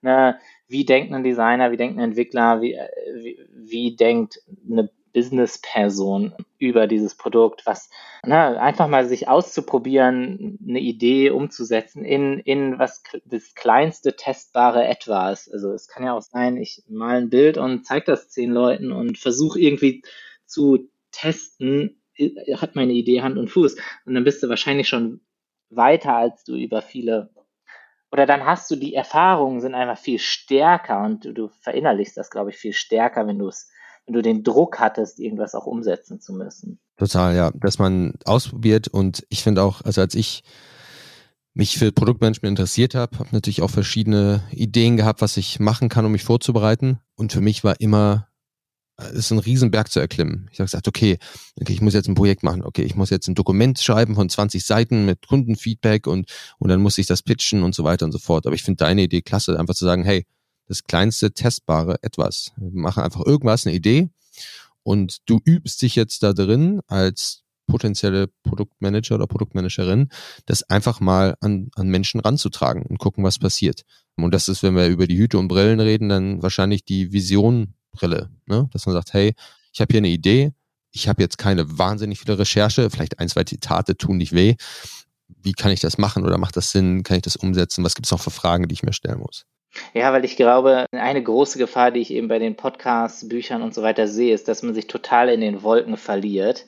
ne, 0.02 0.40
wie 0.68 0.84
denkt 0.84 1.14
ein 1.14 1.24
Designer, 1.24 1.72
wie 1.72 1.78
denkt 1.78 1.98
ein 1.98 2.04
Entwickler, 2.04 2.62
wie, 2.62 2.74
äh, 2.74 2.90
wie, 3.16 3.40
wie 3.54 3.96
denkt 3.96 4.40
eine 4.70 4.90
Business-Person 5.18 6.36
über 6.60 6.86
dieses 6.86 7.16
Produkt, 7.16 7.66
was 7.66 7.90
na, 8.24 8.60
einfach 8.60 8.88
mal 8.88 9.08
sich 9.08 9.28
auszuprobieren, 9.28 10.60
eine 10.62 10.80
Idee 10.80 11.32
umzusetzen 11.32 12.06
in, 12.06 12.38
in 12.38 12.78
was 12.78 13.02
das 13.26 13.56
kleinste 13.56 14.16
testbare 14.16 14.86
etwas. 14.86 15.50
Also 15.52 15.72
es 15.72 15.88
kann 15.88 16.04
ja 16.04 16.14
auch 16.14 16.22
sein, 16.22 16.58
ich 16.58 16.84
mal 16.88 17.18
ein 17.18 17.32
Bild 17.32 17.58
und 17.58 17.84
zeige 17.84 18.06
das 18.06 18.30
zehn 18.30 18.52
Leuten 18.52 18.92
und 18.92 19.18
versuche 19.18 19.60
irgendwie 19.60 20.04
zu 20.46 20.88
testen, 21.10 22.00
hat 22.54 22.76
meine 22.76 22.94
Idee 22.94 23.24
Hand 23.24 23.40
und 23.40 23.50
Fuß. 23.50 23.76
Und 24.06 24.14
dann 24.14 24.24
bist 24.24 24.44
du 24.44 24.50
wahrscheinlich 24.50 24.88
schon 24.88 25.22
weiter, 25.72 26.16
als 26.16 26.44
du 26.44 26.56
über 26.56 26.84
viele 26.84 27.32
oder 28.12 28.28
dann 28.28 28.46
hast 28.46 28.70
du 28.70 28.76
die 28.76 28.94
Erfahrungen 28.94 29.62
sind 29.62 29.74
einfach 29.74 29.98
viel 29.98 30.20
stärker 30.20 31.04
und 31.04 31.26
du, 31.26 31.34
du 31.34 31.48
verinnerlichst 31.50 32.16
das, 32.16 32.30
glaube 32.30 32.52
ich, 32.52 32.56
viel 32.56 32.72
stärker, 32.72 33.28
wenn 33.28 33.40
du 33.40 33.48
es 33.48 33.70
wenn 34.08 34.14
du 34.14 34.22
den 34.22 34.44
Druck 34.44 34.80
hattest, 34.80 35.20
irgendwas 35.20 35.54
auch 35.54 35.66
umsetzen 35.66 36.20
zu 36.20 36.34
müssen. 36.34 36.80
Total, 36.98 37.36
ja, 37.36 37.52
dass 37.52 37.78
man 37.78 38.14
ausprobiert 38.26 38.88
und 38.88 39.26
ich 39.30 39.44
finde 39.44 39.62
auch, 39.62 39.82
also 39.82 40.02
als 40.02 40.16
ich 40.16 40.44
mich 41.54 41.78
für 41.78 41.92
Produktmanagement 41.92 42.58
interessiert 42.58 42.96
habe, 42.96 43.20
habe 43.20 43.30
natürlich 43.32 43.62
auch 43.62 43.70
verschiedene 43.70 44.44
Ideen 44.52 44.96
gehabt, 44.96 45.22
was 45.22 45.38
ich 45.38 45.60
machen 45.60 45.90
kann, 45.90 46.06
um 46.06 46.12
mich 46.12 46.24
vorzubereiten. 46.24 47.00
Und 47.16 47.34
für 47.34 47.42
mich 47.42 47.64
war 47.64 47.82
immer, 47.82 48.28
es 48.96 49.14
ist 49.14 49.32
ein 49.32 49.40
Riesenberg 49.40 49.92
zu 49.92 50.00
erklimmen. 50.00 50.50
Ich 50.52 50.60
habe 50.60 50.68
gesagt, 50.68 50.88
okay, 50.88 51.18
okay, 51.60 51.74
ich 51.74 51.82
muss 51.82 51.96
jetzt 51.96 52.08
ein 52.08 52.16
Projekt 52.16 52.44
machen, 52.44 52.64
okay, 52.64 52.84
ich 52.84 52.96
muss 52.96 53.10
jetzt 53.10 53.28
ein 53.28 53.36
Dokument 53.36 53.80
schreiben 53.80 54.14
von 54.14 54.30
20 54.30 54.64
Seiten 54.64 55.06
mit 55.06 55.28
Kundenfeedback 55.28 56.06
und, 56.06 56.32
und 56.60 56.70
dann 56.70 56.80
muss 56.80 57.00
ich 57.00 57.08
das 57.08 57.24
pitchen 57.24 57.64
und 57.64 57.74
so 57.74 57.84
weiter 57.84 58.06
und 58.06 58.12
so 58.12 58.20
fort. 58.20 58.46
Aber 58.46 58.56
ich 58.56 58.64
finde 58.64 58.86
deine 58.86 59.02
Idee 59.02 59.24
klasse, 59.24 59.60
einfach 59.60 59.76
zu 59.76 59.86
sagen, 59.86 60.04
hey, 60.04 60.26
das 60.68 60.84
kleinste 60.84 61.32
testbare 61.32 61.98
etwas. 62.02 62.52
Wir 62.58 62.82
machen 62.82 63.04
einfach 63.04 63.26
irgendwas, 63.26 63.66
eine 63.66 63.76
Idee 63.76 64.10
und 64.84 65.18
du 65.26 65.40
übst 65.46 65.82
dich 65.82 65.96
jetzt 65.96 66.24
da 66.24 66.34
drin 66.34 66.82
als 66.88 67.44
potenzielle 67.68 68.28
Produktmanager 68.44 69.16
oder 69.16 69.28
Produktmanagerin, 69.28 70.10
das 70.46 70.64
einfach 70.64 71.00
mal 71.00 71.36
an, 71.42 71.70
an 71.76 71.90
Menschen 71.90 72.22
ranzutragen 72.22 72.84
und 72.84 72.98
gucken, 72.98 73.24
was 73.24 73.40
passiert. 73.40 73.84
Und 74.16 74.34
das 74.34 74.48
ist, 74.48 74.64
wenn 74.64 74.76
wir 74.76 74.88
über 74.88 75.06
die 75.06 75.18
Hüte 75.18 75.38
und 75.38 75.50
Brillen 75.50 75.80
reden, 75.80 76.10
dann 76.10 76.42
wahrscheinlich 76.42 76.86
die 76.86 77.12
Visionbrille, 77.12 78.30
ne? 78.46 78.70
dass 78.72 78.86
man 78.86 78.94
sagt, 78.94 79.14
hey, 79.14 79.34
ich 79.74 79.82
habe 79.82 79.92
hier 79.92 80.00
eine 80.00 80.08
Idee, 80.08 80.54
ich 80.92 81.08
habe 81.08 81.22
jetzt 81.22 81.38
keine 81.38 81.78
wahnsinnig 81.78 82.20
viele 82.20 82.40
Recherche, 82.40 82.90
vielleicht 82.90 83.20
ein, 83.20 83.30
zwei 83.30 83.44
Zitate 83.44 83.98
tun 83.98 84.18
nicht 84.18 84.34
weh. 84.34 84.56
Wie 85.28 85.52
kann 85.52 85.72
ich 85.72 85.82
das 85.82 85.98
machen 85.98 86.26
oder 86.26 86.38
macht 86.38 86.56
das 86.56 86.72
Sinn? 86.72 87.04
Kann 87.04 87.18
ich 87.18 87.24
das 87.24 87.36
umsetzen? 87.36 87.84
Was 87.84 87.94
gibt 87.94 88.08
es 88.08 88.12
noch 88.12 88.22
für 88.22 88.32
Fragen, 88.32 88.68
die 88.68 88.74
ich 88.74 88.84
mir 88.84 88.94
stellen 88.94 89.20
muss? 89.20 89.46
Ja, 89.94 90.14
weil 90.14 90.26
ich 90.26 90.36
glaube, 90.36 90.86
eine 90.92 91.24
große 91.24 91.58
Gefahr, 91.58 91.92
die 91.92 92.02
ich 92.02 92.12
eben 92.12 92.28
bei 92.28 92.40
den 92.40 92.56
Podcasts, 92.56 93.28
Büchern 93.28 93.62
und 93.62 93.74
so 93.74 93.82
weiter 93.82 94.08
sehe, 94.08 94.34
ist, 94.34 94.48
dass 94.48 94.64
man 94.64 94.74
sich 94.74 94.88
total 94.88 95.30
in 95.30 95.42
den 95.42 95.64
Wolken 95.64 95.98
verliert. 95.98 96.66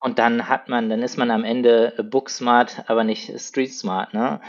Und 0.00 0.18
dann 0.18 0.48
hat 0.48 0.68
man, 0.68 0.88
dann 0.88 1.02
ist 1.02 1.16
man 1.16 1.30
am 1.30 1.44
Ende 1.44 1.92
booksmart, 2.10 2.84
aber 2.86 3.02
nicht 3.02 3.32
street 3.40 3.72
smart, 3.72 4.14
ne? 4.14 4.40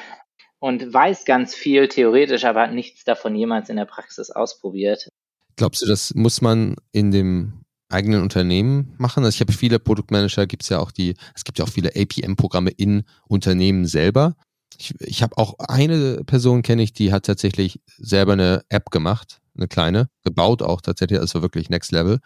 und 0.59 0.93
weiß 0.93 1.25
ganz 1.25 1.55
viel 1.55 1.87
theoretisch, 1.87 2.43
aber 2.45 2.61
hat 2.61 2.73
nichts 2.73 3.03
davon 3.03 3.35
jemals 3.35 3.69
in 3.69 3.77
der 3.77 3.85
Praxis 3.85 4.29
ausprobiert. 4.29 5.09
Glaubst 5.55 5.81
du, 5.81 5.87
das 5.87 6.13
muss 6.15 6.41
man 6.41 6.75
in 6.91 7.11
dem 7.11 7.63
eigenen 7.89 8.21
Unternehmen 8.21 8.93
machen? 8.97 9.23
Also 9.23 9.35
ich 9.35 9.41
habe 9.41 9.53
viele 9.53 9.79
Produktmanager, 9.79 10.47
gibt 10.47 10.63
es 10.63 10.69
ja 10.69 10.79
auch 10.79 10.91
die, 10.91 11.15
es 11.33 11.43
gibt 11.43 11.59
ja 11.59 11.65
auch 11.65 11.69
viele 11.69 11.91
APM-Programme 11.95 12.71
in 12.71 13.03
Unternehmen 13.27 13.85
selber. 13.85 14.35
Ich, 14.79 14.95
ich 15.01 15.21
habe 15.23 15.37
auch 15.37 15.55
eine 15.59 16.23
Person 16.25 16.61
kenne 16.61 16.83
ich, 16.83 16.93
die 16.93 17.11
hat 17.11 17.25
tatsächlich 17.25 17.81
selber 17.97 18.33
eine 18.33 18.63
App 18.69 18.91
gemacht, 18.91 19.41
eine 19.57 19.67
kleine, 19.67 20.09
gebaut 20.23 20.61
auch 20.61 20.79
tatsächlich, 20.79 21.19
also 21.19 21.41
wirklich 21.41 21.69
Next 21.69 21.91
Level. 21.91 22.19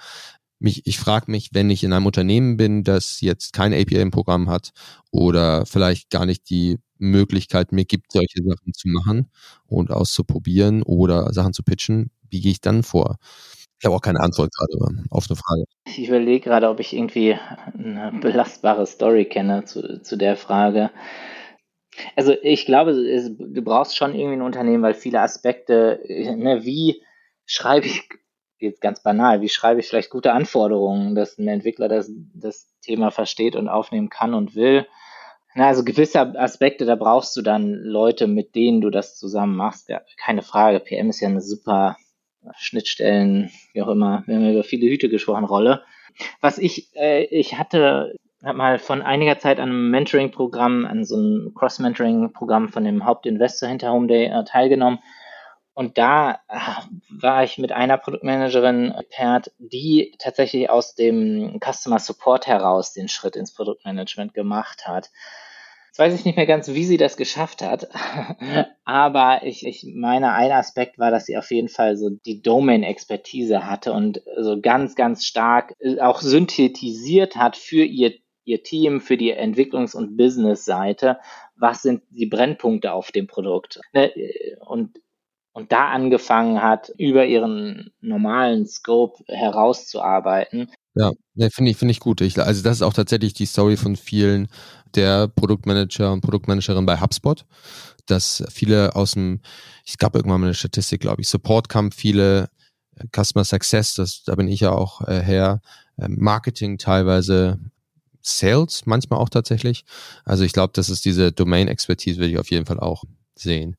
Mich, 0.59 0.85
ich 0.85 0.99
frage 0.99 1.31
mich, 1.31 1.49
wenn 1.53 1.71
ich 1.71 1.83
in 1.83 1.91
einem 1.93 2.05
Unternehmen 2.05 2.55
bin, 2.55 2.83
das 2.83 3.21
jetzt 3.21 3.53
kein 3.53 3.73
APM-Programm 3.73 4.49
hat 4.49 4.69
oder 5.11 5.65
vielleicht 5.65 6.11
gar 6.11 6.27
nicht 6.27 6.49
die 6.51 6.77
Möglichkeit 6.99 7.71
mir 7.71 7.85
gibt, 7.85 8.11
solche 8.11 8.43
Sachen 8.43 8.73
zu 8.73 8.87
machen 8.87 9.31
und 9.65 9.91
auszuprobieren 9.91 10.83
oder 10.83 11.33
Sachen 11.33 11.53
zu 11.53 11.63
pitchen, 11.63 12.11
wie 12.29 12.39
gehe 12.39 12.51
ich 12.51 12.61
dann 12.61 12.83
vor? 12.83 13.17
Ich 13.79 13.85
habe 13.85 13.95
auch 13.95 14.01
keine 14.01 14.21
Antwort 14.21 14.51
gerade 14.55 15.03
auf 15.09 15.25
eine 15.27 15.35
Frage. 15.35 15.63
Ich 15.85 16.07
überlege 16.07 16.39
gerade, 16.39 16.69
ob 16.69 16.79
ich 16.79 16.93
irgendwie 16.93 17.35
eine 17.77 18.17
belastbare 18.21 18.85
Story 18.85 19.25
kenne 19.25 19.65
zu, 19.65 20.01
zu 20.01 20.17
der 20.17 20.37
Frage. 20.37 20.91
Also 22.15 22.35
ich 22.41 22.65
glaube, 22.65 22.91
es, 22.91 23.31
du 23.37 23.61
brauchst 23.61 23.97
schon 23.97 24.15
irgendwie 24.15 24.37
ein 24.37 24.41
Unternehmen, 24.41 24.83
weil 24.83 24.93
viele 24.93 25.21
Aspekte, 25.21 25.99
ne, 26.07 26.63
wie 26.63 27.03
schreibe 27.45 27.85
ich, 27.85 28.09
jetzt 28.59 28.81
ganz 28.81 29.03
banal, 29.03 29.41
wie 29.41 29.49
schreibe 29.49 29.81
ich 29.81 29.87
vielleicht 29.87 30.09
gute 30.09 30.31
Anforderungen, 30.31 31.15
dass 31.15 31.37
ein 31.37 31.47
Entwickler 31.47 31.89
das, 31.89 32.09
das 32.33 32.71
Thema 32.81 33.11
versteht 33.11 33.55
und 33.55 33.67
aufnehmen 33.67 34.09
kann 34.09 34.33
und 34.33 34.55
will. 34.55 34.87
Na, 35.55 35.67
also 35.67 35.83
gewisse 35.83 36.19
Aspekte, 36.39 36.85
da 36.85 36.95
brauchst 36.95 37.35
du 37.35 37.41
dann 37.41 37.73
Leute, 37.73 38.27
mit 38.27 38.55
denen 38.55 38.81
du 38.81 38.89
das 38.89 39.17
zusammen 39.17 39.55
machst. 39.55 39.89
Ja, 39.89 40.01
keine 40.17 40.41
Frage. 40.41 40.79
PM 40.79 41.09
ist 41.09 41.19
ja 41.19 41.27
eine 41.27 41.41
super 41.41 41.97
Schnittstellen, 42.57 43.51
wie 43.73 43.81
auch 43.81 43.87
immer. 43.89 44.23
Wir 44.25 44.35
haben 44.35 44.51
über 44.51 44.63
viele 44.63 44.87
Hüte 44.87 45.09
gesprochen, 45.09 45.45
Rolle. 45.45 45.83
Was 46.41 46.57
ich, 46.57 46.89
äh, 46.95 47.25
ich 47.25 47.57
hatte 47.57 48.15
habe 48.43 48.57
mal 48.57 48.79
von 48.79 49.01
einiger 49.01 49.39
Zeit 49.39 49.59
an 49.59 49.69
einem 49.69 49.89
Mentoring-Programm, 49.89 50.85
an 50.85 51.05
so 51.05 51.15
einem 51.15 51.53
Cross-Mentoring-Programm 51.55 52.69
von 52.69 52.83
dem 52.83 53.05
Hauptinvestor 53.05 53.69
hinter 53.69 53.91
Home 53.91 54.07
Day 54.07 54.25
äh, 54.25 54.43
teilgenommen. 54.43 54.99
Und 55.73 55.97
da 55.97 56.39
äh, 56.49 56.59
war 57.09 57.43
ich 57.43 57.57
mit 57.57 57.71
einer 57.71 57.97
Produktmanagerin 57.97 58.93
paired, 59.09 59.51
die 59.57 60.13
tatsächlich 60.19 60.69
aus 60.69 60.93
dem 60.93 61.59
Customer 61.63 61.99
Support 61.99 62.47
heraus 62.47 62.93
den 62.93 63.07
Schritt 63.07 63.35
ins 63.35 63.53
Produktmanagement 63.53 64.33
gemacht 64.33 64.87
hat. 64.87 65.09
Jetzt 65.87 65.99
weiß 65.99 66.13
ich 66.15 66.25
nicht 66.25 66.37
mehr 66.37 66.47
ganz, 66.47 66.69
wie 66.69 66.85
sie 66.85 66.97
das 66.97 67.17
geschafft 67.17 67.61
hat, 67.61 67.87
aber 68.83 69.41
ich, 69.43 69.63
ich 69.63 69.85
meine, 69.93 70.33
ein 70.33 70.51
Aspekt 70.51 70.97
war, 70.97 71.11
dass 71.11 71.27
sie 71.27 71.37
auf 71.37 71.51
jeden 71.51 71.69
Fall 71.69 71.97
so 71.97 72.09
die 72.09 72.41
Domain-Expertise 72.41 73.67
hatte 73.67 73.93
und 73.93 74.19
so 74.39 74.59
ganz, 74.59 74.95
ganz 74.95 75.23
stark 75.23 75.75
äh, 75.79 75.99
auch 75.99 76.21
synthetisiert 76.21 77.35
hat 77.35 77.57
für 77.57 77.83
ihr 77.83 78.13
ihr 78.45 78.63
Team 78.63 79.01
für 79.01 79.17
die 79.17 79.33
Entwicklungs- 79.33 79.95
und 79.95 80.17
Business-Seite, 80.17 81.19
was 81.55 81.81
sind 81.81 82.03
die 82.09 82.25
Brennpunkte 82.25 82.91
auf 82.91 83.11
dem 83.11 83.27
Produkt. 83.27 83.79
Ne, 83.93 84.11
und, 84.59 84.99
und 85.53 85.71
da 85.71 85.89
angefangen 85.89 86.61
hat, 86.61 86.91
über 86.97 87.25
ihren 87.25 87.91
normalen 88.01 88.65
Scope 88.65 89.23
herauszuarbeiten. 89.27 90.71
Ja, 90.95 91.11
ne, 91.33 91.49
finde 91.49 91.71
ich, 91.71 91.77
finde 91.77 91.91
ich 91.91 91.99
gut. 91.99 92.21
Ich, 92.21 92.39
also 92.39 92.63
das 92.63 92.77
ist 92.77 92.81
auch 92.81 92.93
tatsächlich 92.93 93.33
die 93.33 93.45
Story 93.45 93.77
von 93.77 93.95
vielen 93.95 94.47
der 94.95 95.27
Produktmanager 95.27 96.11
und 96.11 96.21
Produktmanagerinnen 96.21 96.85
bei 96.85 96.99
HubSpot, 96.99 97.45
dass 98.05 98.43
viele 98.51 98.95
aus 98.95 99.13
dem, 99.13 99.41
ich 99.85 99.97
gab 99.97 100.15
irgendwann 100.15 100.41
mal 100.41 100.47
eine 100.47 100.53
Statistik, 100.53 101.01
glaube 101.01 101.21
ich, 101.21 101.29
Support 101.29 101.69
kam 101.69 101.91
viele 101.91 102.49
äh, 102.95 103.05
Customer 103.11 103.43
Success, 103.43 103.95
das, 103.95 104.23
da 104.23 104.35
bin 104.35 104.47
ich 104.47 104.59
ja 104.59 104.71
auch 104.71 105.01
äh, 105.07 105.21
her, 105.21 105.61
äh, 105.97 106.07
Marketing 106.09 106.77
teilweise 106.77 107.59
Sales 108.24 108.86
manchmal 108.86 109.19
auch 109.19 109.30
tatsächlich. 109.30 109.86
Also 110.26 110.43
ich 110.43 110.53
glaube, 110.53 110.74
das 110.74 110.89
ist 110.89 111.05
diese 111.05 111.32
Domain-Expertise, 111.32 112.19
würde 112.19 112.32
ich 112.32 112.39
auf 112.39 112.49
jeden 112.49 112.65
Fall 112.65 112.80
auch 112.80 113.03
sehen. 113.36 113.76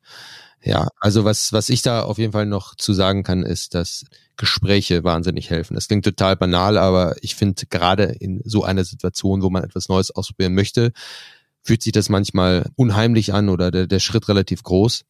Ja, 0.62 0.88
also 1.00 1.24
was, 1.24 1.52
was 1.52 1.68
ich 1.68 1.82
da 1.82 2.02
auf 2.02 2.18
jeden 2.18 2.32
Fall 2.32 2.46
noch 2.46 2.74
zu 2.74 2.94
sagen 2.94 3.22
kann, 3.22 3.42
ist, 3.42 3.74
dass 3.74 4.06
Gespräche 4.36 5.04
wahnsinnig 5.04 5.50
helfen. 5.50 5.74
Das 5.74 5.88
klingt 5.88 6.04
total 6.04 6.36
banal, 6.36 6.78
aber 6.78 7.16
ich 7.20 7.34
finde 7.34 7.66
gerade 7.66 8.04
in 8.04 8.40
so 8.44 8.64
einer 8.64 8.84
Situation, 8.84 9.42
wo 9.42 9.50
man 9.50 9.64
etwas 9.64 9.88
Neues 9.88 10.10
ausprobieren 10.10 10.54
möchte, 10.54 10.92
fühlt 11.62 11.82
sich 11.82 11.92
das 11.92 12.08
manchmal 12.08 12.70
unheimlich 12.76 13.32
an 13.32 13.48
oder 13.48 13.70
der, 13.70 13.86
der 13.86 13.98
Schritt 13.98 14.28
relativ 14.28 14.62
groß. 14.62 15.04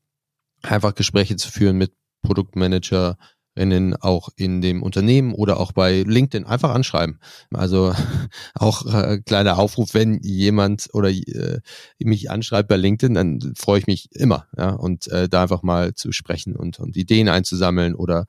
Einfach 0.63 0.95
Gespräche 0.95 1.37
zu 1.37 1.51
führen 1.51 1.77
mit 1.77 1.93
Produktmanager, 2.23 3.17
Innen 3.55 3.95
auch 3.95 4.29
in 4.37 4.61
dem 4.61 4.83
Unternehmen 4.83 5.33
oder 5.33 5.61
auch 5.61 5.73
bei 5.73 6.03
LinkedIn 6.03 6.47
einfach 6.47 6.71
anschreiben. 6.71 7.21
Also 7.53 7.95
auch 8.55 8.87
äh, 8.87 9.19
kleiner 9.25 9.59
Aufruf, 9.59 9.95
wenn 9.95 10.21
jemand 10.23 10.89
oder 10.93 11.11
äh, 11.11 11.61
mich 11.99 12.31
anschreibt 12.31 12.69
bei 12.69 12.77
LinkedIn, 12.77 13.15
dann 13.15 13.55
freue 13.57 13.79
ich 13.79 13.87
mich 13.87 14.09
immer, 14.13 14.47
ja, 14.57 14.71
und 14.71 15.07
äh, 15.09 15.29
da 15.29 15.43
einfach 15.43 15.63
mal 15.63 15.95
zu 15.95 16.13
sprechen 16.13 16.57
und, 16.57 16.81
und 16.81 16.97
Ideen 16.97 17.29
einzusammeln 17.29 17.95
oder 17.95 18.27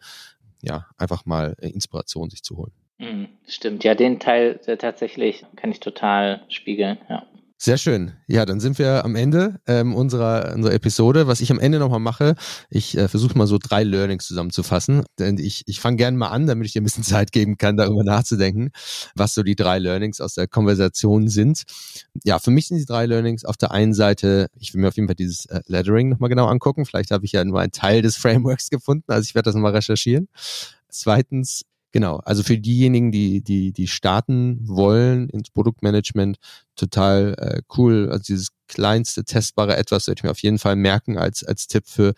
ja, 0.62 0.88
einfach 0.98 1.26
mal 1.26 1.56
Inspiration 1.60 2.30
sich 2.30 2.44
zu 2.44 2.58
holen. 2.58 2.72
Mhm, 2.98 3.28
stimmt, 3.48 3.84
ja, 3.84 3.96
den 3.96 4.20
Teil 4.20 4.60
äh, 4.66 4.78
tatsächlich 4.78 5.46
kann 5.56 5.72
ich 5.72 5.80
total 5.80 6.44
spiegeln, 6.50 6.98
ja. 7.10 7.28
Sehr 7.66 7.80
schön. 7.80 8.12
Ja, 8.28 8.46
dann 8.46 8.60
sind 8.60 8.78
wir 8.78 9.04
am 9.06 9.16
Ende 9.16 9.60
ähm, 9.66 9.96
unserer, 9.96 10.54
unserer 10.54 10.76
Episode. 10.76 11.26
Was 11.26 11.42
ich 11.42 11.50
am 11.50 11.60
Ende 11.60 11.80
nochmal 11.80 12.00
mache, 12.00 12.36
ich 12.70 12.96
äh, 12.96 13.08
versuche 13.08 13.36
mal 13.36 13.48
so 13.48 13.58
drei 13.58 13.84
Learnings 13.84 14.28
zusammenzufassen. 14.28 15.04
Denn 15.18 15.40
ich, 15.40 15.64
ich 15.66 15.80
fange 15.80 15.98
gerne 15.98 16.16
mal 16.16 16.28
an, 16.28 16.46
damit 16.46 16.68
ich 16.68 16.74
dir 16.74 16.82
ein 16.82 16.84
bisschen 16.84 17.04
Zeit 17.16 17.32
geben 17.32 17.58
kann, 17.58 17.76
darüber 17.76 18.04
nachzudenken, 18.04 18.70
was 19.16 19.34
so 19.34 19.42
die 19.42 19.56
drei 19.56 19.80
Learnings 19.80 20.22
aus 20.22 20.36
der 20.36 20.48
Konversation 20.48 21.28
sind. 21.28 21.64
Ja, 22.24 22.38
für 22.38 22.52
mich 22.52 22.68
sind 22.68 22.78
die 22.78 22.86
drei 22.86 23.08
Learnings 23.08 23.46
auf 23.46 23.58
der 23.58 23.72
einen 23.72 23.96
Seite, 23.96 24.46
ich 24.60 24.76
will 24.76 24.82
mir 24.82 24.90
auf 24.90 24.96
jeden 24.96 25.08
Fall 25.08 25.16
dieses 25.16 25.48
äh, 25.48 25.62
Lettering 25.66 26.10
nochmal 26.10 26.30
genau 26.30 26.46
angucken. 26.46 26.86
Vielleicht 26.86 27.10
habe 27.10 27.26
ich 27.26 27.32
ja 27.32 27.44
nur 27.44 27.60
einen 27.62 27.72
Teil 27.72 28.04
des 28.04 28.16
Frameworks 28.16 28.70
gefunden, 28.70 29.12
also 29.12 29.26
ich 29.28 29.34
werde 29.34 29.48
das 29.48 29.56
nochmal 29.56 29.74
recherchieren. 29.74 30.28
Zweitens, 30.88 31.64
Genau, 31.96 32.18
also 32.26 32.44
für 32.44 32.58
diejenigen, 32.58 33.14
die, 33.14 33.42
die, 33.42 33.72
die 33.72 33.88
starten 33.88 34.60
wollen 34.68 35.30
ins 35.30 35.50
Produktmanagement, 35.50 36.40
total 36.76 37.36
äh, 37.38 37.62
cool. 37.78 38.10
Also 38.12 38.24
dieses 38.24 38.50
kleinste 38.68 39.24
testbare 39.24 39.78
etwas 39.78 40.06
sollte 40.06 40.20
ich 40.20 40.24
mir 40.24 40.32
auf 40.32 40.42
jeden 40.42 40.58
Fall 40.58 40.76
merken 40.76 41.18
als, 41.18 41.44
als 41.44 41.68
Tipp 41.68 41.86
für 41.88 42.14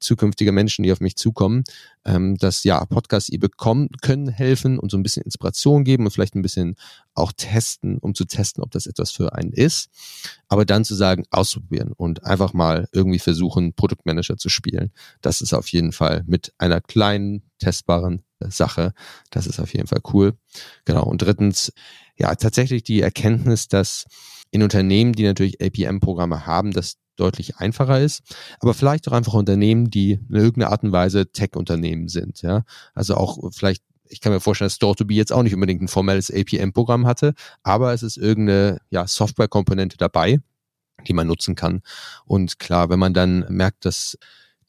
zukünftige 0.00 0.50
Menschen, 0.50 0.82
die 0.82 0.92
auf 0.92 1.00
mich 1.00 1.16
zukommen, 1.16 1.62
ähm, 2.04 2.36
dass 2.36 2.64
ja, 2.64 2.84
Podcasts 2.84 3.28
ihr 3.28 3.38
bekommen 3.38 3.88
können 4.00 4.28
helfen 4.28 4.78
und 4.78 4.90
so 4.90 4.96
ein 4.96 5.02
bisschen 5.02 5.22
Inspiration 5.22 5.84
geben 5.84 6.04
und 6.04 6.10
vielleicht 6.10 6.34
ein 6.34 6.42
bisschen 6.42 6.74
auch 7.14 7.32
testen, 7.36 7.98
um 7.98 8.14
zu 8.14 8.24
testen, 8.24 8.62
ob 8.62 8.72
das 8.72 8.86
etwas 8.86 9.12
für 9.12 9.34
einen 9.34 9.52
ist. 9.52 9.90
Aber 10.48 10.64
dann 10.64 10.84
zu 10.84 10.94
sagen, 10.94 11.24
ausprobieren 11.30 11.92
und 11.96 12.24
einfach 12.24 12.52
mal 12.52 12.88
irgendwie 12.92 13.20
versuchen, 13.20 13.74
Produktmanager 13.74 14.36
zu 14.36 14.48
spielen. 14.48 14.92
Das 15.20 15.40
ist 15.40 15.54
auf 15.54 15.68
jeden 15.68 15.92
Fall 15.92 16.24
mit 16.26 16.52
einer 16.58 16.80
kleinen, 16.80 17.42
testbaren 17.58 18.22
Sache. 18.50 18.92
Das 19.30 19.46
ist 19.46 19.60
auf 19.60 19.72
jeden 19.72 19.86
Fall 19.86 20.00
cool. 20.12 20.34
Genau. 20.84 21.04
Und 21.04 21.22
drittens, 21.22 21.72
ja, 22.16 22.34
tatsächlich 22.34 22.82
die 22.82 23.00
Erkenntnis, 23.00 23.68
dass 23.68 24.06
in 24.50 24.62
Unternehmen, 24.62 25.12
die 25.12 25.24
natürlich 25.24 25.62
APM-Programme 25.62 26.46
haben, 26.46 26.72
das 26.72 26.96
deutlich 27.16 27.56
einfacher 27.56 28.00
ist, 28.00 28.22
aber 28.60 28.74
vielleicht 28.74 29.08
auch 29.08 29.12
einfach 29.12 29.34
Unternehmen, 29.34 29.90
die 29.90 30.12
in 30.12 30.34
irgendeiner 30.34 30.70
Art 30.70 30.82
und 30.82 30.92
Weise 30.92 31.30
Tech-Unternehmen 31.30 32.08
sind, 32.08 32.42
ja. 32.42 32.64
Also 32.94 33.16
auch 33.16 33.38
vielleicht 33.52 33.82
ich 34.12 34.20
kann 34.20 34.32
mir 34.32 34.40
vorstellen, 34.40 34.68
dass 34.68 34.78
Store2Be 34.78 35.14
jetzt 35.14 35.32
auch 35.32 35.42
nicht 35.42 35.54
unbedingt 35.54 35.80
ein 35.80 35.88
formelles 35.88 36.30
APM-Programm 36.30 37.06
hatte, 37.06 37.34
aber 37.62 37.94
es 37.94 38.02
ist 38.02 38.18
irgendeine 38.18 38.78
ja, 38.90 39.06
Software-Komponente 39.06 39.96
dabei, 39.96 40.40
die 41.06 41.14
man 41.14 41.26
nutzen 41.26 41.54
kann. 41.54 41.80
Und 42.26 42.58
klar, 42.58 42.90
wenn 42.90 42.98
man 42.98 43.14
dann 43.14 43.46
merkt, 43.48 43.86
dass 43.86 44.18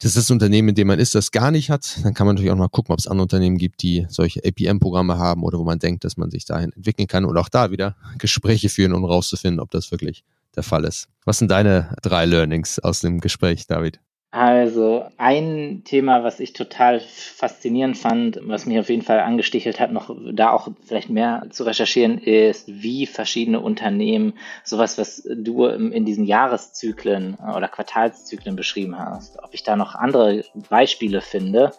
das 0.00 0.16
ist 0.16 0.28
das 0.28 0.30
Unternehmen, 0.30 0.70
in 0.70 0.74
dem 0.74 0.88
man 0.88 0.98
ist, 0.98 1.14
das 1.14 1.30
gar 1.30 1.50
nicht 1.50 1.70
hat, 1.70 1.98
dann 2.02 2.14
kann 2.14 2.26
man 2.26 2.36
natürlich 2.36 2.52
auch 2.52 2.56
mal 2.56 2.68
gucken, 2.68 2.92
ob 2.92 2.98
es 2.98 3.06
andere 3.06 3.22
Unternehmen 3.22 3.58
gibt, 3.58 3.82
die 3.82 4.06
solche 4.08 4.40
APM-Programme 4.44 5.18
haben 5.18 5.42
oder 5.42 5.58
wo 5.58 5.64
man 5.64 5.78
denkt, 5.78 6.04
dass 6.04 6.16
man 6.16 6.30
sich 6.30 6.44
dahin 6.44 6.72
entwickeln 6.72 7.08
kann 7.08 7.24
und 7.24 7.36
auch 7.38 7.48
da 7.48 7.70
wieder 7.70 7.96
Gespräche 8.18 8.68
führen, 8.68 8.92
um 8.92 9.04
rauszufinden, 9.04 9.60
ob 9.60 9.70
das 9.70 9.90
wirklich 9.90 10.24
der 10.56 10.62
Fall 10.62 10.84
ist. 10.84 11.08
Was 11.24 11.38
sind 11.38 11.50
deine 11.50 11.96
drei 12.02 12.26
Learnings 12.26 12.78
aus 12.78 13.00
dem 13.00 13.20
Gespräch, 13.20 13.66
David? 13.66 14.00
Also 14.34 15.04
ein 15.16 15.82
Thema, 15.84 16.24
was 16.24 16.40
ich 16.40 16.54
total 16.54 16.98
faszinierend 16.98 17.96
fand, 17.96 18.40
was 18.42 18.66
mich 18.66 18.80
auf 18.80 18.88
jeden 18.88 19.02
Fall 19.02 19.20
angestichelt 19.20 19.78
hat, 19.78 19.92
noch 19.92 20.10
da 20.32 20.50
auch 20.50 20.66
vielleicht 20.84 21.08
mehr 21.08 21.46
zu 21.50 21.62
recherchieren, 21.62 22.18
ist, 22.18 22.66
wie 22.66 23.06
verschiedene 23.06 23.60
Unternehmen 23.60 24.36
sowas, 24.64 24.98
was 24.98 25.22
du 25.22 25.66
in 25.66 26.04
diesen 26.04 26.24
Jahreszyklen 26.24 27.36
oder 27.36 27.68
Quartalszyklen 27.68 28.56
beschrieben 28.56 28.98
hast, 28.98 29.38
ob 29.40 29.54
ich 29.54 29.62
da 29.62 29.76
noch 29.76 29.94
andere 29.94 30.42
Beispiele 30.68 31.20
finde. 31.20 31.70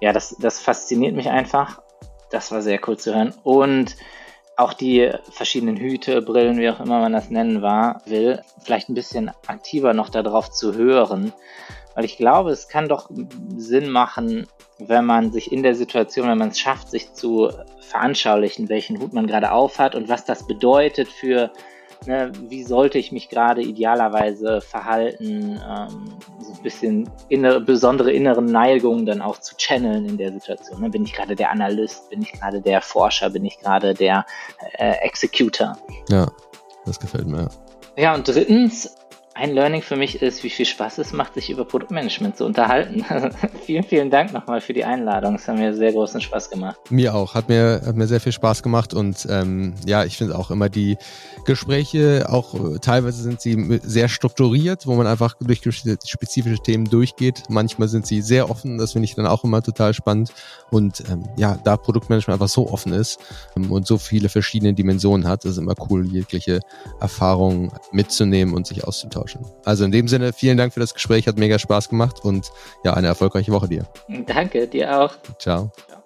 Ja, 0.00 0.12
das, 0.12 0.36
das 0.38 0.60
fasziniert 0.60 1.16
mich 1.16 1.28
einfach. 1.28 1.82
Das 2.30 2.52
war 2.52 2.62
sehr 2.62 2.78
cool 2.86 2.96
zu 2.96 3.16
hören. 3.16 3.34
Und 3.42 3.96
auch 4.56 4.74
die 4.74 5.10
verschiedenen 5.32 5.76
Hüte, 5.76 6.22
Brillen, 6.22 6.58
wie 6.58 6.70
auch 6.70 6.78
immer 6.78 7.00
man 7.00 7.14
das 7.14 7.30
nennen 7.30 7.62
war, 7.62 8.00
will, 8.06 8.42
vielleicht 8.62 8.90
ein 8.90 8.94
bisschen 8.94 9.32
aktiver 9.48 9.92
noch 9.92 10.08
darauf 10.08 10.52
zu 10.52 10.74
hören. 10.74 11.32
Weil 11.96 12.04
ich 12.04 12.16
glaube, 12.16 12.50
es 12.50 12.68
kann 12.68 12.88
doch 12.88 13.10
Sinn 13.56 13.90
machen, 13.90 14.46
wenn 14.78 15.06
man 15.06 15.32
sich 15.32 15.50
in 15.50 15.62
der 15.62 15.74
Situation, 15.74 16.28
wenn 16.28 16.38
man 16.38 16.50
es 16.50 16.60
schafft, 16.60 16.90
sich 16.90 17.14
zu 17.14 17.50
veranschaulichen, 17.80 18.68
welchen 18.68 19.00
Hut 19.00 19.14
man 19.14 19.26
gerade 19.26 19.50
aufhat 19.50 19.94
und 19.94 20.08
was 20.08 20.24
das 20.24 20.46
bedeutet 20.46 21.08
für 21.08 21.50
ne, 22.04 22.30
wie 22.48 22.62
sollte 22.62 22.98
ich 22.98 23.12
mich 23.12 23.28
gerade 23.28 23.62
idealerweise 23.62 24.60
verhalten, 24.60 25.58
ähm, 25.66 26.18
so 26.40 26.52
ein 26.52 26.62
bisschen 26.62 27.10
innere, 27.28 27.60
besondere 27.60 28.12
innere 28.12 28.42
Neigungen 28.42 29.06
dann 29.06 29.22
auch 29.22 29.40
zu 29.40 29.56
channeln 29.56 30.06
in 30.06 30.18
der 30.18 30.32
Situation. 30.32 30.80
Ne? 30.80 30.90
Bin 30.90 31.04
ich 31.04 31.14
gerade 31.14 31.34
der 31.34 31.50
Analyst, 31.50 32.10
bin 32.10 32.22
ich 32.22 32.32
gerade 32.32 32.60
der 32.60 32.82
Forscher, 32.82 33.30
bin 33.30 33.44
ich 33.44 33.58
gerade 33.58 33.94
der 33.94 34.26
äh, 34.78 34.96
Executor? 35.00 35.78
Ja, 36.10 36.26
das 36.84 37.00
gefällt 37.00 37.26
mir. 37.26 37.48
Ja, 37.96 38.14
und 38.14 38.28
drittens, 38.28 38.94
ein 39.38 39.52
Learning 39.52 39.82
für 39.82 39.96
mich 39.96 40.22
ist, 40.22 40.42
wie 40.44 40.50
viel 40.50 40.64
Spaß 40.64 40.96
es 40.98 41.12
macht, 41.12 41.34
sich 41.34 41.50
über 41.50 41.66
Produktmanagement 41.66 42.38
zu 42.38 42.46
unterhalten. 42.46 43.04
vielen, 43.66 43.84
vielen 43.84 44.10
Dank 44.10 44.32
nochmal 44.32 44.62
für 44.62 44.72
die 44.72 44.84
Einladung. 44.84 45.34
Es 45.34 45.46
hat 45.46 45.58
mir 45.58 45.74
sehr 45.74 45.92
großen 45.92 46.22
Spaß 46.22 46.48
gemacht. 46.48 46.76
Mir 46.88 47.14
auch. 47.14 47.34
Hat 47.34 47.48
mir, 47.50 47.82
hat 47.84 47.96
mir 47.96 48.06
sehr 48.06 48.20
viel 48.20 48.32
Spaß 48.32 48.62
gemacht 48.62 48.94
und 48.94 49.26
ähm, 49.28 49.74
ja, 49.84 50.04
ich 50.04 50.16
finde 50.16 50.38
auch 50.38 50.50
immer 50.50 50.70
die 50.70 50.96
Gespräche, 51.44 52.26
auch 52.30 52.54
äh, 52.54 52.78
teilweise 52.78 53.22
sind 53.22 53.42
sie 53.42 53.78
sehr 53.82 54.08
strukturiert, 54.08 54.86
wo 54.86 54.94
man 54.94 55.06
einfach 55.06 55.34
durch 55.38 55.60
spezifische 55.60 56.62
Themen 56.62 56.86
durchgeht. 56.86 57.42
Manchmal 57.50 57.88
sind 57.88 58.06
sie 58.06 58.22
sehr 58.22 58.48
offen, 58.48 58.78
das 58.78 58.92
finde 58.92 59.04
ich 59.04 59.16
dann 59.16 59.26
auch 59.26 59.44
immer 59.44 59.62
total 59.62 59.92
spannend. 59.92 60.32
Und 60.70 61.04
ähm, 61.10 61.28
ja, 61.36 61.58
da 61.62 61.76
Produktmanagement 61.76 62.40
einfach 62.40 62.52
so 62.52 62.70
offen 62.70 62.94
ist 62.94 63.20
ähm, 63.54 63.70
und 63.70 63.86
so 63.86 63.98
viele 63.98 64.30
verschiedene 64.30 64.72
Dimensionen 64.72 65.28
hat, 65.28 65.44
ist 65.44 65.58
immer 65.58 65.74
cool, 65.90 66.06
jegliche 66.06 66.60
Erfahrungen 67.00 67.70
mitzunehmen 67.92 68.54
und 68.54 68.66
sich 68.66 68.84
auszutauschen 68.84 69.25
austauschen. 69.26 69.44
Also 69.64 69.84
in 69.84 69.92
dem 69.92 70.08
Sinne, 70.08 70.32
vielen 70.32 70.56
Dank 70.56 70.72
für 70.72 70.80
das 70.80 70.94
Gespräch, 70.94 71.26
hat 71.26 71.38
mega 71.38 71.58
Spaß 71.58 71.88
gemacht 71.88 72.24
und 72.24 72.50
ja, 72.84 72.94
eine 72.94 73.08
erfolgreiche 73.08 73.52
Woche 73.52 73.68
dir. 73.68 73.86
Danke, 74.26 74.66
dir 74.66 74.98
auch. 74.98 75.14
Ciao. 75.38 75.70
Ciao. 75.86 76.02